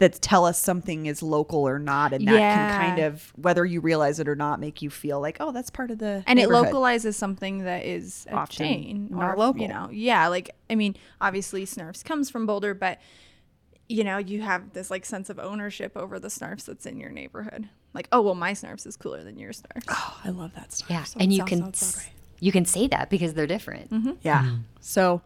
that 0.00 0.20
tell 0.20 0.44
us 0.44 0.58
something 0.60 1.06
is 1.06 1.22
local 1.22 1.60
or 1.68 1.78
not, 1.78 2.12
and 2.12 2.26
that 2.26 2.34
Yeah. 2.34 2.54
can 2.78 2.80
kind 2.96 2.98
of, 3.00 3.32
whether 3.36 3.64
you 3.64 3.80
realize 3.80 4.18
it 4.18 4.26
or 4.28 4.34
not, 4.34 4.58
make 4.58 4.82
you 4.82 4.90
feel 4.90 5.20
like, 5.20 5.36
oh, 5.40 5.52
that's 5.52 5.70
part 5.70 5.90
of 5.92 5.98
the 5.98 6.24
and 6.26 6.38
it 6.40 6.48
localizes 6.50 7.16
something 7.16 7.58
that 7.64 7.84
is 7.86 8.26
a 8.30 8.34
Often 8.34 8.56
chain 8.56 9.08
not 9.10 9.34
or 9.34 9.36
local. 9.36 9.62
You 9.62 9.68
know, 9.68 9.88
yeah. 9.92 10.26
Like 10.26 10.50
I 10.68 10.74
mean, 10.74 10.96
obviously 11.20 11.64
Snarfs 11.64 12.02
comes 12.04 12.28
from 12.28 12.46
Boulder, 12.46 12.74
but 12.74 12.98
you 13.88 14.04
know, 14.04 14.18
you 14.18 14.40
have 14.42 14.72
this 14.72 14.90
like 14.90 15.04
sense 15.04 15.30
of 15.30 15.38
ownership 15.38 15.96
over 15.96 16.18
the 16.18 16.28
Snarfs 16.28 16.64
that's 16.64 16.86
in 16.86 16.98
your 16.98 17.10
neighborhood. 17.10 17.68
Like, 17.92 18.08
oh 18.12 18.20
well, 18.20 18.34
my 18.36 18.52
Snarfs 18.52 18.86
is 18.86 18.96
cooler 18.96 19.22
than 19.24 19.38
your 19.38 19.52
Snarfs. 19.52 19.84
Oh, 19.88 20.20
I 20.24 20.30
love 20.30 20.54
that 20.54 20.72
stuff. 20.72 20.90
Yeah, 20.90 21.04
So 21.04 21.20
and 21.20 21.32
you 21.32 21.44
can 21.44 21.58
sounds 21.60 21.82
s- 21.82 22.10
you 22.38 22.52
can 22.52 22.64
say 22.64 22.86
that 22.86 23.10
because 23.10 23.34
they're 23.34 23.46
different. 23.46 23.90
Mm-hmm. 23.90 24.12
Yeah. 24.22 24.56
So 24.80 25.20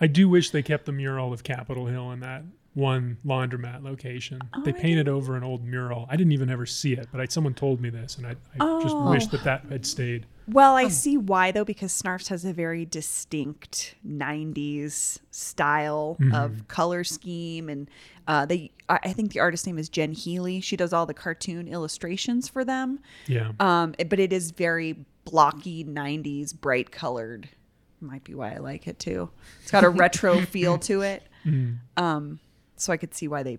I 0.00 0.08
do 0.08 0.28
wish 0.28 0.50
they 0.50 0.62
kept 0.62 0.84
the 0.86 0.92
mural 0.92 1.32
of 1.32 1.42
Capitol 1.42 1.86
Hill 1.86 2.10
in 2.12 2.20
that 2.20 2.42
one 2.74 3.16
laundromat 3.24 3.82
location. 3.84 4.40
Oh, 4.54 4.62
they 4.64 4.72
painted 4.72 5.08
over 5.08 5.36
an 5.36 5.44
old 5.44 5.64
mural. 5.64 6.06
I 6.10 6.16
didn't 6.16 6.32
even 6.32 6.50
ever 6.50 6.66
see 6.66 6.92
it, 6.94 7.08
but 7.12 7.20
I, 7.20 7.26
someone 7.26 7.54
told 7.54 7.80
me 7.80 7.88
this, 7.88 8.16
and 8.18 8.26
I, 8.26 8.30
I 8.58 8.80
just 8.82 8.96
Oh. 8.96 9.10
wish 9.10 9.26
that 9.28 9.44
that 9.44 9.64
had 9.70 9.86
stayed. 9.86 10.26
Well, 10.48 10.74
I 10.74 10.88
see 10.88 11.16
why 11.16 11.52
though, 11.52 11.64
because 11.64 11.92
Snarfs 11.92 12.28
has 12.28 12.44
a 12.44 12.52
very 12.52 12.84
distinct 12.84 13.94
'90s 14.06 15.18
style 15.30 16.18
of 16.32 16.68
color 16.68 17.04
scheme, 17.04 17.68
and 17.68 17.88
uh, 18.28 18.44
they. 18.46 18.70
I 18.88 18.98
I 19.04 19.12
think 19.14 19.32
the 19.32 19.40
artist 19.40 19.66
name 19.66 19.78
is 19.78 19.88
Jen 19.88 20.12
Healy. 20.12 20.60
She 20.60 20.76
does 20.76 20.92
all 20.92 21.06
the 21.06 21.14
cartoon 21.14 21.66
illustrations 21.68 22.48
for 22.48 22.64
them. 22.64 22.98
Yeah. 23.26 23.52
Um, 23.60 23.94
but 24.10 24.20
it 24.20 24.32
is 24.32 24.50
very 24.50 24.96
blocky 25.24 25.82
'90s, 25.84 26.54
bright 26.60 26.90
colored. 26.90 27.48
Might 28.00 28.24
be 28.24 28.34
why 28.34 28.52
I 28.52 28.58
like 28.58 28.86
it 28.86 28.98
too. 28.98 29.30
It's 29.62 29.70
got 29.70 29.82
a 29.84 29.88
retro 30.02 30.40
feel 30.42 30.76
to 30.80 31.00
it. 31.02 31.22
Um, 31.96 32.38
so 32.76 32.92
I 32.92 32.96
could 32.96 33.14
see 33.14 33.28
why 33.28 33.42
they 33.42 33.58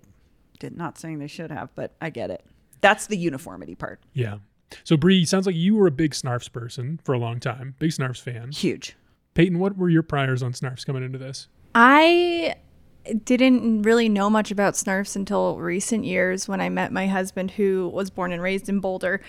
did. 0.58 0.76
Not 0.76 0.98
saying 0.98 1.18
they 1.18 1.26
should 1.26 1.50
have, 1.50 1.74
but 1.74 1.94
I 2.00 2.10
get 2.10 2.30
it. 2.30 2.44
That's 2.80 3.06
the 3.06 3.16
uniformity 3.16 3.74
part. 3.74 4.00
Yeah. 4.12 4.38
So 4.84 4.96
Bree, 4.96 5.24
sounds 5.24 5.46
like 5.46 5.56
you 5.56 5.76
were 5.76 5.86
a 5.86 5.92
big 5.92 6.12
Snarfs 6.12 6.52
person 6.52 6.98
for 7.04 7.14
a 7.14 7.18
long 7.18 7.40
time, 7.40 7.74
big 7.78 7.90
Snarfs 7.90 8.20
fan. 8.20 8.52
Huge. 8.52 8.96
Peyton, 9.34 9.58
what 9.58 9.76
were 9.76 9.88
your 9.88 10.02
priors 10.02 10.42
on 10.42 10.52
Snarfs 10.52 10.84
coming 10.84 11.02
into 11.02 11.18
this? 11.18 11.48
I 11.74 12.56
didn't 13.24 13.82
really 13.82 14.08
know 14.08 14.28
much 14.28 14.50
about 14.50 14.74
Snarfs 14.74 15.14
until 15.14 15.58
recent 15.58 16.04
years 16.04 16.48
when 16.48 16.60
I 16.60 16.68
met 16.68 16.92
my 16.92 17.06
husband, 17.06 17.52
who 17.52 17.88
was 17.92 18.10
born 18.10 18.32
and 18.32 18.42
raised 18.42 18.68
in 18.68 18.80
Boulder. 18.80 19.20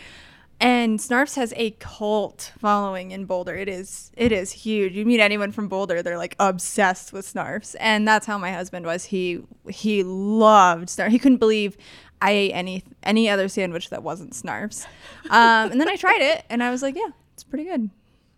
And 0.60 0.98
Snarfs 1.00 1.36
has 1.36 1.54
a 1.56 1.72
cult 1.72 2.52
following 2.58 3.12
in 3.12 3.26
Boulder. 3.26 3.56
It 3.56 3.70
is 3.70 4.12
it 4.18 4.32
is 4.32 4.52
huge. 4.52 4.94
You 4.94 5.06
meet 5.06 5.20
anyone 5.20 5.52
from 5.52 5.68
Boulder, 5.68 6.02
they're 6.02 6.18
like 6.18 6.36
obsessed 6.40 7.14
with 7.14 7.32
Snarfs, 7.32 7.76
and 7.80 8.08
that's 8.08 8.26
how 8.26 8.40
my 8.40 8.52
husband 8.52 8.86
was. 8.86 9.06
He 9.06 9.44
he 9.70 10.04
loved 10.04 10.90
Snarfs. 10.90 11.10
He 11.10 11.20
couldn't 11.20 11.38
believe 11.38 11.78
I 12.22 12.32
ate 12.32 12.52
any 12.54 12.84
any 13.04 13.30
other 13.30 13.48
sandwich 13.50 13.90
that 13.92 14.02
wasn't 14.02 14.34
Snarfs. 14.34 14.88
Um, 15.30 15.72
and 15.72 15.80
then 15.80 15.90
I 15.90 15.96
tried 15.96 16.22
it, 16.22 16.44
and 16.50 16.64
I 16.64 16.72
was 16.72 16.82
like, 16.82 16.96
yeah, 16.96 17.10
it's 17.34 17.44
pretty 17.44 17.66
good. 17.66 17.92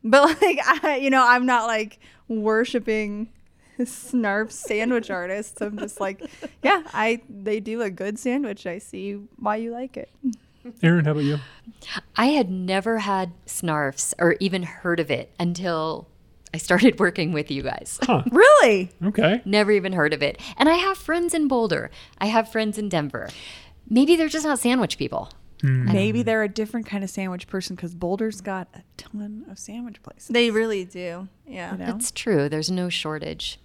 But 0.03 0.41
like 0.41 0.59
I, 0.83 0.97
you 0.97 1.09
know, 1.09 1.25
I'm 1.25 1.45
not 1.45 1.67
like 1.67 1.99
worshiping 2.27 3.29
snarf 3.79 4.51
sandwich 4.51 5.09
artists. 5.09 5.61
I'm 5.61 5.77
just 5.77 5.99
like, 5.99 6.21
yeah, 6.63 6.83
I 6.93 7.21
they 7.29 7.59
do 7.59 7.81
a 7.81 7.89
good 7.89 8.19
sandwich. 8.19 8.65
I 8.65 8.79
see 8.79 9.13
why 9.37 9.55
you 9.57 9.71
like 9.71 9.95
it. 9.95 10.09
Aaron, 10.83 11.05
how 11.05 11.11
about 11.11 11.23
you? 11.23 11.39
I 12.15 12.27
had 12.27 12.49
never 12.49 12.99
had 12.99 13.31
snarfs 13.45 14.13
or 14.19 14.35
even 14.39 14.63
heard 14.63 14.99
of 14.99 15.09
it 15.09 15.31
until 15.39 16.07
I 16.53 16.57
started 16.57 16.99
working 16.99 17.31
with 17.31 17.49
you 17.51 17.63
guys. 17.63 17.99
Really? 18.31 18.91
Okay. 19.03 19.41
Never 19.45 19.71
even 19.71 19.93
heard 19.93 20.13
of 20.13 20.21
it. 20.21 20.39
And 20.57 20.67
I 20.69 20.75
have 20.75 20.97
friends 20.97 21.33
in 21.33 21.47
Boulder. 21.47 21.89
I 22.17 22.27
have 22.27 22.51
friends 22.51 22.77
in 22.77 22.89
Denver. 22.89 23.29
Maybe 23.89 24.15
they're 24.15 24.27
just 24.29 24.45
not 24.45 24.59
sandwich 24.59 24.97
people. 24.97 25.29
Hmm. 25.61 25.91
Maybe 25.91 26.23
they're 26.23 26.43
a 26.43 26.49
different 26.49 26.85
kind 26.85 27.03
of 27.03 27.09
sandwich 27.09 27.47
person 27.47 27.75
because 27.75 27.93
Boulder's 27.93 28.39
got 28.41 28.69
a 28.73 28.81
ton 28.97 29.45
of 29.49 29.59
sandwich 29.59 30.01
places. 30.01 30.29
They 30.29 30.51
really 30.51 30.85
do. 30.85 31.27
Yeah. 31.45 31.71
you 31.73 31.77
know? 31.79 31.95
It's 31.95 32.11
true. 32.11 32.47
There's 32.49 32.71
no 32.71 32.87
shortage. 32.89 33.59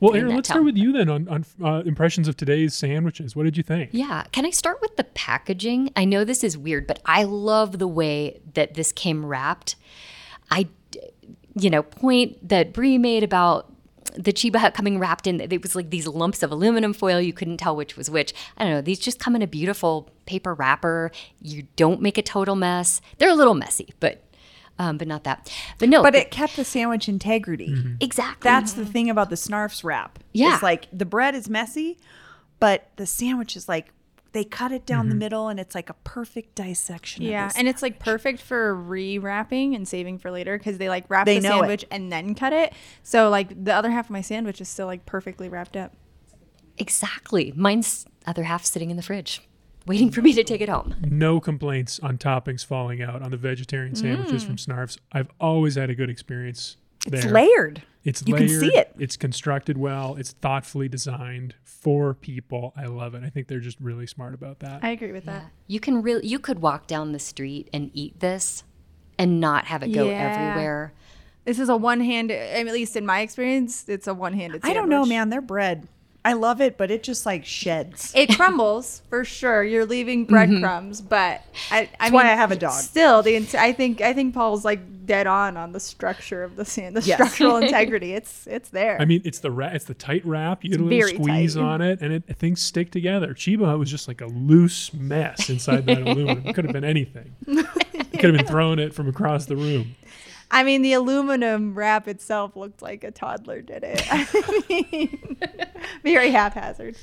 Well, 0.00 0.14
Aaron, 0.14 0.34
let's 0.34 0.48
start 0.48 0.64
with 0.64 0.76
you 0.76 0.92
then 0.92 1.08
on, 1.08 1.28
on 1.28 1.44
uh, 1.62 1.82
impressions 1.86 2.28
of 2.28 2.36
today's 2.36 2.74
sandwiches. 2.74 3.36
What 3.36 3.44
did 3.44 3.56
you 3.56 3.62
think? 3.62 3.90
Yeah. 3.92 4.24
Can 4.32 4.44
I 4.46 4.50
start 4.50 4.80
with 4.80 4.96
the 4.96 5.04
packaging? 5.04 5.90
I 5.96 6.04
know 6.04 6.24
this 6.24 6.42
is 6.42 6.58
weird, 6.58 6.86
but 6.86 7.00
I 7.04 7.24
love 7.24 7.78
the 7.78 7.88
way 7.88 8.40
that 8.54 8.74
this 8.74 8.92
came 8.92 9.24
wrapped. 9.24 9.76
I, 10.50 10.68
you 11.58 11.70
know, 11.70 11.82
point 11.82 12.48
that 12.48 12.72
Bree 12.72 12.98
made 12.98 13.22
about 13.22 13.70
the 14.14 14.32
Chiba 14.32 14.56
Hut 14.56 14.74
coming 14.74 14.98
wrapped 14.98 15.26
in, 15.26 15.40
it 15.40 15.62
was 15.62 15.74
like 15.74 15.90
these 15.90 16.06
lumps 16.06 16.42
of 16.42 16.52
aluminum 16.52 16.92
foil. 16.92 17.20
You 17.20 17.32
couldn't 17.32 17.56
tell 17.56 17.74
which 17.74 17.96
was 17.96 18.10
which. 18.10 18.32
I 18.56 18.64
don't 18.64 18.72
know. 18.72 18.80
These 18.80 19.00
just 19.00 19.18
come 19.18 19.34
in 19.34 19.42
a 19.42 19.46
beautiful 19.46 20.10
paper 20.26 20.54
wrapper. 20.54 21.10
You 21.40 21.66
don't 21.76 22.00
make 22.00 22.18
a 22.18 22.22
total 22.22 22.56
mess. 22.56 23.00
They're 23.18 23.30
a 23.30 23.34
little 23.34 23.54
messy, 23.54 23.94
but. 24.00 24.23
Um, 24.78 24.98
but 24.98 25.06
not 25.06 25.22
that. 25.24 25.52
But 25.78 25.88
no, 25.88 26.02
but 26.02 26.14
the- 26.14 26.22
it 26.22 26.30
kept 26.30 26.56
the 26.56 26.64
sandwich 26.64 27.08
integrity. 27.08 27.96
exactly. 28.00 28.40
That's 28.48 28.72
the 28.72 28.84
thing 28.84 29.08
about 29.08 29.30
the 29.30 29.36
Snarfs 29.36 29.84
wrap. 29.84 30.18
Yeah. 30.32 30.54
It's 30.54 30.62
like 30.62 30.88
the 30.92 31.04
bread 31.06 31.34
is 31.36 31.48
messy, 31.48 31.98
but 32.60 32.90
the 32.96 33.06
sandwich 33.06 33.56
is 33.56 33.68
like 33.68 33.92
they 34.32 34.42
cut 34.42 34.72
it 34.72 34.84
down 34.84 35.08
the 35.10 35.14
middle 35.14 35.46
and 35.46 35.60
it's 35.60 35.76
like 35.76 35.88
a 35.88 35.94
perfect 36.02 36.56
dissection. 36.56 37.22
of 37.22 37.30
Yeah, 37.30 37.52
and 37.56 37.68
it's 37.68 37.82
like 37.82 38.00
perfect 38.00 38.42
for 38.42 38.74
re-wrapping 38.74 39.76
and 39.76 39.86
saving 39.86 40.18
for 40.18 40.32
later 40.32 40.58
because 40.58 40.76
they 40.78 40.88
like 40.88 41.04
wrap 41.08 41.24
They 41.26 41.38
the 41.38 41.48
know 41.48 41.56
it. 41.58 41.60
sandwich 41.60 41.84
and 41.92 42.10
then 42.10 42.34
cut 42.34 42.52
it. 42.52 42.72
So 43.04 43.28
like 43.30 43.64
the 43.64 43.72
other 43.72 43.92
half 43.92 44.06
of 44.06 44.10
my 44.10 44.22
sandwich 44.22 44.60
is 44.60 44.68
still 44.68 44.86
like 44.88 45.06
perfectly 45.06 45.48
wrapped 45.48 45.76
up. 45.76 45.92
exactly. 46.78 47.52
Mine's 47.56 48.06
other 48.26 48.42
half 48.44 48.64
sitting 48.64 48.90
in 48.90 48.96
the 48.96 49.02
fridge, 49.02 49.40
waiting 49.86 50.10
for 50.10 50.22
me 50.22 50.32
to 50.32 50.44
take 50.44 50.60
it 50.60 50.68
home. 50.68 50.94
No 51.02 51.40
complaints 51.40 51.98
on 52.00 52.18
toppings 52.18 52.64
falling 52.64 53.02
out 53.02 53.22
on 53.22 53.30
the 53.30 53.36
vegetarian 53.36 53.94
sandwiches 53.94 54.44
mm. 54.44 54.46
from 54.46 54.56
Snarfs. 54.56 54.98
I've 55.12 55.30
always 55.40 55.74
had 55.76 55.90
a 55.90 55.94
good 55.94 56.10
experience 56.10 56.76
there. 57.06 57.20
it's 57.20 57.30
layered. 57.30 57.82
It's 58.04 58.22
You 58.26 58.34
layered. 58.34 58.50
can 58.50 58.60
see 58.60 58.76
it. 58.76 58.94
It's 58.98 59.16
constructed 59.16 59.78
well. 59.78 60.16
It's 60.16 60.32
thoughtfully 60.32 60.88
designed 60.88 61.54
for 61.64 62.14
people. 62.14 62.72
I 62.76 62.86
love 62.86 63.14
it. 63.14 63.22
I 63.24 63.30
think 63.30 63.48
they're 63.48 63.60
just 63.60 63.80
really 63.80 64.06
smart 64.06 64.34
about 64.34 64.60
that. 64.60 64.84
I 64.84 64.90
agree 64.90 65.12
with 65.12 65.24
that. 65.24 65.46
You 65.66 65.80
can 65.80 66.02
really 66.02 66.26
you 66.26 66.38
could 66.38 66.60
walk 66.60 66.86
down 66.86 67.12
the 67.12 67.18
street 67.18 67.68
and 67.72 67.90
eat 67.94 68.20
this 68.20 68.62
and 69.18 69.40
not 69.40 69.66
have 69.66 69.82
it 69.82 69.88
go 69.92 70.06
Yeah. 70.06 70.32
everywhere. 70.32 70.92
This 71.44 71.58
is 71.58 71.68
a 71.68 71.76
one-handed, 71.76 72.34
at 72.34 72.64
least 72.66 72.96
in 72.96 73.04
my 73.04 73.20
experience, 73.20 73.86
it's 73.86 74.06
a 74.06 74.14
one-handed. 74.14 74.62
I 74.64 74.72
don't 74.72 74.88
know, 74.88 75.02
sandwich. 75.02 75.08
man. 75.10 75.28
Their 75.30 75.42
bread. 75.42 75.86
I 76.26 76.32
love 76.32 76.62
it, 76.62 76.78
but 76.78 76.90
it 76.90 77.02
just 77.02 77.26
like 77.26 77.44
sheds. 77.44 78.10
It 78.14 78.30
crumbles 78.36 79.02
for 79.10 79.24
sure. 79.24 79.62
You're 79.62 79.84
leaving 79.84 80.24
mm-hmm. 80.24 80.32
breadcrumbs, 80.32 81.02
but 81.02 81.42
I, 81.70 81.80
I 81.80 81.84
That's 81.84 82.02
mean, 82.04 82.12
why 82.14 82.22
I 82.22 82.34
have 82.34 82.50
a 82.50 82.56
dog. 82.56 82.80
Still, 82.80 83.22
the 83.22 83.36
I 83.58 83.72
think 83.72 84.00
I 84.00 84.14
think 84.14 84.34
Paul's 84.34 84.64
like 84.64 84.80
dead 85.06 85.26
on 85.26 85.58
on 85.58 85.72
the 85.72 85.80
structure 85.80 86.42
of 86.42 86.56
the 86.56 86.64
sand, 86.64 86.96
the 86.96 87.02
Yes. 87.02 87.16
structural 87.16 87.56
integrity. 87.62 88.14
It's 88.14 88.46
it's 88.46 88.70
there. 88.70 89.00
I 89.00 89.04
mean, 89.04 89.20
it's 89.24 89.40
the 89.40 89.50
ra- 89.50 89.70
it's 89.72 89.84
the 89.84 89.94
tight 89.94 90.24
wrap. 90.24 90.64
You 90.64 90.70
get 90.70 90.80
a 90.80 90.84
little 90.84 91.08
squeeze 91.08 91.54
tight. 91.56 91.62
on 91.62 91.82
it, 91.82 92.00
and 92.00 92.12
it, 92.14 92.24
things 92.36 92.62
stick 92.62 92.90
together. 92.90 93.34
Chiba 93.34 93.78
was 93.78 93.90
just 93.90 94.08
like 94.08 94.22
a 94.22 94.26
loose 94.26 94.94
mess 94.94 95.50
inside 95.50 95.84
that 95.86 95.98
aluminum. 96.06 96.46
It 96.46 96.54
could 96.54 96.64
have 96.64 96.72
been 96.72 96.84
anything. 96.84 97.34
You 97.46 97.64
could 98.12 98.34
have 98.34 98.38
been 98.38 98.46
throwing 98.46 98.78
it 98.78 98.94
from 98.94 99.08
across 99.08 99.44
the 99.44 99.56
room. 99.56 99.94
I 100.54 100.62
mean, 100.62 100.82
the 100.82 100.92
aluminum 100.92 101.74
wrap 101.74 102.06
itself 102.06 102.54
looked 102.54 102.80
like 102.80 103.02
a 103.02 103.10
toddler 103.10 103.60
did 103.60 103.82
it. 103.84 104.02
I 104.10 104.62
mean, 104.68 105.36
very 106.04 106.30
haphazard. 106.30 106.94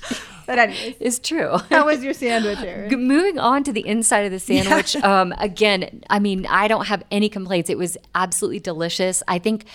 But 0.48 0.58
anyways, 0.58 0.96
It's 1.02 1.20
true. 1.20 1.58
how 1.70 1.86
was 1.86 2.02
your 2.02 2.14
sandwich, 2.14 2.60
G- 2.90 2.96
Moving 2.96 3.40
on 3.40 3.64
to 3.66 3.74
the 3.74 3.86
inside 3.86 4.22
of 4.22 4.32
the 4.32 4.40
sandwich, 4.40 4.96
um, 5.04 5.34
again, 5.38 6.02
I 6.10 6.20
mean, 6.20 6.46
I 6.46 6.70
don't 6.70 6.86
have 6.88 7.04
any 7.12 7.28
complaints. 7.28 7.70
It 7.70 7.78
was 7.78 7.98
absolutely 8.16 8.60
delicious. 8.62 9.22
I 9.28 9.38
think 9.38 9.66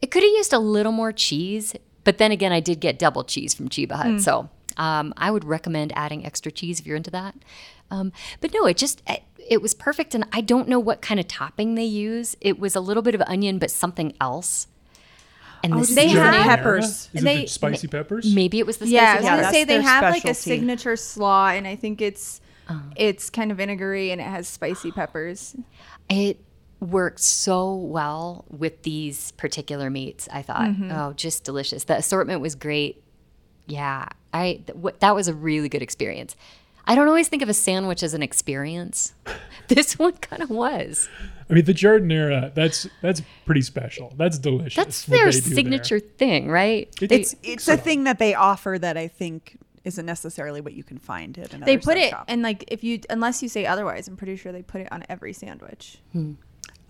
it 0.00 0.12
could 0.12 0.22
have 0.22 0.30
used 0.32 0.52
a 0.52 0.58
little 0.60 0.92
more 0.92 1.10
cheese, 1.10 1.74
but 2.04 2.18
then 2.18 2.30
again, 2.30 2.52
I 2.52 2.60
did 2.60 2.78
get 2.78 3.00
double 3.00 3.24
cheese 3.24 3.52
from 3.52 3.68
Chiba 3.68 3.92
Hut, 3.92 4.20
so 4.20 4.48
um, 4.76 5.12
I 5.16 5.30
would 5.32 5.44
recommend 5.44 5.92
adding 5.96 6.24
extra 6.24 6.52
cheese 6.52 6.78
if 6.78 6.86
you're 6.86 6.96
into 6.96 7.10
that. 7.10 7.34
Um, 7.90 8.12
but 8.40 8.52
no, 8.54 8.64
it 8.66 8.76
just 8.76 9.02
it, 9.06 9.22
it 9.48 9.60
was 9.62 9.74
perfect, 9.74 10.14
and 10.14 10.24
I 10.32 10.40
don't 10.40 10.68
know 10.68 10.78
what 10.80 11.00
kind 11.02 11.18
of 11.20 11.28
topping 11.28 11.74
they 11.74 11.84
use. 11.84 12.36
It 12.40 12.58
was 12.58 12.74
a 12.76 12.80
little 12.80 13.02
bit 13.02 13.14
of 13.14 13.22
onion, 13.22 13.58
but 13.58 13.70
something 13.70 14.14
else. 14.20 14.66
And 15.62 15.72
oh, 15.74 15.84
the 15.84 15.94
they 15.94 16.06
Is 16.06 16.12
it 16.14 16.18
have- 16.18 16.42
peppers. 16.58 16.84
Is 16.84 17.08
it 17.14 17.24
They- 17.24 17.40
the 17.42 17.46
spicy 17.46 17.86
peppers? 17.88 18.34
maybe 18.34 18.58
it 18.58 18.66
was 18.66 18.76
the 18.78 18.86
Yeah, 18.86 19.12
I 19.12 19.16
was 19.16 19.24
Yeah, 19.24 19.36
gonna 19.36 19.50
say 19.52 19.64
they 19.64 19.74
their 19.74 19.82
have 19.82 20.02
like 20.12 20.24
a 20.24 20.34
signature 20.34 20.96
slaw, 20.96 21.48
and 21.48 21.66
I 21.66 21.74
think 21.76 22.00
it's 22.02 22.40
oh. 22.68 22.82
it's 22.96 23.30
kind 23.30 23.50
of 23.50 23.56
vinegary 23.56 24.10
and 24.10 24.20
it 24.20 24.24
has 24.26 24.46
spicy 24.46 24.90
peppers. 24.92 25.56
It 26.10 26.38
worked 26.80 27.20
so 27.20 27.74
well 27.74 28.44
with 28.50 28.82
these 28.82 29.32
particular 29.32 29.88
meats. 29.88 30.28
I 30.30 30.42
thought, 30.42 30.62
mm-hmm. 30.68 30.90
oh, 30.92 31.12
just 31.14 31.44
delicious. 31.44 31.84
The 31.84 31.96
assortment 31.96 32.42
was 32.42 32.54
great. 32.54 33.02
Yeah, 33.66 34.06
I 34.34 34.60
th- 34.66 34.66
w- 34.68 34.94
that 34.98 35.14
was 35.14 35.28
a 35.28 35.34
really 35.34 35.70
good 35.70 35.80
experience. 35.80 36.36
I 36.86 36.94
don't 36.94 37.08
always 37.08 37.28
think 37.28 37.42
of 37.42 37.48
a 37.48 37.54
sandwich 37.54 38.02
as 38.02 38.14
an 38.14 38.22
experience. 38.22 39.14
this 39.68 39.98
one 39.98 40.12
kind 40.14 40.42
of 40.42 40.50
was. 40.50 41.08
I 41.48 41.54
mean, 41.54 41.64
the 41.64 41.74
giardiniera. 41.74 42.54
That's 42.54 42.86
that's 43.02 43.22
pretty 43.46 43.62
special. 43.62 44.12
That's 44.16 44.38
delicious. 44.38 44.76
That's 44.76 45.04
their 45.06 45.26
they 45.30 45.40
do 45.40 45.40
there. 45.40 45.54
signature 45.54 46.00
thing, 46.00 46.48
right? 46.50 46.88
It- 47.00 47.08
They- 47.08 47.16
It's 47.20 47.34
it's 47.42 47.68
a 47.68 47.76
thing 47.76 48.04
that 48.04 48.18
they 48.18 48.34
offer 48.34 48.78
that 48.78 48.96
I 48.96 49.08
think 49.08 49.56
isn't 49.84 50.06
necessarily 50.06 50.62
what 50.62 50.72
you 50.72 50.82
can 50.82 50.98
find 50.98 51.36
at 51.38 51.52
another 51.52 51.66
They 51.70 51.76
put 51.76 51.98
it 51.98 52.10
shop. 52.10 52.24
and 52.28 52.40
like 52.42 52.64
if 52.68 52.82
you 52.82 53.00
unless 53.10 53.42
you 53.42 53.48
say 53.50 53.66
otherwise, 53.66 54.08
I'm 54.08 54.16
pretty 54.16 54.36
sure 54.36 54.50
they 54.52 54.62
put 54.62 54.80
it 54.80 54.88
on 54.90 55.04
every 55.10 55.32
sandwich. 55.34 55.98
Hmm. 56.12 56.32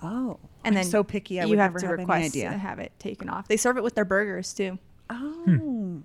oh, 0.03 0.39
And 0.65 0.75
I'm 0.77 0.83
then 0.83 0.85
so 0.85 1.03
picky. 1.03 1.41
I 1.41 1.45
you 1.45 1.51
would 1.51 1.59
have 1.59 1.73
never 1.73 1.81
to 1.97 2.03
have 2.03 2.11
any 2.11 2.25
idea. 2.27 2.51
to 2.51 2.57
have 2.59 2.79
it 2.79 2.93
taken 3.01 3.29
off. 3.29 3.49
They 3.49 3.57
serve 3.57 3.77
it 3.79 3.83
with 3.83 3.95
their 3.97 4.05
burgers 4.05 4.53
too. 4.55 4.79
Oh, 5.11 5.43
hmm. 5.45 5.99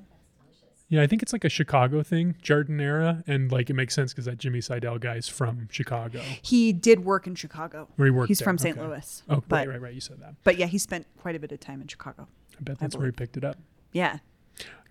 Yeah, 0.90 1.04
I 1.04 1.08
think 1.08 1.22
it's 1.22 1.32
like 1.34 1.44
a 1.46 1.50
Chicago 1.50 2.02
thing, 2.02 2.36
giardiniera, 2.44 3.24
and 3.28 3.52
like 3.52 3.70
it 3.70 3.74
makes 3.74 3.94
sense 3.94 4.12
because 4.12 4.26
that 4.26 4.40
Jimmy 4.40 4.60
Seidel 4.60 4.98
guy's 4.98 5.30
from 5.30 5.68
Chicago, 5.72 6.20
he 6.42 6.74
did 6.74 7.06
work 7.06 7.28
in 7.28 7.36
Chicago. 7.36 7.88
where 7.96 8.08
he 8.08 8.12
worked. 8.12 8.28
He's 8.30 8.40
there. 8.40 8.46
from 8.46 8.58
St. 8.58 8.78
Okay. 8.78 8.88
Louis. 8.88 9.24
Oh, 9.30 9.44
but 9.48 9.68
right, 9.68 9.70
right, 9.70 9.82
right. 9.82 9.94
You 9.94 10.02
said 10.02 10.20
that. 10.22 10.34
but 10.44 10.58
yeah, 10.58 10.66
he 10.66 10.78
spent 10.80 11.06
quite 11.20 11.36
a 11.36 11.40
bit 11.40 11.52
of 11.52 11.60
time 11.60 11.80
in 11.82 11.88
Chicago. 11.88 12.28
I 12.60 12.62
bet 12.64 12.80
that's 12.80 12.96
where 12.98 13.06
he 13.06 13.12
picked 13.12 13.38
it 13.38 13.44
up. 13.44 13.58
Yeah, 13.94 14.18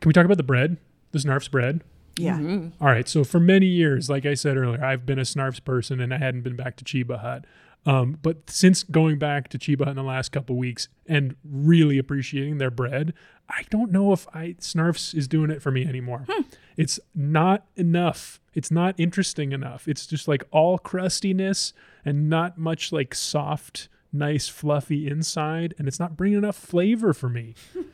Can 0.00 0.08
we 0.08 0.12
talk 0.12 0.24
about 0.24 0.36
the 0.38 0.42
bread? 0.44 0.76
The 1.12 1.18
Snarf's 1.18 1.48
bread. 1.48 1.82
yeah. 2.16 2.38
All 2.80 2.86
right. 2.88 3.08
So 3.08 3.24
for 3.24 3.40
many 3.40 3.66
years, 3.66 4.08
like 4.10 4.24
I 4.26 4.34
said 4.34 4.56
earlier, 4.56 4.82
I've 4.84 5.04
been 5.06 5.18
a 5.18 5.22
Snarfs 5.22 5.62
person 5.64 6.00
and 6.00 6.12
I 6.14 6.18
hadn't 6.18 6.42
been 6.42 6.56
back 6.56 6.76
to 6.76 6.84
Chiba 6.84 7.20
Hut. 7.20 7.44
Um, 7.86 8.18
but 8.22 8.50
since 8.50 8.82
going 8.82 9.18
back 9.18 9.48
to 9.48 9.58
Chiba 9.58 9.80
Hut 9.80 9.88
in 9.90 9.96
the 9.96 10.02
last 10.02 10.30
couple 10.32 10.56
weeks 10.56 10.88
and 11.06 11.36
really 11.44 11.96
appreciating 11.98 12.58
their 12.58 12.70
bread, 12.70 13.14
I 13.48 13.62
don't 13.70 13.90
know 13.90 14.12
if 14.12 14.26
I 14.34 14.56
Snarfs 14.60 15.14
is 15.14 15.26
doing 15.26 15.50
it 15.50 15.62
for 15.62 15.70
me 15.70 15.86
anymore. 15.86 16.26
Hmm. 16.28 16.42
It's 16.76 17.00
not 17.14 17.66
enough. 17.76 18.40
It's 18.54 18.70
not 18.70 18.94
interesting 18.98 19.52
enough. 19.52 19.88
It's 19.88 20.06
just 20.06 20.28
like 20.28 20.44
all 20.50 20.78
crustiness 20.78 21.72
and 22.04 22.28
not 22.28 22.58
much 22.58 22.92
like 22.92 23.14
soft, 23.14 23.88
nice, 24.12 24.48
fluffy 24.48 25.08
inside, 25.08 25.74
and 25.78 25.88
it's 25.88 25.98
not 25.98 26.16
bringing 26.16 26.38
enough 26.38 26.56
flavor 26.56 27.12
for 27.12 27.28
me. 27.28 27.54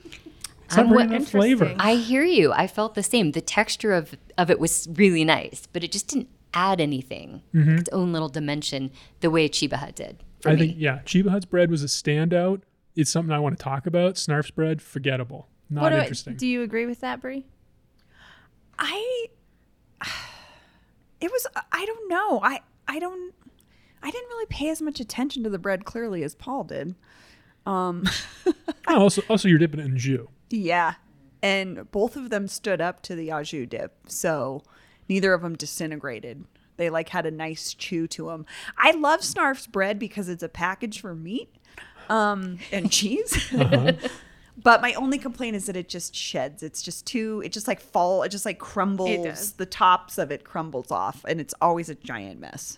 It's 0.66 0.76
not 0.76 0.86
I'm 0.86 0.92
bringing 0.92 1.16
enough 1.16 1.28
flavor. 1.28 1.74
I 1.78 1.96
hear 1.96 2.24
you. 2.24 2.50
I 2.50 2.66
felt 2.66 2.94
the 2.94 3.02
same. 3.02 3.32
The 3.32 3.42
texture 3.42 3.92
of 3.92 4.16
of 4.38 4.50
it 4.50 4.58
was 4.58 4.88
really 4.94 5.22
nice, 5.22 5.68
but 5.70 5.84
it 5.84 5.92
just 5.92 6.08
didn't 6.08 6.30
add 6.54 6.80
anything, 6.80 7.42
mm-hmm. 7.54 7.76
its 7.76 7.90
own 7.90 8.12
little 8.12 8.30
dimension, 8.30 8.90
the 9.20 9.30
way 9.30 9.48
Chiba 9.48 9.74
Hut 9.74 9.94
did. 9.94 10.22
For 10.40 10.48
I 10.48 10.54
me. 10.54 10.58
think 10.60 10.76
yeah, 10.78 11.00
Chiba 11.04 11.28
Hut's 11.28 11.44
bread 11.44 11.70
was 11.70 11.82
a 11.82 11.86
standout. 11.86 12.62
It's 12.96 13.10
something 13.10 13.32
I 13.32 13.38
want 13.38 13.58
to 13.58 13.62
talk 13.62 13.86
about. 13.86 14.16
Snarf's 14.16 14.50
bread, 14.50 14.80
forgettable, 14.80 15.48
not 15.70 15.82
What 15.82 15.90
do 15.90 15.96
I- 15.96 16.00
interesting. 16.00 16.36
do 16.36 16.46
you 16.46 16.62
agree 16.62 16.86
with 16.86 17.00
that, 17.00 17.20
Bree? 17.20 17.44
I 18.78 19.26
it 21.20 21.30
was 21.30 21.46
I 21.72 21.84
don't 21.86 22.08
know. 22.08 22.40
I 22.42 22.60
I 22.88 22.98
don't 22.98 23.32
I 24.02 24.10
didn't 24.10 24.28
really 24.28 24.46
pay 24.46 24.68
as 24.68 24.82
much 24.82 25.00
attention 25.00 25.42
to 25.44 25.50
the 25.50 25.58
bread 25.58 25.84
clearly 25.84 26.22
as 26.22 26.34
Paul 26.34 26.64
did. 26.64 26.94
Um 27.66 28.04
oh, 28.88 29.00
also, 29.00 29.22
also 29.28 29.48
you're 29.48 29.58
dipping 29.58 29.80
it 29.80 29.86
in 29.86 29.96
jus. 29.98 30.26
yeah. 30.50 30.94
And 31.42 31.90
both 31.90 32.16
of 32.16 32.30
them 32.30 32.48
stood 32.48 32.80
up 32.80 33.02
to 33.02 33.14
the 33.14 33.30
au 33.30 33.42
jus 33.42 33.66
dip. 33.68 33.94
So 34.08 34.62
neither 35.08 35.32
of 35.34 35.42
them 35.42 35.54
disintegrated. 35.56 36.44
They 36.76 36.90
like 36.90 37.10
had 37.10 37.26
a 37.26 37.30
nice 37.30 37.74
chew 37.74 38.06
to 38.08 38.26
them. 38.26 38.46
I 38.76 38.90
love 38.92 39.22
Snarf's 39.22 39.66
bread 39.68 39.98
because 39.98 40.28
it's 40.28 40.42
a 40.42 40.48
package 40.48 41.00
for 41.00 41.14
meat 41.14 41.54
um 42.08 42.58
and 42.72 42.90
cheese. 42.90 43.52
But 44.62 44.80
my 44.80 44.94
only 44.94 45.18
complaint 45.18 45.56
is 45.56 45.66
that 45.66 45.76
it 45.76 45.88
just 45.88 46.14
sheds. 46.14 46.62
It's 46.62 46.80
just 46.80 47.06
too. 47.06 47.42
It 47.44 47.52
just 47.52 47.66
like 47.66 47.80
fall. 47.80 48.22
It 48.22 48.28
just 48.28 48.46
like 48.46 48.58
crumbles. 48.58 49.24
does. 49.24 49.52
The 49.52 49.66
tops 49.66 50.16
of 50.16 50.30
it 50.30 50.44
crumbles 50.44 50.90
off, 50.90 51.24
and 51.28 51.40
it's 51.40 51.54
always 51.60 51.88
a 51.88 51.94
giant 51.94 52.40
mess. 52.40 52.76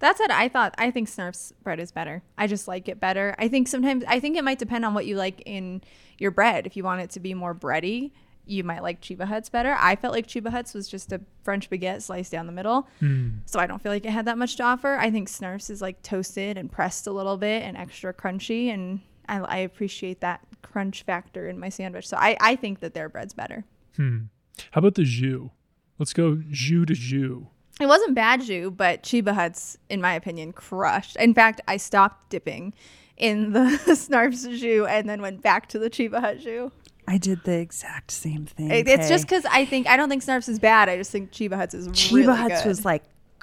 That's 0.00 0.18
what 0.20 0.30
I 0.30 0.48
thought. 0.48 0.74
I 0.76 0.90
think 0.90 1.08
Snarf's 1.08 1.52
bread 1.62 1.80
is 1.80 1.92
better. 1.92 2.22
I 2.36 2.46
just 2.46 2.66
like 2.68 2.88
it 2.88 3.00
better. 3.00 3.34
I 3.38 3.48
think 3.48 3.68
sometimes 3.68 4.04
I 4.08 4.20
think 4.20 4.36
it 4.36 4.44
might 4.44 4.58
depend 4.58 4.84
on 4.84 4.92
what 4.92 5.06
you 5.06 5.16
like 5.16 5.40
in 5.46 5.82
your 6.18 6.30
bread. 6.30 6.66
If 6.66 6.76
you 6.76 6.84
want 6.84 7.00
it 7.00 7.10
to 7.10 7.20
be 7.20 7.32
more 7.32 7.54
bready, 7.54 8.10
you 8.46 8.64
might 8.64 8.82
like 8.82 9.00
Chiba 9.00 9.24
Huts 9.24 9.48
better. 9.48 9.76
I 9.78 9.96
felt 9.96 10.12
like 10.12 10.26
Chiba 10.26 10.50
Huts 10.50 10.74
was 10.74 10.88
just 10.88 11.12
a 11.12 11.20
French 11.42 11.70
baguette 11.70 12.02
sliced 12.02 12.32
down 12.32 12.46
the 12.46 12.52
middle. 12.52 12.88
Hmm. 13.00 13.30
So 13.46 13.58
I 13.58 13.66
don't 13.66 13.82
feel 13.82 13.92
like 13.92 14.04
it 14.04 14.10
had 14.10 14.26
that 14.26 14.38
much 14.38 14.56
to 14.56 14.62
offer. 14.62 14.96
I 14.96 15.10
think 15.10 15.28
Snarf's 15.28 15.70
is 15.70 15.80
like 15.80 16.02
toasted 16.02 16.58
and 16.58 16.70
pressed 16.70 17.06
a 17.06 17.12
little 17.12 17.36
bit 17.36 17.62
and 17.62 17.76
extra 17.76 18.12
crunchy. 18.12 18.72
And 18.72 19.00
I, 19.28 19.38
I 19.38 19.56
appreciate 19.58 20.20
that 20.20 20.40
crunch 20.62 21.02
factor 21.02 21.48
in 21.48 21.58
my 21.58 21.68
sandwich. 21.68 22.08
So 22.08 22.16
I, 22.16 22.36
I 22.40 22.56
think 22.56 22.80
that 22.80 22.94
their 22.94 23.08
bread's 23.08 23.34
better. 23.34 23.64
Hmm. 23.96 24.24
How 24.72 24.80
about 24.80 24.94
the 24.94 25.04
jus? 25.04 25.50
Let's 25.98 26.12
go 26.12 26.42
jus 26.50 26.86
to 26.86 26.94
jus. 26.94 27.44
It 27.80 27.86
wasn't 27.86 28.14
bad 28.14 28.42
jus, 28.42 28.70
but 28.70 29.02
Chiba 29.02 29.34
Huts, 29.34 29.78
in 29.88 30.00
my 30.00 30.14
opinion, 30.14 30.52
crushed. 30.52 31.16
In 31.16 31.34
fact, 31.34 31.60
I 31.66 31.76
stopped 31.76 32.30
dipping 32.30 32.72
in 33.16 33.52
the 33.52 33.78
Snarf's 33.96 34.46
jus 34.46 34.86
and 34.88 35.08
then 35.08 35.22
went 35.22 35.42
back 35.42 35.68
to 35.70 35.78
the 35.78 35.90
Chiba 35.90 36.20
Hut 36.20 36.40
jus. 36.40 36.70
I 37.06 37.18
did 37.18 37.44
the 37.44 37.58
exact 37.58 38.10
same 38.10 38.46
thing. 38.46 38.70
It- 38.70 38.88
It's 38.88 39.08
just 39.08 39.24
because 39.26 39.44
I 39.46 39.64
think 39.64 39.86
I 39.86 39.96
don't 39.96 40.08
think 40.08 40.22
Snarf's 40.22 40.48
is 40.48 40.58
bad. 40.58 40.88
I 40.88 40.96
just 40.96 41.10
think 41.10 41.30
Chiba 41.32 41.54
Huts 41.56 41.74
is 41.74 41.88
Chiba 41.88 42.12
really 42.14 42.36
Huts 42.36 42.62
good. 42.62 42.68
was 42.68 42.84
like 42.84 43.02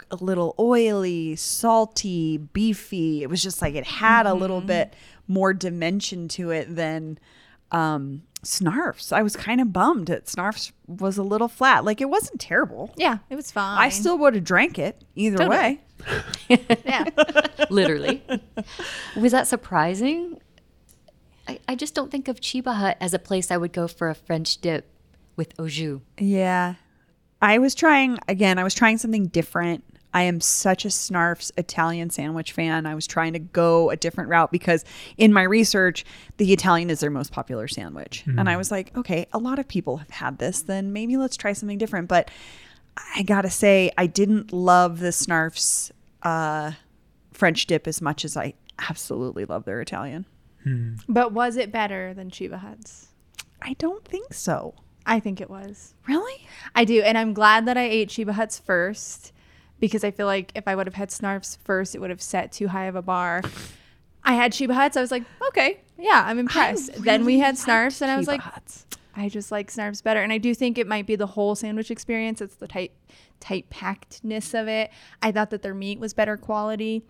a 0.09 0.15
little 0.17 0.55
oily, 0.59 1.35
salty, 1.35 2.37
beefy. 2.37 3.23
It 3.23 3.29
was 3.29 3.41
just 3.41 3.61
like 3.61 3.75
it 3.75 3.85
had 3.85 4.25
a 4.25 4.33
little 4.33 4.61
bit 4.61 4.93
more 5.27 5.53
dimension 5.53 6.27
to 6.29 6.49
it 6.49 6.75
than 6.75 7.17
um, 7.71 8.23
Snarf's. 8.43 9.11
I 9.13 9.21
was 9.21 9.35
kind 9.37 9.61
of 9.61 9.71
bummed 9.71 10.07
that 10.07 10.25
Snarf's 10.27 10.73
was 10.87 11.17
a 11.17 11.23
little 11.23 11.47
flat. 11.47 11.85
Like 11.85 12.01
it 12.01 12.09
wasn't 12.09 12.41
terrible. 12.41 12.93
yeah, 12.97 13.19
it 13.29 13.35
was 13.35 13.51
fine. 13.51 13.77
I 13.77 13.87
still 13.89 14.17
would 14.17 14.35
have 14.35 14.43
drank 14.43 14.77
it 14.79 15.01
either 15.15 15.37
Totally. 15.37 15.57
way. 15.57 15.81
yeah. 16.85 17.05
Literally. 17.69 18.23
Was 19.15 19.31
that 19.31 19.47
surprising? 19.47 20.41
I, 21.51 21.59
I 21.67 21.75
just 21.75 21.93
don't 21.93 22.09
think 22.09 22.27
of 22.27 22.39
Chiba 22.39 22.75
Hut 22.75 22.97
as 23.01 23.13
a 23.13 23.19
place 23.19 23.51
I 23.51 23.57
would 23.57 23.73
go 23.73 23.87
for 23.87 24.09
a 24.09 24.15
French 24.15 24.57
dip 24.59 24.85
with 25.35 25.53
au 25.59 25.67
jus. 25.67 25.99
Yeah. 26.17 26.75
I 27.41 27.57
was 27.57 27.75
trying 27.75 28.19
again, 28.27 28.57
I 28.57 28.63
was 28.63 28.73
trying 28.73 28.97
something 28.97 29.27
different. 29.27 29.83
I 30.13 30.23
am 30.23 30.41
such 30.41 30.83
a 30.83 30.89
Snarf's 30.89 31.51
Italian 31.57 32.09
sandwich 32.09 32.51
fan. 32.51 32.85
I 32.85 32.95
was 32.95 33.07
trying 33.07 33.31
to 33.33 33.39
go 33.39 33.89
a 33.89 33.95
different 33.95 34.29
route 34.29 34.51
because 34.51 34.83
in 35.17 35.31
my 35.31 35.43
research, 35.43 36.03
the 36.35 36.51
Italian 36.51 36.89
is 36.89 36.99
their 36.99 37.09
most 37.09 37.31
popular 37.31 37.67
sandwich. 37.69 38.25
And 38.27 38.49
I 38.49 38.57
was 38.57 38.71
like, 38.71 38.95
okay, 38.97 39.27
a 39.31 39.37
lot 39.37 39.57
of 39.57 39.69
people 39.69 39.97
have 39.97 40.09
had 40.09 40.37
this, 40.37 40.63
then 40.63 40.91
maybe 40.91 41.15
let's 41.15 41.37
try 41.37 41.53
something 41.53 41.77
different. 41.77 42.09
But 42.09 42.29
I 43.15 43.23
gotta 43.23 43.49
say, 43.49 43.89
I 43.97 44.05
didn't 44.05 44.51
love 44.51 44.99
the 44.99 45.13
Snarf's 45.13 45.93
uh, 46.23 46.73
French 47.31 47.65
dip 47.65 47.87
as 47.87 48.01
much 48.01 48.25
as 48.25 48.35
I 48.35 48.53
absolutely 48.89 49.45
love 49.45 49.63
their 49.63 49.79
Italian. 49.79 50.25
Hmm. 50.63 50.95
But 51.07 51.31
was 51.31 51.57
it 51.57 51.71
better 51.71 52.13
than 52.13 52.29
Chiba 52.29 52.59
Huts? 52.59 53.07
I 53.61 53.73
don't 53.73 54.05
think 54.05 54.33
so. 54.33 54.75
I 55.05 55.19
think 55.19 55.41
it 55.41 55.49
was. 55.49 55.93
Really? 56.07 56.45
I 56.75 56.85
do, 56.85 57.01
and 57.01 57.17
I'm 57.17 57.33
glad 57.33 57.65
that 57.65 57.77
I 57.77 57.83
ate 57.83 58.09
Chiba 58.09 58.31
Huts 58.33 58.59
first 58.59 59.33
because 59.79 60.03
I 60.03 60.11
feel 60.11 60.27
like 60.27 60.51
if 60.55 60.67
I 60.67 60.75
would 60.75 60.87
have 60.87 60.93
had 60.93 61.09
Snarf's 61.09 61.57
first, 61.63 61.95
it 61.95 61.99
would 61.99 62.09
have 62.11 62.21
set 62.21 62.51
too 62.51 62.67
high 62.67 62.85
of 62.85 62.95
a 62.95 63.01
bar. 63.01 63.41
I 64.23 64.33
had 64.33 64.53
Chiba 64.53 64.73
Huts. 64.73 64.95
I 64.95 65.01
was 65.01 65.11
like, 65.11 65.23
okay, 65.49 65.81
yeah, 65.97 66.23
I'm 66.25 66.37
impressed. 66.37 67.03
then 67.03 67.25
we 67.25 67.39
had 67.39 67.57
Snarf's, 67.57 68.01
and 68.01 68.11
I 68.11 68.17
was 68.17 68.27
like, 68.27 68.41
Huts. 68.41 68.85
I 69.15 69.27
just 69.27 69.51
like 69.51 69.69
Snarf's 69.69 70.01
better. 70.01 70.21
And 70.21 70.31
I 70.31 70.37
do 70.37 70.53
think 70.55 70.77
it 70.77 70.87
might 70.87 71.05
be 71.05 71.15
the 71.15 71.27
whole 71.27 71.55
sandwich 71.55 71.91
experience. 71.91 72.39
It's 72.41 72.55
the 72.55 72.67
tight, 72.67 72.93
tight 73.39 73.69
packedness 73.69 74.59
of 74.59 74.67
it. 74.67 74.89
I 75.21 75.31
thought 75.31 75.49
that 75.49 75.63
their 75.63 75.73
meat 75.73 75.99
was 75.99 76.13
better 76.13 76.37
quality. 76.37 77.03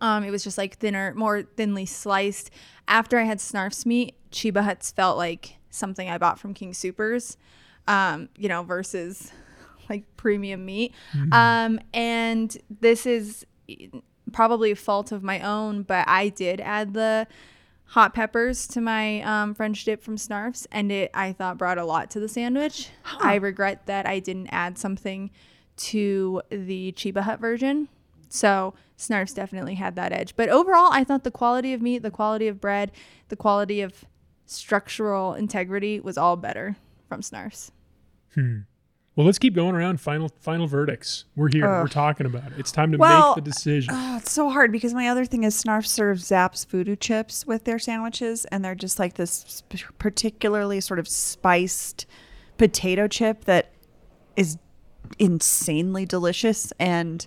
Um, 0.00 0.24
it 0.24 0.30
was 0.30 0.42
just 0.42 0.58
like 0.58 0.78
thinner, 0.78 1.12
more 1.14 1.42
thinly 1.42 1.86
sliced. 1.86 2.50
After 2.88 3.18
I 3.18 3.24
had 3.24 3.40
Snarf's 3.40 3.84
meat, 3.84 4.14
Chiba 4.32 4.62
Huts 4.64 4.90
felt 4.90 5.16
like 5.16 5.56
something 5.70 6.08
I 6.08 6.18
bought 6.18 6.38
from 6.38 6.54
King 6.54 6.74
Supers, 6.74 7.36
um, 7.86 8.28
you 8.36 8.48
know, 8.48 8.62
versus 8.62 9.32
like 9.90 10.04
premium 10.16 10.64
meat. 10.64 10.94
Um, 11.32 11.80
and 11.92 12.56
this 12.80 13.06
is 13.06 13.46
probably 14.32 14.70
a 14.70 14.76
fault 14.76 15.12
of 15.12 15.22
my 15.22 15.40
own, 15.40 15.82
but 15.82 16.08
I 16.08 16.28
did 16.28 16.60
add 16.60 16.94
the 16.94 17.26
hot 17.86 18.14
peppers 18.14 18.68
to 18.68 18.80
my 18.80 19.20
um, 19.22 19.54
French 19.54 19.84
dip 19.84 20.02
from 20.02 20.16
Snarf's, 20.16 20.66
and 20.70 20.92
it 20.92 21.10
I 21.12 21.32
thought 21.32 21.58
brought 21.58 21.78
a 21.78 21.84
lot 21.84 22.10
to 22.12 22.20
the 22.20 22.28
sandwich. 22.28 22.88
I 23.20 23.34
regret 23.34 23.86
that 23.86 24.06
I 24.06 24.20
didn't 24.20 24.48
add 24.48 24.78
something 24.78 25.30
to 25.76 26.42
the 26.50 26.92
Chiba 26.92 27.22
Hut 27.22 27.40
version. 27.40 27.88
So 28.28 28.74
Snarf's 29.00 29.32
definitely 29.32 29.74
had 29.76 29.96
that 29.96 30.12
edge. 30.12 30.36
But 30.36 30.50
overall, 30.50 30.90
I 30.92 31.04
thought 31.04 31.24
the 31.24 31.30
quality 31.30 31.72
of 31.72 31.80
meat, 31.80 32.02
the 32.02 32.10
quality 32.10 32.48
of 32.48 32.60
bread, 32.60 32.92
the 33.28 33.36
quality 33.36 33.80
of 33.80 34.04
structural 34.44 35.32
integrity 35.34 36.00
was 36.00 36.18
all 36.18 36.36
better 36.36 36.76
from 37.08 37.22
Snarf's. 37.22 37.72
Hmm. 38.34 38.58
Well, 39.16 39.26
let's 39.26 39.38
keep 39.38 39.54
going 39.54 39.74
around. 39.74 40.00
Final 40.00 40.30
final 40.40 40.66
verdicts. 40.66 41.24
We're 41.34 41.50
here. 41.50 41.66
We're 41.66 41.88
talking 41.88 42.26
about 42.26 42.52
it. 42.52 42.58
It's 42.58 42.70
time 42.70 42.92
to 42.92 42.98
Well, 42.98 43.34
make 43.34 43.44
the 43.44 43.50
decision. 43.50 43.92
Oh, 43.94 44.16
it's 44.18 44.30
so 44.30 44.48
hard 44.50 44.70
because 44.70 44.94
my 44.94 45.08
other 45.08 45.24
thing 45.24 45.44
is 45.44 45.60
Snarf 45.60 45.86
serves 45.86 46.24
Zapp's 46.24 46.64
voodoo 46.64 46.94
chips 46.96 47.44
with 47.44 47.64
their 47.64 47.78
sandwiches, 47.78 48.44
and 48.46 48.64
they're 48.64 48.74
just 48.74 48.98
like 48.98 49.14
this 49.14 49.62
particularly 49.98 50.80
sort 50.80 50.98
of 50.98 51.08
spiced 51.08 52.06
potato 52.56 53.08
chip 53.08 53.44
that 53.46 53.72
is 54.36 54.58
insanely 55.18 56.06
delicious 56.06 56.72
and 56.78 57.22
it 57.22 57.26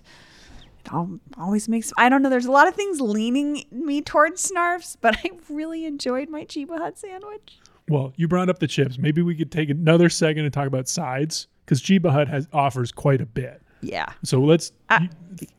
always 0.92 1.68
makes 1.68 1.92
I 1.96 2.08
don't 2.08 2.22
know. 2.22 2.30
There's 2.30 2.46
a 2.46 2.52
lot 2.52 2.68
of 2.68 2.74
things 2.74 3.00
leaning 3.00 3.64
me 3.70 4.00
towards 4.00 4.50
Snarfs, 4.50 4.96
but 5.00 5.16
I 5.24 5.30
really 5.48 5.84
enjoyed 5.84 6.28
my 6.28 6.44
Chiba 6.44 6.78
Hut 6.78 6.98
sandwich. 6.98 7.58
Well, 7.88 8.12
you 8.16 8.28
brought 8.28 8.48
up 8.48 8.58
the 8.58 8.66
chips. 8.66 8.98
Maybe 8.98 9.22
we 9.22 9.34
could 9.34 9.52
take 9.52 9.68
another 9.68 10.08
second 10.08 10.44
and 10.44 10.52
talk 10.52 10.66
about 10.66 10.88
sides 10.88 11.48
because 11.64 11.82
Chiba 11.82 12.10
Hut 12.10 12.28
has 12.28 12.48
offers 12.52 12.90
quite 12.92 13.20
a 13.20 13.26
bit. 13.26 13.60
Yeah. 13.82 14.06
So 14.22 14.40
let's 14.40 14.72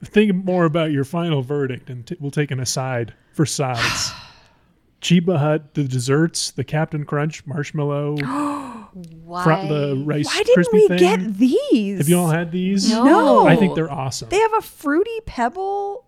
think 0.04 0.34
more 0.34 0.66
about 0.66 0.92
your 0.92 1.04
final 1.04 1.42
verdict, 1.42 1.90
and 1.90 2.06
t- 2.06 2.18
we'll 2.20 2.32
take 2.32 2.52
an 2.52 2.60
aside 2.60 3.14
for 3.34 3.46
sides. 3.46 4.12
Chiba 5.02 5.38
Hut, 5.38 5.76
the 5.76 5.84
desserts, 5.84 6.52
the 6.52 6.64
Captain 6.64 7.06
Crunch 7.06 7.46
marshmallow, 7.46 8.16
oh, 8.24 8.55
Why? 9.24 9.44
fr- 9.44 9.68
the 9.74 10.04
rice 10.06 10.26
Why 10.26 10.42
didn't 10.44 10.68
we 10.72 10.88
thing. 10.88 10.98
get 10.98 11.34
these? 11.38 11.98
Have 11.98 12.08
you 12.10 12.18
all 12.18 12.30
had 12.30 12.52
these? 12.52 12.90
No. 12.90 13.46
I 13.46 13.56
think 13.58 13.76
they're 13.76 13.92
awesome. 13.92 14.30
They 14.30 14.40
have 14.40 14.54
a 14.54 14.62
fruity 14.62 15.20
pebble 15.26 16.06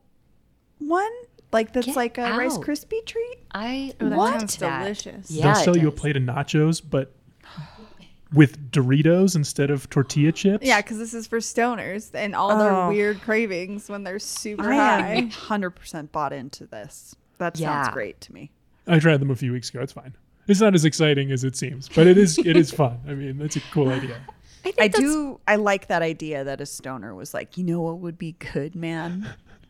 one, 0.79 1.11
like 1.51 1.73
that's 1.73 1.88
Get 1.88 1.95
like 1.97 2.17
a 2.17 2.38
Rice 2.38 2.55
out. 2.55 2.63
Krispie 2.63 3.05
treat. 3.05 3.39
I 3.53 3.93
Oh, 3.99 4.09
that 4.09 4.17
want 4.17 4.51
sounds 4.51 4.55
delicious. 4.57 5.31
Yeah, 5.31 5.43
They'll 5.53 5.61
it 5.61 5.63
sell 5.65 5.77
you 5.77 5.88
a 5.89 5.91
plate 5.91 6.15
of 6.15 6.23
nachos, 6.23 6.81
but 6.88 7.13
with 8.33 8.71
Doritos 8.71 9.35
instead 9.35 9.69
of 9.69 9.89
tortilla 9.89 10.31
chips. 10.31 10.65
Yeah, 10.65 10.81
because 10.81 10.97
this 10.97 11.13
is 11.13 11.27
for 11.27 11.39
stoners 11.39 12.11
and 12.13 12.35
all 12.35 12.51
Oh. 12.51 12.57
their 12.59 12.88
weird 12.89 13.21
cravings 13.21 13.89
when 13.89 14.03
they're 14.03 14.19
super 14.19 14.71
I 14.71 14.75
high. 14.75 15.13
am 15.15 15.29
hundred 15.29 15.71
percent 15.71 16.11
bought 16.11 16.31
into 16.33 16.65
this. 16.65 17.15
That 17.38 17.57
sounds 17.57 17.89
great 17.89 18.19
to 18.21 18.33
me. 18.33 18.51
I 18.88 18.99
tried 18.99 19.17
them 19.19 19.29
a 19.31 19.35
few 19.35 19.51
weeks 19.51 19.69
ago. 19.69 19.81
It's 19.81 19.93
fine. 19.93 20.15
It's 20.47 20.61
not 20.61 20.73
as 20.75 20.85
exciting 20.85 21.31
as 21.31 21.43
it 21.43 21.55
seems, 21.55 21.89
but 21.89 22.07
it 22.07 22.17
is. 22.17 22.37
It 22.37 22.55
is 22.57 22.71
fun. 22.71 22.99
I 23.07 23.13
mean, 23.13 23.37
that's 23.37 23.55
a 23.55 23.61
cool 23.71 23.89
idea. 23.89 24.17
I, 24.65 24.71
think 24.71 24.81
I 24.81 24.87
do. 24.87 25.39
I 25.47 25.55
like 25.55 25.87
that 25.87 26.01
idea 26.01 26.43
that 26.43 26.59
a 26.61 26.65
stoner 26.65 27.15
was 27.15 27.33
like, 27.33 27.57
you 27.57 27.63
know 27.63 27.81
what 27.81 27.99
would 27.99 28.17
be 28.17 28.33
good, 28.53 28.75
man, 28.75 29.27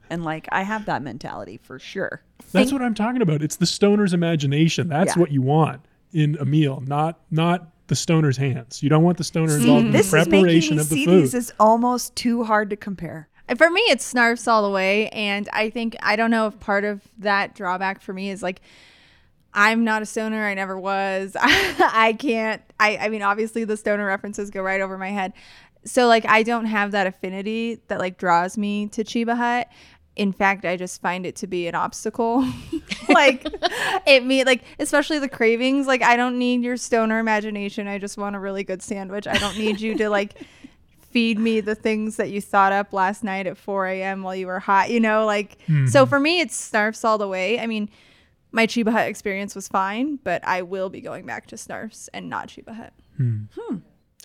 and 0.10 0.24
like 0.24 0.48
I 0.52 0.64
have 0.64 0.86
that 0.86 1.02
mentality 1.04 1.58
for 1.58 1.78
sure. 1.80 2.22
That's 2.52 2.72
what 2.72 2.82
I'm 2.82 2.94
talking 2.96 3.22
about. 3.22 3.42
It's 3.42 3.58
the 3.58 3.66
stoner's 3.66 4.14
imagination. 4.14 4.88
That's 4.88 5.16
Yeah. 5.16 5.20
what 5.22 5.32
you 5.32 5.42
want 5.42 5.82
in 6.14 6.38
a 6.40 6.46
meal, 6.46 6.82
not 6.86 7.20
not 7.32 7.68
the 7.88 7.96
stoner's 7.96 8.38
hands. 8.38 8.82
You 8.84 8.90
don't 8.90 9.04
want 9.04 9.18
the 9.18 9.24
stoner 9.24 9.56
involved 9.56 9.86
in 9.88 9.92
the 9.92 9.98
This 9.98 10.08
is 10.08 10.14
making 10.14 10.32
preparation 10.32 10.76
me 10.78 10.82
of 10.82 10.90
the 10.90 10.96
see 10.96 11.06
food. 11.06 11.24
these 11.24 11.36
as 11.36 11.54
almost 11.60 12.16
too 12.16 12.44
hard 12.44 12.70
to 12.72 12.76
compare. 12.76 13.28
For 13.56 13.70
me, 13.70 13.80
it's 13.88 14.14
snarfs 14.14 14.46
all 14.48 14.62
the 14.62 14.70
way. 14.70 15.08
And 15.10 15.48
I 15.54 15.70
think, 15.70 15.96
I 16.02 16.18
don't 16.18 16.30
know 16.32 16.48
if 16.48 16.60
part 16.60 16.84
of 16.84 17.02
that 17.20 17.56
drawback 17.56 18.02
for 18.02 18.12
me 18.12 18.30
is 18.30 18.44
like, 18.44 18.60
I'm 19.58 19.84
not 19.84 20.04
a 20.04 20.06
stoner. 20.06 20.46
I 20.46 20.54
never 20.54 20.80
was. 20.80 21.36
I 21.42 22.16
can't, 22.18 22.62
I, 22.80 22.98
I 22.98 23.10
mean, 23.10 23.24
obviously 23.24 23.64
the 23.64 23.76
stoner 23.76 24.06
references 24.06 24.52
go 24.52 24.62
right 24.62 24.80
over 24.80 25.00
my 25.00 25.10
head. 25.10 25.34
So, 25.84 26.06
like, 26.06 26.28
I 26.28 26.44
don't 26.44 26.66
have 26.66 26.92
that 26.92 27.08
affinity 27.08 27.82
that, 27.88 27.98
like, 27.98 28.20
draws 28.20 28.56
me 28.56 28.88
to 28.90 29.04
Chiba 29.04 29.36
Hut. 29.36 29.68
In 30.16 30.32
fact, 30.32 30.64
I 30.64 30.78
just 30.78 31.02
find 31.02 31.26
it 31.26 31.36
to 31.38 31.48
be 31.48 31.68
an 31.68 31.74
obstacle. 31.74 32.48
like, 33.10 33.48
it 34.06 34.24
me 34.24 34.44
like, 34.44 34.64
especially 34.78 35.18
the 35.18 35.30
cravings. 35.30 35.88
Like, 35.88 36.04
I 36.04 36.18
don't 36.18 36.38
need 36.38 36.62
your 36.62 36.78
stoner 36.78 37.18
imagination. 37.18 37.88
I 37.88 37.98
just 37.98 38.16
want 38.16 38.36
a 38.36 38.40
really 38.40 38.64
good 38.64 38.84
sandwich. 38.84 39.26
I 39.26 39.40
don't 39.40 39.58
need 39.58 39.82
you 39.82 39.98
to, 39.98 40.08
like, 40.10 40.36
feed 41.02 41.40
me 41.40 41.62
the 41.62 41.74
things 41.74 42.18
that 42.18 42.30
you 42.30 42.42
thought 42.42 42.74
up 42.74 42.94
last 42.94 43.24
night 43.24 43.48
at 43.48 43.58
4 43.58 43.88
a.m. 43.88 44.22
while 44.22 44.36
you 44.36 44.46
were 44.46 44.60
hot, 44.60 44.92
you 44.92 45.00
know? 45.00 45.26
Like, 45.26 45.58
so 45.66 45.74
mm-hmm. 45.74 46.10
for 46.10 46.20
me, 46.20 46.42
it's 46.42 46.72
Snarfs 46.72 47.04
all 47.04 47.18
the 47.18 47.28
way. 47.28 47.60
I 47.60 47.66
mean, 47.66 47.90
my 48.52 48.66
Chiba 48.68 48.92
Hut 48.92 49.08
experience 49.08 49.56
was 49.56 49.68
fine, 49.68 50.18
but 50.24 50.46
I 50.48 50.62
will 50.62 50.90
be 50.90 51.02
going 51.02 51.26
back 51.26 51.48
to 51.48 51.56
Snarfs 51.56 52.10
and 52.14 52.30
not 52.30 52.50
Chiba 52.50 52.76
Hut. 52.76 52.94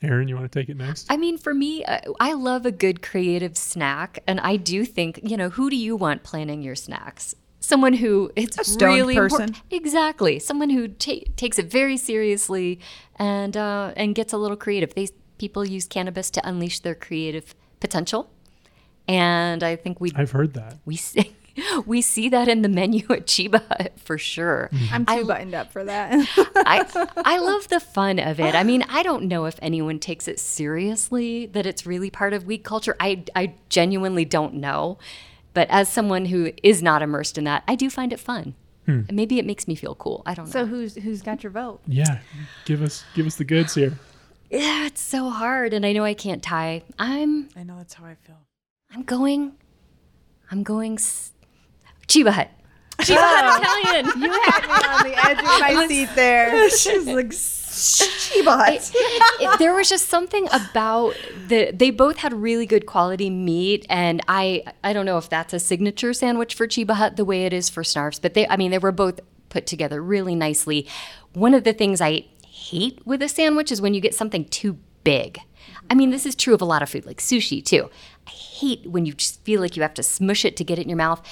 Aaron, 0.03 0.27
you 0.27 0.35
want 0.35 0.51
to 0.51 0.59
take 0.61 0.69
it 0.69 0.77
next? 0.77 1.07
I 1.11 1.17
mean, 1.17 1.39
for 1.39 1.55
me, 1.55 1.85
uh, 1.85 2.01
I 2.19 2.33
love 2.33 2.67
a 2.67 2.73
good 2.73 3.03
creative 3.03 3.57
snack. 3.57 4.19
And 4.27 4.41
I 4.41 4.57
do 4.57 4.85
think, 4.85 5.21
you 5.23 5.37
know, 5.37 5.49
who 5.51 5.71
do 5.71 5.77
you 5.77 5.95
want 5.97 6.23
planning 6.25 6.63
your 6.63 6.75
snacks? 6.75 7.35
someone 7.65 7.93
who 7.93 8.29
it's 8.35 8.59
A 8.59 8.65
stoned 8.65 8.93
really 8.93 9.15
important. 9.15 9.53
person. 9.53 9.65
Exactly, 9.71 10.41
someone 10.41 10.69
who 10.69 10.89
ta- 10.89 11.23
takes 11.37 11.61
it 11.61 11.71
very 11.71 11.97
seriously 11.97 12.81
and 13.21 13.57
uh, 13.57 13.93
and 13.97 14.17
gets 14.17 14.33
a 14.33 14.37
little 14.37 14.57
creative. 14.57 14.93
They 14.97 15.09
people 15.39 15.65
use 15.65 15.87
cannabis 15.87 16.29
to 16.33 16.47
unleash 16.47 16.81
their 16.81 16.97
creative 16.97 17.55
potential, 17.79 18.29
and 19.07 19.63
I 19.63 19.77
think 19.77 20.01
we 20.01 20.11
I've 20.17 20.33
heard 20.33 20.55
that. 20.55 20.79
we 20.85 20.97
see 20.97 21.37
we 21.87 22.01
see 22.01 22.29
that 22.29 22.49
in 22.49 22.63
the 22.63 22.69
menu 22.69 23.01
at 23.11 23.27
Chiba 23.27 23.89
for 23.99 24.19
sure. 24.19 24.71
Mm-hmm. 24.73 24.95
I'm 24.95 25.07
too 25.07 25.25
buttoned 25.27 25.55
up 25.55 25.73
for 25.73 25.85
that. 25.85 26.13
I 26.57 27.13
I 27.25 27.39
love 27.39 27.69
the 27.69 27.81
fun 27.81 28.19
of 28.19 28.41
it. 28.41 28.55
I 28.55 28.63
mean, 28.63 28.83
I 28.89 29.03
don't 29.03 29.25
know 29.25 29.45
if 29.47 29.59
anyone 29.63 29.99
takes 29.99 30.27
it 30.29 30.39
seriously 30.41 31.47
that 31.47 31.67
it's 31.67 31.87
really 31.87 32.11
part 32.11 32.33
of 32.33 32.47
weed 32.47 32.65
culture. 32.65 32.97
I 33.01 33.25
I 33.37 33.55
genuinely 33.69 34.25
don't 34.25 34.55
know. 34.55 34.99
But 35.55 35.69
as 35.71 35.89
someone 35.91 36.25
who 36.27 36.51
is 36.63 36.83
not 36.83 37.03
immersed 37.03 37.37
in 37.37 37.45
that, 37.45 37.63
I 37.69 37.75
do 37.75 37.91
find 37.91 38.13
it 38.13 38.21
fun. 38.21 38.55
And 38.87 39.13
maybe 39.13 39.39
it 39.39 39.47
makes 39.47 39.69
me 39.69 39.75
feel 39.77 39.95
cool. 39.95 40.23
I 40.27 40.35
don't 40.35 40.47
know. 40.47 40.51
so 40.53 40.67
who's 40.67 40.97
who's 40.97 41.23
got 41.23 41.43
your 41.45 41.53
vote? 41.53 41.81
Yeah, 41.87 42.19
give 42.65 42.83
us 42.83 43.05
give 43.15 43.27
us 43.27 43.37
the 43.37 43.45
goods 43.45 43.75
here. 43.75 43.93
yeah, 44.51 44.87
it's 44.87 45.01
so 45.01 45.31
hard 45.31 45.73
and 45.73 45.87
I 45.87 45.93
know 45.93 46.05
I 46.05 46.15
can't 46.15 46.43
tie. 46.43 46.83
I'm 46.99 47.49
I 47.57 47.63
know 47.63 47.77
that's 47.77 47.95
how 47.95 48.05
I 48.07 48.17
feel. 48.17 48.39
I'm 48.93 49.03
going 49.05 49.53
I'm 50.51 50.63
going 50.63 50.95
s- 50.95 51.32
Chiba 52.13 52.31
Hut. 52.31 52.51
Chiba 52.99 53.17
Hut 53.17 53.45
oh. 53.45 53.85
Italian. 53.87 54.23
You 54.23 54.33
had 54.43 54.63
me 54.67 54.87
on 54.87 55.05
the 55.11 55.27
edge 55.27 55.39
of 55.39 55.79
my 55.79 55.87
seat 55.89 56.11
there. 56.15 56.69
She's 56.69 57.07
like 57.07 57.33
Sheba 57.33 58.51
Hut. 58.51 58.91
it, 59.41 59.59
there 59.59 59.75
was 59.75 59.89
just 59.89 60.09
something 60.09 60.47
about 60.53 61.15
the 61.49 61.71
they 61.73 61.91
both 61.91 62.19
had 62.19 62.35
really 62.35 62.67
good 62.67 62.85
quality 62.85 63.31
meat 63.31 63.87
and 63.89 64.21
i 64.29 64.63
i 64.85 64.93
don't 64.93 65.07
know 65.07 65.17
if 65.17 65.31
that's 65.31 65.55
a 65.55 65.59
signature 65.59 66.13
sandwich 66.13 66.55
for 66.55 66.69
chiba 66.69 66.93
hut 66.93 67.17
the 67.17 67.25
way 67.25 67.47
it 67.47 67.53
is 67.55 67.71
for 67.71 67.83
snarfs 67.83 68.21
but 68.21 68.35
they 68.35 68.47
i 68.49 68.59
mean 68.59 68.71
they 68.71 68.79
were 68.79 68.93
both 68.93 69.21
put 69.49 69.67
together 69.67 70.03
really 70.03 70.35
nicely 70.35 70.87
one 71.33 71.55
of 71.55 71.65
the 71.65 71.73
things 71.73 72.03
i 72.03 72.25
hate 72.47 73.01
with 73.07 73.23
a 73.23 73.29
sandwich 73.29 73.73
is 73.73 73.81
when 73.81 73.95
you 73.95 74.03
get 74.03 74.15
something 74.15 74.45
too 74.47 74.77
big 75.03 75.39
i 75.89 75.95
mean 75.95 76.11
this 76.11 76.27
is 76.27 76.35
true 76.35 76.53
of 76.53 76.61
a 76.61 76.67
lot 76.67 76.83
of 76.83 76.91
food 76.91 77.07
like 77.07 77.19
sushi 77.19 77.65
too 77.65 77.89
i 78.27 78.31
hate 78.31 78.87
when 78.87 79.07
you 79.07 79.15
just 79.15 79.43
feel 79.45 79.63
like 79.63 79.77
you 79.77 79.83
have 79.83 79.95
to 79.95 80.03
smush 80.03 80.45
it 80.45 80.59
to 80.59 80.63
get 80.63 80.79
it 80.79 80.83
in 80.83 80.91
your 80.91 80.99
mouth 80.99 81.23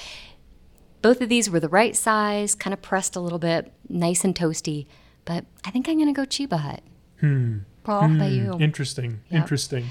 both 1.01 1.21
of 1.21 1.29
these 1.29 1.49
were 1.49 1.59
the 1.59 1.69
right 1.69 1.95
size 1.95 2.55
kind 2.55 2.73
of 2.73 2.81
pressed 2.81 3.15
a 3.15 3.19
little 3.19 3.39
bit 3.39 3.71
nice 3.89 4.23
and 4.23 4.35
toasty 4.35 4.85
but 5.25 5.45
i 5.65 5.71
think 5.71 5.87
i'm 5.87 5.97
gonna 5.97 6.13
go 6.13 6.23
chiba 6.23 6.59
hut 6.59 6.81
hmm. 7.19 7.59
Paul, 7.83 8.01
how 8.01 8.15
about 8.15 8.29
hmm. 8.29 8.35
you? 8.35 8.57
Interesting. 8.59 9.21
Yep. 9.29 9.41
Interesting. 9.41 9.85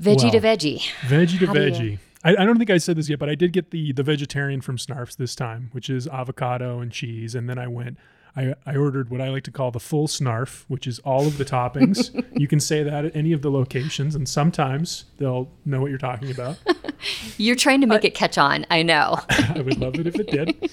Veggie 0.00 0.30
to 0.32 0.40
veggie. 0.40 0.80
Veggie 1.02 1.38
to 1.38 1.46
How 1.46 1.54
veggie. 1.54 1.98
I, 2.24 2.36
I 2.36 2.44
don't 2.44 2.58
think 2.58 2.70
I 2.70 2.78
said 2.78 2.96
this 2.96 3.08
yet, 3.08 3.18
but 3.18 3.28
I 3.28 3.34
did 3.34 3.52
get 3.52 3.70
the 3.70 3.92
the 3.92 4.02
vegetarian 4.02 4.60
from 4.60 4.76
Snarfs 4.76 5.16
this 5.16 5.34
time, 5.34 5.70
which 5.72 5.88
is 5.88 6.06
avocado 6.06 6.80
and 6.80 6.92
cheese. 6.92 7.34
And 7.34 7.48
then 7.48 7.58
I 7.58 7.66
went, 7.66 7.98
I, 8.34 8.54
I 8.64 8.76
ordered 8.76 9.10
what 9.10 9.20
I 9.20 9.28
like 9.28 9.44
to 9.44 9.50
call 9.50 9.70
the 9.70 9.80
full 9.80 10.06
Snarf, 10.06 10.64
which 10.68 10.86
is 10.86 10.98
all 11.00 11.26
of 11.26 11.38
the 11.38 11.44
toppings. 11.44 12.10
you 12.38 12.48
can 12.48 12.60
say 12.60 12.82
that 12.82 13.04
at 13.04 13.14
any 13.14 13.32
of 13.32 13.42
the 13.42 13.50
locations, 13.50 14.14
and 14.14 14.28
sometimes 14.28 15.04
they'll 15.18 15.50
know 15.64 15.80
what 15.80 15.90
you're 15.90 15.98
talking 15.98 16.30
about. 16.30 16.56
You're 17.36 17.56
trying 17.56 17.80
to 17.80 17.86
make 17.88 18.04
it 18.04 18.14
catch 18.14 18.38
on. 18.38 18.64
I 18.70 18.82
know. 18.82 19.18
I 19.28 19.60
would 19.60 19.78
love 19.78 19.96
it 19.96 20.06
if 20.06 20.14
it 20.14 20.30
did. 20.30 20.70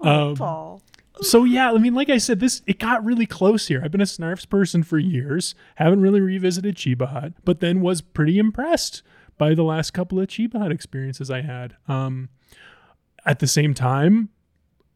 Paul. 0.00 0.80
So 1.22 1.44
yeah, 1.44 1.72
I 1.72 1.78
mean, 1.78 1.94
like 1.94 2.08
I 2.08 2.18
said, 2.18 2.40
this 2.40 2.62
it 2.66 2.78
got 2.78 3.04
really 3.04 3.26
close 3.26 3.66
here. 3.66 3.82
I've 3.82 3.90
been 3.90 4.00
a 4.00 4.04
Snarfs 4.04 4.48
person 4.48 4.82
for 4.82 4.98
years, 4.98 5.54
haven't 5.76 6.02
really 6.02 6.20
revisited 6.20 6.76
Chiba 6.76 7.08
Hut, 7.08 7.32
but 7.44 7.60
then 7.60 7.80
was 7.80 8.00
pretty 8.00 8.38
impressed 8.38 9.02
by 9.38 9.54
the 9.54 9.64
last 9.64 9.92
couple 9.92 10.20
of 10.20 10.28
Chiba 10.28 10.58
Hut 10.58 10.70
experiences 10.70 11.30
I 11.30 11.40
had. 11.40 11.76
Um, 11.88 12.28
at 13.24 13.40
the 13.40 13.46
same 13.46 13.74
time, 13.74 14.28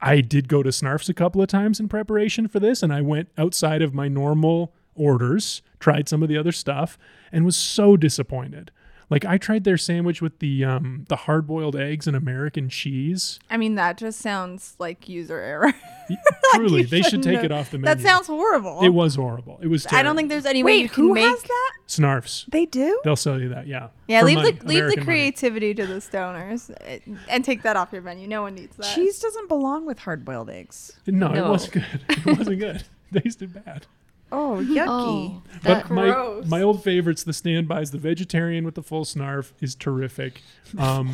I 0.00 0.20
did 0.20 0.48
go 0.48 0.62
to 0.62 0.70
Snarfs 0.70 1.08
a 1.08 1.14
couple 1.14 1.42
of 1.42 1.48
times 1.48 1.78
in 1.78 1.88
preparation 1.88 2.48
for 2.48 2.60
this, 2.60 2.82
and 2.82 2.92
I 2.92 3.00
went 3.00 3.28
outside 3.36 3.82
of 3.82 3.94
my 3.94 4.08
normal 4.08 4.72
orders, 4.94 5.62
tried 5.78 6.08
some 6.08 6.22
of 6.22 6.28
the 6.28 6.38
other 6.38 6.52
stuff, 6.52 6.98
and 7.30 7.44
was 7.44 7.56
so 7.56 7.96
disappointed. 7.96 8.70
Like 9.10 9.24
I 9.24 9.38
tried 9.38 9.64
their 9.64 9.76
sandwich 9.76 10.22
with 10.22 10.38
the 10.38 10.64
um, 10.64 11.04
the 11.08 11.16
hard 11.16 11.46
boiled 11.46 11.74
eggs 11.74 12.06
and 12.06 12.16
American 12.16 12.68
cheese. 12.68 13.40
I 13.50 13.56
mean, 13.56 13.74
that 13.74 13.98
just 13.98 14.20
sounds 14.20 14.76
like 14.78 15.08
user 15.08 15.38
error. 15.40 15.72
Truly, 16.54 16.82
You 16.82 16.86
they 16.86 17.02
should 17.02 17.22
take 17.22 17.36
have- 17.36 17.44
it 17.44 17.52
off 17.52 17.70
the 17.70 17.78
menu. 17.78 17.94
That 17.94 18.00
sounds 18.08 18.26
horrible. 18.28 18.80
It 18.82 18.88
was 18.90 19.16
horrible. 19.16 19.58
It 19.62 19.66
was. 19.68 19.82
Terrible. 19.82 19.98
I 19.98 20.02
don't 20.04 20.16
think 20.16 20.28
there's 20.28 20.46
any 20.46 20.62
way 20.62 20.72
Wait, 20.76 20.82
you 20.82 20.88
can 20.88 21.04
who 21.04 21.14
make. 21.14 21.24
has 21.26 21.42
that? 21.42 21.72
Snarfs. 21.88 22.46
They 22.50 22.66
do? 22.66 23.00
They'll 23.04 23.16
sell 23.16 23.40
you 23.40 23.48
that. 23.50 23.66
Yeah. 23.66 23.88
Yeah, 24.06 24.20
For 24.20 24.26
leave 24.26 24.36
money, 24.38 24.50
the 24.52 24.64
leave 24.66 24.78
American 24.78 25.00
the 25.00 25.06
money. 25.06 25.18
creativity 25.18 25.74
to 25.74 25.86
the 25.86 25.94
stoners 25.94 26.70
uh, 26.70 27.16
and 27.28 27.44
take 27.44 27.62
that 27.62 27.76
off 27.76 27.92
your 27.92 28.02
menu. 28.02 28.28
No 28.28 28.42
one 28.42 28.54
needs 28.54 28.76
that. 28.76 28.94
Cheese 28.94 29.18
doesn't 29.18 29.48
belong 29.48 29.86
with 29.86 29.98
hard 30.00 30.24
boiled 30.24 30.50
eggs. 30.50 30.92
No, 31.06 31.32
it 31.32 31.42
wasn't 31.48 31.72
good. 31.74 32.04
It 32.08 32.38
wasn't 32.38 32.58
good. 32.60 32.84
It 33.12 33.24
tasted 33.24 33.52
bad. 33.64 33.86
Oh, 34.32 34.58
yucky. 34.62 34.84
Oh, 34.88 35.42
But 35.54 35.62
that, 35.62 35.90
my 35.90 36.04
Gross. 36.10 36.46
my 36.46 36.62
old 36.62 36.82
favorites, 36.84 37.24
the 37.24 37.32
standbys, 37.32 37.90
the 37.90 37.98
vegetarian 37.98 38.64
with 38.64 38.74
the 38.76 38.82
full 38.82 39.04
snarf 39.04 39.52
is 39.60 39.74
terrific. 39.74 40.42
Um, 40.78 41.12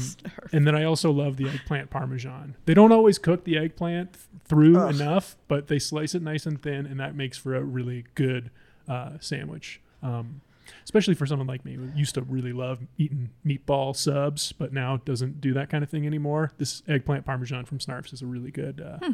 and 0.53 0.67
then 0.67 0.75
I 0.75 0.85
also 0.85 1.11
love 1.11 1.39
the 1.39 1.49
eggplant 1.49 1.89
parmesan. 1.89 2.57
They 2.67 2.75
don't 2.75 2.93
always 2.93 3.17
cook 3.19 3.45
the 3.45 3.57
eggplant 3.57 4.13
th- 4.13 4.25
through 4.45 4.87
enough, 4.89 5.35
but 5.49 5.69
they 5.69 5.79
slice 5.79 6.15
it 6.15 6.21
nice 6.21 6.45
and 6.45 6.61
thin, 6.61 6.85
and 6.85 7.01
that 7.01 7.15
makes 7.17 7.39
for 7.39 7.55
a 7.55 7.63
really 7.65 8.05
good 8.15 8.51
uh, 8.87 9.13
sandwich. 9.19 9.81
Um, 10.03 10.43
especially 10.85 11.15
for 11.15 11.25
someone 11.25 11.47
like 11.47 11.65
me 11.65 11.73
who 11.73 11.89
used 11.97 12.15
to 12.17 12.21
really 12.23 12.53
love 12.53 12.81
eating 12.99 13.31
meatball 13.47 13.97
subs, 13.97 14.53
but 14.53 14.75
now 14.75 14.99
doesn't 14.99 15.41
do 15.41 15.55
that 15.55 15.71
kind 15.71 15.83
of 15.83 15.89
thing 15.89 16.07
anymore. 16.07 16.53
This 16.59 16.83
eggplant 16.87 17.25
parmesan 17.25 17.65
from 17.65 17.79
Snarfs 17.79 18.13
is 18.13 18.21
a 18.21 18.27
really 18.27 18.51
good 18.51 18.81
uh, 18.83 19.13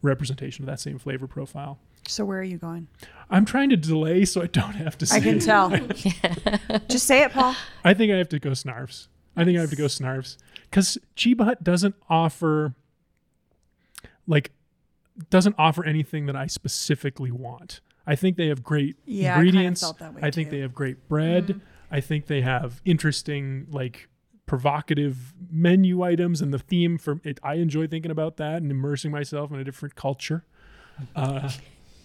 representation 0.00 0.62
of 0.64 0.66
that 0.68 0.80
same 0.80 0.98
flavor 0.98 1.26
profile. 1.26 1.78
So 2.12 2.24
where 2.24 2.38
are 2.38 2.44
you 2.44 2.58
going? 2.58 2.88
I'm 3.30 3.44
trying 3.44 3.70
to 3.70 3.76
delay 3.76 4.24
so 4.26 4.42
I 4.42 4.46
don't 4.46 4.74
have 4.74 4.98
to 4.98 5.06
say 5.06 5.16
I 5.16 5.20
can 5.20 5.36
it. 5.38 5.40
tell. 5.40 5.70
Just 6.88 7.06
say 7.06 7.22
it, 7.22 7.32
Paul. 7.32 7.54
I 7.82 7.94
think 7.94 8.12
I 8.12 8.16
have 8.16 8.28
to 8.30 8.38
go 8.38 8.50
Snarfs. 8.50 9.08
I 9.36 9.44
think 9.44 9.56
I 9.56 9.62
have 9.62 9.70
to 9.70 9.76
go 9.76 9.84
Snarfs 9.86 10.36
because 10.70 10.98
Chiba 11.16 11.44
Hut 11.44 11.64
doesn't 11.64 11.94
offer 12.10 12.74
like 14.26 14.52
doesn't 15.30 15.54
offer 15.58 15.84
anything 15.84 16.26
that 16.26 16.36
I 16.36 16.46
specifically 16.46 17.30
want. 17.30 17.80
I 18.06 18.16
think 18.16 18.36
they 18.36 18.48
have 18.48 18.62
great 18.62 18.96
Yeah, 19.06 19.34
I 19.34 19.38
ingredients. 19.38 19.80
felt 19.80 19.98
that 20.00 20.14
way 20.14 20.20
I 20.22 20.30
think 20.30 20.50
they 20.50 20.58
have 20.60 20.74
great 20.74 21.08
bread. 21.08 21.60
I 21.90 22.00
think 22.00 22.26
they 22.26 22.40
have 22.42 22.80
interesting 22.84 23.66
like 23.70 24.08
provocative 24.44 25.32
menu 25.50 26.02
items 26.02 26.42
and 26.42 26.52
the 26.52 26.58
theme 26.58 26.98
for 26.98 27.20
it. 27.24 27.38
I 27.42 27.54
enjoy 27.54 27.86
thinking 27.86 28.10
about 28.10 28.36
that 28.36 28.60
and 28.60 28.70
immersing 28.70 29.10
myself 29.10 29.50
in 29.52 29.58
a 29.58 29.64
different 29.64 29.94
culture. 29.94 30.44
Uh, 31.16 31.50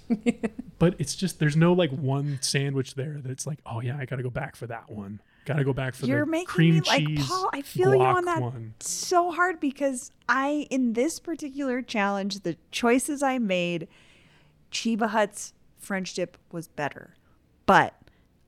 but 0.79 0.95
it's 0.99 1.15
just 1.15 1.39
there's 1.39 1.55
no 1.55 1.73
like 1.73 1.91
one 1.91 2.39
sandwich 2.41 2.95
there 2.95 3.17
that's 3.23 3.45
like 3.45 3.59
oh 3.65 3.81
yeah 3.81 3.97
I 3.97 4.05
got 4.05 4.17
to 4.17 4.23
go 4.23 4.29
back 4.29 4.55
for 4.55 4.67
that 4.67 4.89
one. 4.89 5.21
Got 5.45 5.57
to 5.57 5.63
go 5.63 5.71
back 5.71 5.95
for 5.95 6.05
You're 6.05 6.25
the 6.25 6.31
making 6.31 6.47
cream 6.47 6.73
me 6.75 6.81
like 6.81 7.07
cheese. 7.07 7.25
Paul. 7.25 7.49
I 7.53 7.61
feel 7.61 7.95
you 7.95 8.01
on 8.01 8.25
that 8.25 8.41
one. 8.41 8.73
so 8.81 9.31
hard 9.31 9.61
because 9.61 10.11
I, 10.27 10.67
in 10.69 10.91
this 10.91 11.21
particular 11.21 11.81
challenge, 11.81 12.41
the 12.41 12.57
choices 12.71 13.23
I 13.23 13.37
made, 13.37 13.87
Chiba 14.73 15.07
Hut's 15.07 15.53
French 15.77 16.15
dip 16.15 16.37
was 16.51 16.67
better, 16.67 17.15
but 17.65 17.93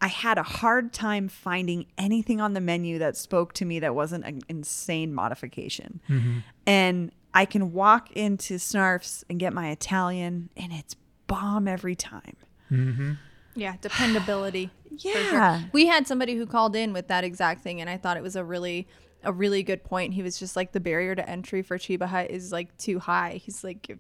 I 0.01 0.07
had 0.07 0.37
a 0.37 0.43
hard 0.43 0.91
time 0.91 1.29
finding 1.29 1.85
anything 1.97 2.41
on 2.41 2.53
the 2.53 2.61
menu 2.61 2.99
that 2.99 3.15
spoke 3.15 3.53
to 3.53 3.65
me 3.65 3.79
that 3.79 3.95
wasn't 3.95 4.25
an 4.25 4.41
insane 4.49 5.13
modification. 5.13 6.01
Mm-hmm. 6.09 6.39
And 6.65 7.11
I 7.33 7.45
can 7.45 7.71
walk 7.71 8.11
into 8.11 8.55
Snarfs 8.55 9.23
and 9.29 9.39
get 9.39 9.53
my 9.53 9.69
Italian, 9.69 10.49
and 10.57 10.73
it's 10.73 10.95
bomb 11.29 11.67
every 11.67 11.95
time. 11.95 12.35
Mm-hmm. 12.69 13.13
yeah, 13.55 13.75
dependability. 13.79 14.69
for 14.91 14.99
sure. 14.99 15.21
Yeah. 15.21 15.61
We 15.71 15.85
had 15.85 16.07
somebody 16.07 16.35
who 16.35 16.45
called 16.45 16.75
in 16.75 16.91
with 16.91 17.07
that 17.07 17.23
exact 17.23 17.61
thing, 17.61 17.79
and 17.79 17.89
I 17.89 17.95
thought 17.95 18.17
it 18.17 18.23
was 18.23 18.35
a 18.35 18.43
really 18.43 18.87
a 19.23 19.31
really 19.31 19.63
good 19.63 19.83
point. 19.83 20.13
He 20.13 20.23
was 20.23 20.39
just 20.39 20.55
like 20.55 20.71
the 20.71 20.79
barrier 20.79 21.15
to 21.15 21.29
entry 21.29 21.61
for 21.61 21.77
Chiba 21.77 22.07
Hut 22.07 22.29
is 22.29 22.51
like 22.51 22.75
too 22.77 22.99
high. 22.99 23.41
He's 23.43 23.63
like, 23.63 23.97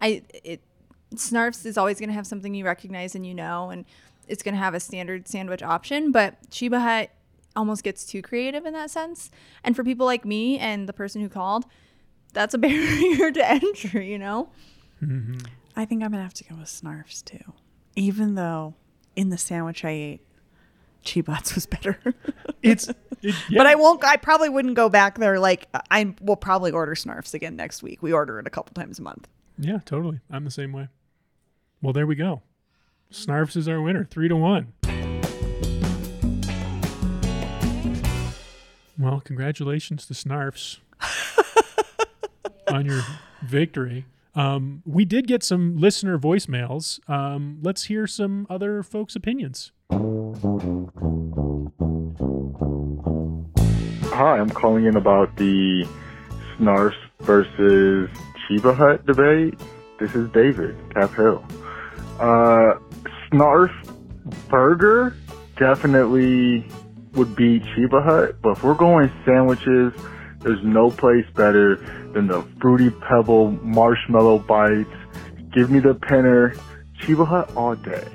I 0.00 0.22
it 0.44 0.62
Snarfs 1.14 1.64
is 1.64 1.78
always 1.78 1.98
going 1.98 2.10
to 2.10 2.14
have 2.14 2.26
something 2.26 2.54
you 2.54 2.64
recognize 2.64 3.14
and 3.14 3.26
you 3.26 3.34
know, 3.34 3.70
and 3.70 3.84
it's 4.26 4.42
going 4.42 4.54
to 4.54 4.60
have 4.60 4.74
a 4.74 4.80
standard 4.80 5.26
sandwich 5.26 5.62
option, 5.62 6.12
but 6.12 6.50
Chiba 6.50 6.80
Hut 6.80 7.10
almost 7.56 7.82
gets 7.82 8.04
too 8.04 8.22
creative 8.22 8.66
in 8.66 8.74
that 8.74 8.90
sense. 8.90 9.30
And 9.64 9.74
for 9.74 9.82
people 9.82 10.06
like 10.06 10.24
me 10.24 10.58
and 10.58 10.88
the 10.88 10.92
person 10.92 11.22
who 11.22 11.28
called, 11.28 11.64
that's 12.34 12.54
a 12.54 12.58
barrier 12.58 13.30
to 13.30 13.50
entry, 13.50 14.10
you 14.10 14.18
know. 14.18 14.50
I 15.78 15.84
think 15.84 16.02
I'm 16.02 16.10
gonna 16.10 16.24
have 16.24 16.34
to 16.34 16.44
go 16.44 16.56
with 16.56 16.66
Snarfs 16.66 17.24
too, 17.24 17.52
even 17.94 18.34
though 18.34 18.74
in 19.14 19.30
the 19.30 19.38
sandwich 19.38 19.84
I 19.84 19.90
ate, 19.90 20.20
Chiba 21.04 21.54
was 21.54 21.66
better. 21.66 21.98
It's 22.60 22.88
it, 22.88 22.96
yeah. 23.22 23.58
But 23.58 23.68
I 23.68 23.76
won't. 23.76 24.02
I 24.04 24.16
probably 24.16 24.48
wouldn't 24.48 24.74
go 24.74 24.88
back 24.88 25.16
there. 25.16 25.38
Like 25.38 25.68
I 25.92 26.12
will 26.20 26.34
probably 26.34 26.72
order 26.72 26.96
Snarfs 26.96 27.32
again 27.32 27.54
next 27.54 27.84
week. 27.84 28.02
We 28.02 28.12
order 28.12 28.40
it 28.40 28.48
a 28.48 28.50
couple 28.50 28.74
times 28.74 28.98
a 28.98 29.02
month. 29.02 29.28
Yeah, 29.56 29.78
totally. 29.84 30.18
I'm 30.28 30.44
the 30.44 30.50
same 30.50 30.72
way. 30.72 30.88
Well, 31.80 31.92
there 31.92 32.04
we 32.04 32.16
go. 32.16 32.42
Snarfs 33.12 33.56
is 33.56 33.68
our 33.68 33.80
winner, 33.80 34.04
three 34.04 34.26
to 34.26 34.34
one. 34.34 34.72
Well, 38.98 39.20
congratulations 39.20 40.04
to 40.06 40.14
Snarfs. 40.14 40.78
on 42.66 42.84
your 42.84 43.02
victory. 43.42 44.04
Um, 44.38 44.82
we 44.86 45.04
did 45.04 45.26
get 45.26 45.42
some 45.42 45.76
listener 45.76 46.16
voicemails. 46.16 47.00
Um, 47.10 47.58
let's 47.60 47.86
hear 47.86 48.06
some 48.06 48.46
other 48.48 48.84
folks' 48.84 49.16
opinions. 49.16 49.72
Hi, 54.14 54.38
I'm 54.38 54.50
calling 54.50 54.86
in 54.86 54.96
about 54.96 55.36
the 55.36 55.84
Snarf 56.56 56.94
versus 57.22 58.08
Chiba 58.48 58.76
Hut 58.76 59.04
debate. 59.06 59.58
This 59.98 60.14
is 60.14 60.30
David, 60.30 60.76
Cap 60.94 61.12
Hill. 61.14 61.44
Uh, 62.20 62.74
Snarf 63.32 63.72
Burger 64.48 65.16
definitely 65.56 66.64
would 67.14 67.34
beat 67.34 67.64
Chiba 67.64 68.04
Hut, 68.04 68.36
but 68.40 68.50
if 68.50 68.62
we're 68.62 68.74
going 68.74 69.10
sandwiches, 69.24 69.92
there's 70.40 70.62
no 70.62 70.90
place 70.90 71.26
better 71.34 71.76
than 72.12 72.26
the 72.26 72.42
Fruity 72.60 72.90
Pebble 72.90 73.52
Marshmallow 73.62 74.40
Bites. 74.40 74.90
Give 75.52 75.70
me 75.70 75.80
the 75.80 75.94
pinner, 75.94 76.54
Chiba 77.00 77.26
Hut 77.26 77.50
all 77.56 77.74
day. 77.74 78.06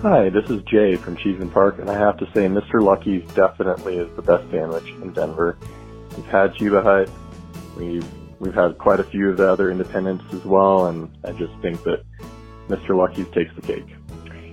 Hi, 0.00 0.28
this 0.28 0.50
is 0.50 0.62
Jay 0.64 0.96
from 0.96 1.16
Cheesman 1.16 1.50
Park, 1.50 1.78
and 1.78 1.90
I 1.90 1.98
have 1.98 2.18
to 2.18 2.26
say 2.26 2.46
Mr. 2.46 2.82
Lucky's 2.82 3.26
definitely 3.32 3.96
is 3.96 4.14
the 4.16 4.22
best 4.22 4.50
sandwich 4.50 4.88
in 5.02 5.12
Denver. 5.12 5.56
We've 6.16 6.26
had 6.26 6.52
Chiba 6.54 6.82
Hut, 6.82 7.10
we've 7.76 8.06
we've 8.38 8.54
had 8.54 8.76
quite 8.78 9.00
a 9.00 9.04
few 9.04 9.30
of 9.30 9.38
the 9.38 9.50
other 9.50 9.70
independents 9.70 10.24
as 10.34 10.44
well, 10.44 10.86
and 10.86 11.10
I 11.24 11.32
just 11.32 11.54
think 11.62 11.82
that 11.84 12.04
Mr. 12.68 12.96
Lucky's 12.96 13.28
takes 13.30 13.54
the 13.54 13.62
cake. 13.62 13.86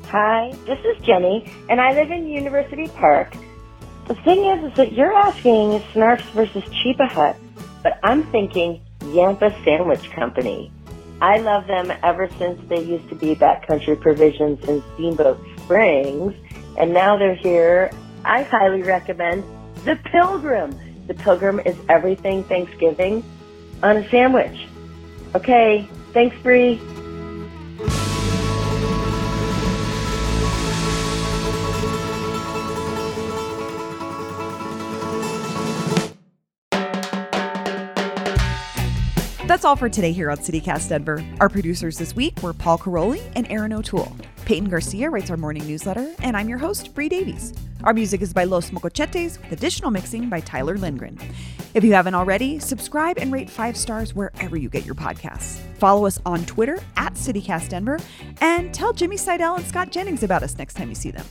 Hi, 0.06 0.52
this 0.66 0.80
is 0.86 1.04
Jenny, 1.04 1.52
and 1.70 1.82
I 1.82 1.94
live 1.94 2.12
in 2.12 2.28
University 2.28 2.88
Park. 2.88 3.36
The 4.08 4.16
thing 4.16 4.44
is, 4.44 4.72
is 4.72 4.78
that 4.78 4.92
you're 4.92 5.14
asking 5.14 5.80
Snarfs 5.94 6.30
versus 6.32 6.64
Chiba 6.66 7.08
Hut, 7.08 7.38
but 7.84 8.00
I'm 8.04 8.24
thinking 8.32 8.82
Yampa 9.02 9.56
Sandwich 9.64 10.12
Company. 10.12 10.72
I 11.22 11.38
love 11.38 11.68
them 11.68 11.92
ever 12.04 12.30
since 12.38 12.60
they 12.68 12.84
used 12.84 13.08
to 13.10 13.16
be 13.16 13.34
Backcountry 13.34 14.00
Provisions 14.02 14.62
in 14.68 14.84
Steamboat 14.94 15.40
Springs, 15.60 16.34
and 16.78 16.94
now 16.94 17.18
they're 17.18 17.34
here. 17.34 17.92
I 18.26 18.44
highly 18.44 18.82
recommend 18.82 19.46
the 19.86 19.96
Pilgrim. 20.04 20.78
The 21.08 21.14
Pilgrim 21.14 21.62
is 21.62 21.78
everything 21.88 22.44
Thanksgiving 22.44 23.24
on 23.82 23.98
a 23.98 24.10
sandwich. 24.10 24.68
Okay, 25.34 25.88
thanks, 26.12 26.36
Bree. 26.44 26.82
That's 39.64 39.70
all 39.70 39.76
for 39.78 39.88
today 39.88 40.12
here 40.12 40.30
on 40.30 40.40
CityCast 40.40 40.90
Denver. 40.90 41.24
Our 41.40 41.48
producers 41.48 41.98
this 41.98 42.18
week 42.18 42.44
were 42.44 42.52
Paul 42.52 42.78
Karolyi 42.78 43.22
and 43.38 43.50
Aaron 43.50 43.72
O'Toole. 43.72 44.14
Peyton 44.44 44.68
Garcia 44.68 45.10
writes 45.10 45.32
our 45.32 45.38
morning 45.38 45.66
newsletter, 45.66 46.14
and 46.22 46.36
I'm 46.36 46.50
your 46.50 46.58
host, 46.58 46.94
Bree 46.94 47.08
Davies. 47.08 47.54
Our 47.86 47.94
music 47.94 48.22
is 48.22 48.34
by 48.34 48.44
Los 48.44 48.74
Mocochetes, 48.74 49.40
with 49.40 49.54
additional 49.54 49.90
mixing 49.90 50.28
by 50.28 50.42
Tyler 50.42 50.78
Lindgren. 50.78 51.18
If 51.74 51.86
you 51.86 51.94
haven't 51.94 52.14
already, 52.14 52.60
subscribe 52.60 53.18
and 53.18 53.32
rate 53.32 53.50
five 53.50 53.78
stars 53.78 54.14
wherever 54.14 54.58
you 54.58 54.68
get 54.68 54.86
your 54.86 54.96
podcasts. 54.96 55.60
Follow 55.78 56.08
us 56.08 56.20
on 56.26 56.46
Twitter 56.46 56.78
at 56.98 57.14
CityCast 57.14 57.70
Denver, 57.70 58.00
and 58.42 58.74
tell 58.74 58.92
Jimmy 58.92 59.16
Seidel 59.16 59.56
and 59.56 59.66
Scott 59.66 59.92
Jennings 59.92 60.24
about 60.24 60.44
us 60.44 60.58
next 60.58 60.74
time 60.74 60.90
you 60.90 60.96
see 60.96 61.12
them. 61.12 61.26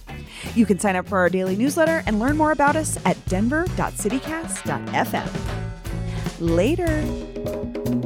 You 0.55 0.65
can 0.65 0.79
sign 0.79 0.97
up 0.97 1.07
for 1.07 1.19
our 1.19 1.29
daily 1.29 1.55
newsletter 1.55 2.03
and 2.07 2.19
learn 2.19 2.39
more 2.39 2.53
about 2.53 2.77
us 2.77 2.99
at 3.05 3.23
denver.citycast.fm. 3.27 5.29
Later. 6.41 8.02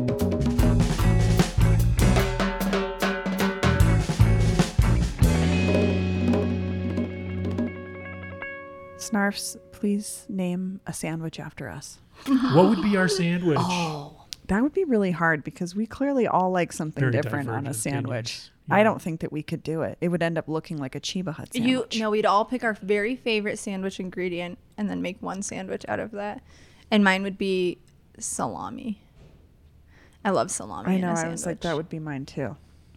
Snarfs, 9.10 9.56
please 9.72 10.26
name 10.28 10.80
a 10.86 10.92
sandwich 10.92 11.38
after 11.38 11.68
us. 11.68 11.98
What 12.26 12.68
would 12.68 12.82
be 12.82 12.96
our 12.96 13.08
sandwich? 13.08 13.58
Oh, 13.60 14.24
That 14.48 14.62
would 14.62 14.72
be 14.72 14.84
really 14.84 15.10
hard 15.10 15.44
because 15.44 15.74
we 15.76 15.86
clearly 15.86 16.26
all 16.26 16.50
like 16.50 16.72
something 16.72 17.00
Very 17.00 17.12
different 17.12 17.48
on 17.48 17.66
a 17.66 17.74
sandwich. 17.74 18.30
opinions. 18.32 18.50
I 18.68 18.82
don't 18.82 19.00
think 19.00 19.20
that 19.20 19.30
we 19.30 19.42
could 19.42 19.62
do 19.62 19.82
it. 19.82 19.96
It 20.00 20.08
would 20.08 20.22
end 20.22 20.38
up 20.38 20.48
looking 20.48 20.78
like 20.78 20.94
a 20.96 21.00
Chiba 21.00 21.32
Hut 21.34 21.50
You 21.54 21.62
sandwich. 21.62 21.98
know, 22.00 22.10
we'd 22.10 22.26
all 22.26 22.44
pick 22.44 22.64
our 22.64 22.72
very 22.82 23.14
favorite 23.14 23.58
sandwich 23.58 24.00
ingredient 24.00 24.58
and 24.76 24.90
then 24.90 25.02
make 25.02 25.22
one 25.22 25.42
sandwich 25.42 25.84
out 25.88 26.00
of 26.00 26.10
that. 26.12 26.42
And 26.90 27.04
mine 27.04 27.22
would 27.22 27.38
be 27.38 27.78
salami. 28.18 29.00
I 30.24 30.30
love 30.30 30.50
salami. 30.50 30.88
I 30.90 30.94
in 30.94 31.00
know. 31.02 31.12
a 31.12 31.16
I 31.16 31.28
was 31.28 31.46
like, 31.46 31.60
that 31.60 31.76
would 31.76 31.88
be 31.88 32.00
mine 32.00 32.26
too. 32.26 32.56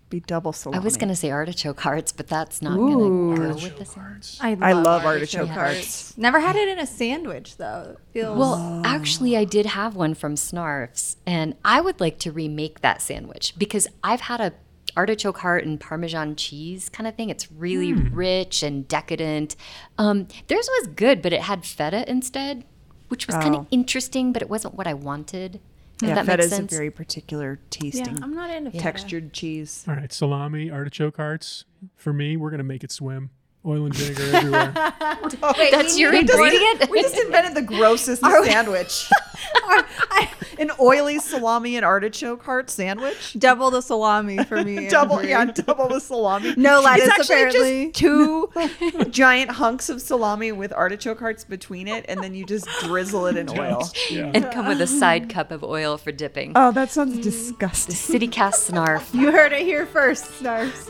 Be 0.10 0.20
double 0.22 0.56
I 0.74 0.80
was 0.80 0.98
going 0.98 1.10
to 1.10 1.16
say 1.16 1.30
artichoke 1.30 1.82
hearts, 1.82 2.12
but 2.12 2.28
that's 2.28 2.64
not 2.64 2.76
going 2.78 3.36
to 3.36 3.42
go 3.42 3.54
with 3.54 3.78
the 3.78 3.86
sandwich. 3.86 4.38
I 4.42 4.56
love, 4.56 4.64
I 4.64 4.72
love 4.74 5.06
artichoke 5.06 5.50
hearts. 5.50 6.18
Never 6.18 6.40
had 6.40 6.56
it 6.56 6.68
in 6.68 6.80
a 6.80 6.88
sandwich 6.88 7.58
though. 7.58 7.98
Feels 8.12 8.36
Well, 8.38 8.82
actually, 8.84 9.38
I 9.38 9.44
did 9.44 9.68
have 9.68 9.96
one 9.96 10.16
from 10.16 10.34
Snarfs, 10.34 11.18
and 11.28 11.56
I 11.64 11.80
would 11.80 12.00
like 12.00 12.18
to 12.20 12.32
remake 12.32 12.82
that 12.82 13.04
sandwich 13.04 13.54
because 13.58 13.88
I've 14.04 14.22
had 14.22 14.42
a 14.42 14.54
artichoke 14.98 15.38
heart 15.38 15.64
and 15.64 15.80
Parmesan 15.80 16.36
cheese 16.36 16.90
kind 16.90 17.08
of 17.08 17.14
thing. 17.16 17.30
It's 17.30 17.52
really 17.52 17.94
rich 17.94 18.64
and 18.64 18.88
decadent. 18.88 19.56
Um, 20.00 20.28
theirs 20.48 20.68
was 20.80 20.88
good, 20.88 21.22
but 21.22 21.34
it 21.34 21.42
had 21.42 21.66
feta 21.66 22.10
instead, 22.10 22.64
which 23.10 23.28
was 23.28 23.36
kind 23.36 23.56
Oh. 23.56 23.60
of 23.60 23.68
interesting, 23.70 24.34
but 24.34 24.42
it 24.42 24.50
wasn't 24.50 24.74
what 24.74 24.88
I 24.88 24.96
wanted. 24.96 25.60
If 26.02 26.08
yeah, 26.08 26.16
that 26.16 26.26
feta 26.26 26.44
makes 26.44 26.54
is 26.54 26.60
a 26.60 26.64
very 26.64 26.92
particular 26.92 27.60
tasting, 27.70 28.06
yeah, 28.06 28.24
I'm 28.24 28.34
not 28.34 28.50
into 28.50 28.72
feta. 28.72 28.82
textured 28.82 29.34
cheese. 29.34 29.84
All 29.88 29.96
right, 29.96 30.12
salami, 30.14 30.72
artichoke 30.72 31.18
hearts. 31.18 31.66
For 31.96 32.14
me, 32.14 32.38
we're 32.38 32.52
gonna 32.52 32.64
make 32.64 32.84
it 32.86 32.92
swim. 32.92 33.32
Oil 33.66 33.86
and 33.86 33.94
vinegar 33.94 34.38
everywhere. 34.38 34.72
That's 35.72 36.00
your 36.00 36.12
We 36.12 36.24
just- 36.24 36.34
ingredient. 36.34 36.90
We 36.90 37.02
just 37.02 37.18
invented 37.18 37.56
the 37.56 37.62
grossest 37.62 38.22
sandwich. 38.46 39.10
An 40.60 40.72
oily 40.80 41.20
salami 41.20 41.76
and 41.76 41.86
artichoke 41.86 42.44
heart 42.44 42.70
sandwich. 42.70 43.36
Double 43.38 43.70
the 43.72 43.82
salami 43.82 44.44
for 44.44 44.64
me. 44.64 44.88
double, 44.90 45.18
Bree. 45.18 45.30
yeah, 45.30 45.46
double 45.46 45.88
the 45.88 46.00
salami. 46.00 46.54
No 46.58 46.82
lettuce, 46.82 47.08
it's 47.08 47.20
actually 47.32 47.86
apparently. 47.86 47.86
just 47.92 47.96
two 47.96 49.10
giant 49.10 49.52
hunks 49.52 49.90
of 49.90 50.02
salami 50.02 50.52
with 50.52 50.74
artichoke 50.74 51.20
hearts 51.20 51.44
between 51.46 51.88
it, 51.88 52.06
and 52.10 52.22
then 52.22 52.34
you 52.34 52.46
just 52.46 52.68
drizzle 52.82 53.26
it 53.28 53.38
in 53.38 53.50
oil. 53.58 53.90
yeah. 54.10 54.32
and 54.34 54.52
come 54.52 54.68
with 54.68 54.82
a 54.82 54.88
side 54.88 55.30
cup 55.30 55.52
of 55.52 55.64
oil 55.64 55.98
for 55.98 56.12
dipping. 56.12 56.52
Oh, 56.56 56.72
that 56.74 56.92
sounds 56.92 57.18
mm. 57.18 57.24
disgusting. 57.24 57.96
City 57.96 58.28
Cast 58.28 58.70
Snarf. 58.70 59.14
You 59.14 59.32
heard 59.32 59.54
it 59.54 59.62
here 59.62 59.86
first, 59.86 60.26
Snarfs. 60.42 60.90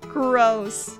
Gross. 0.00 0.98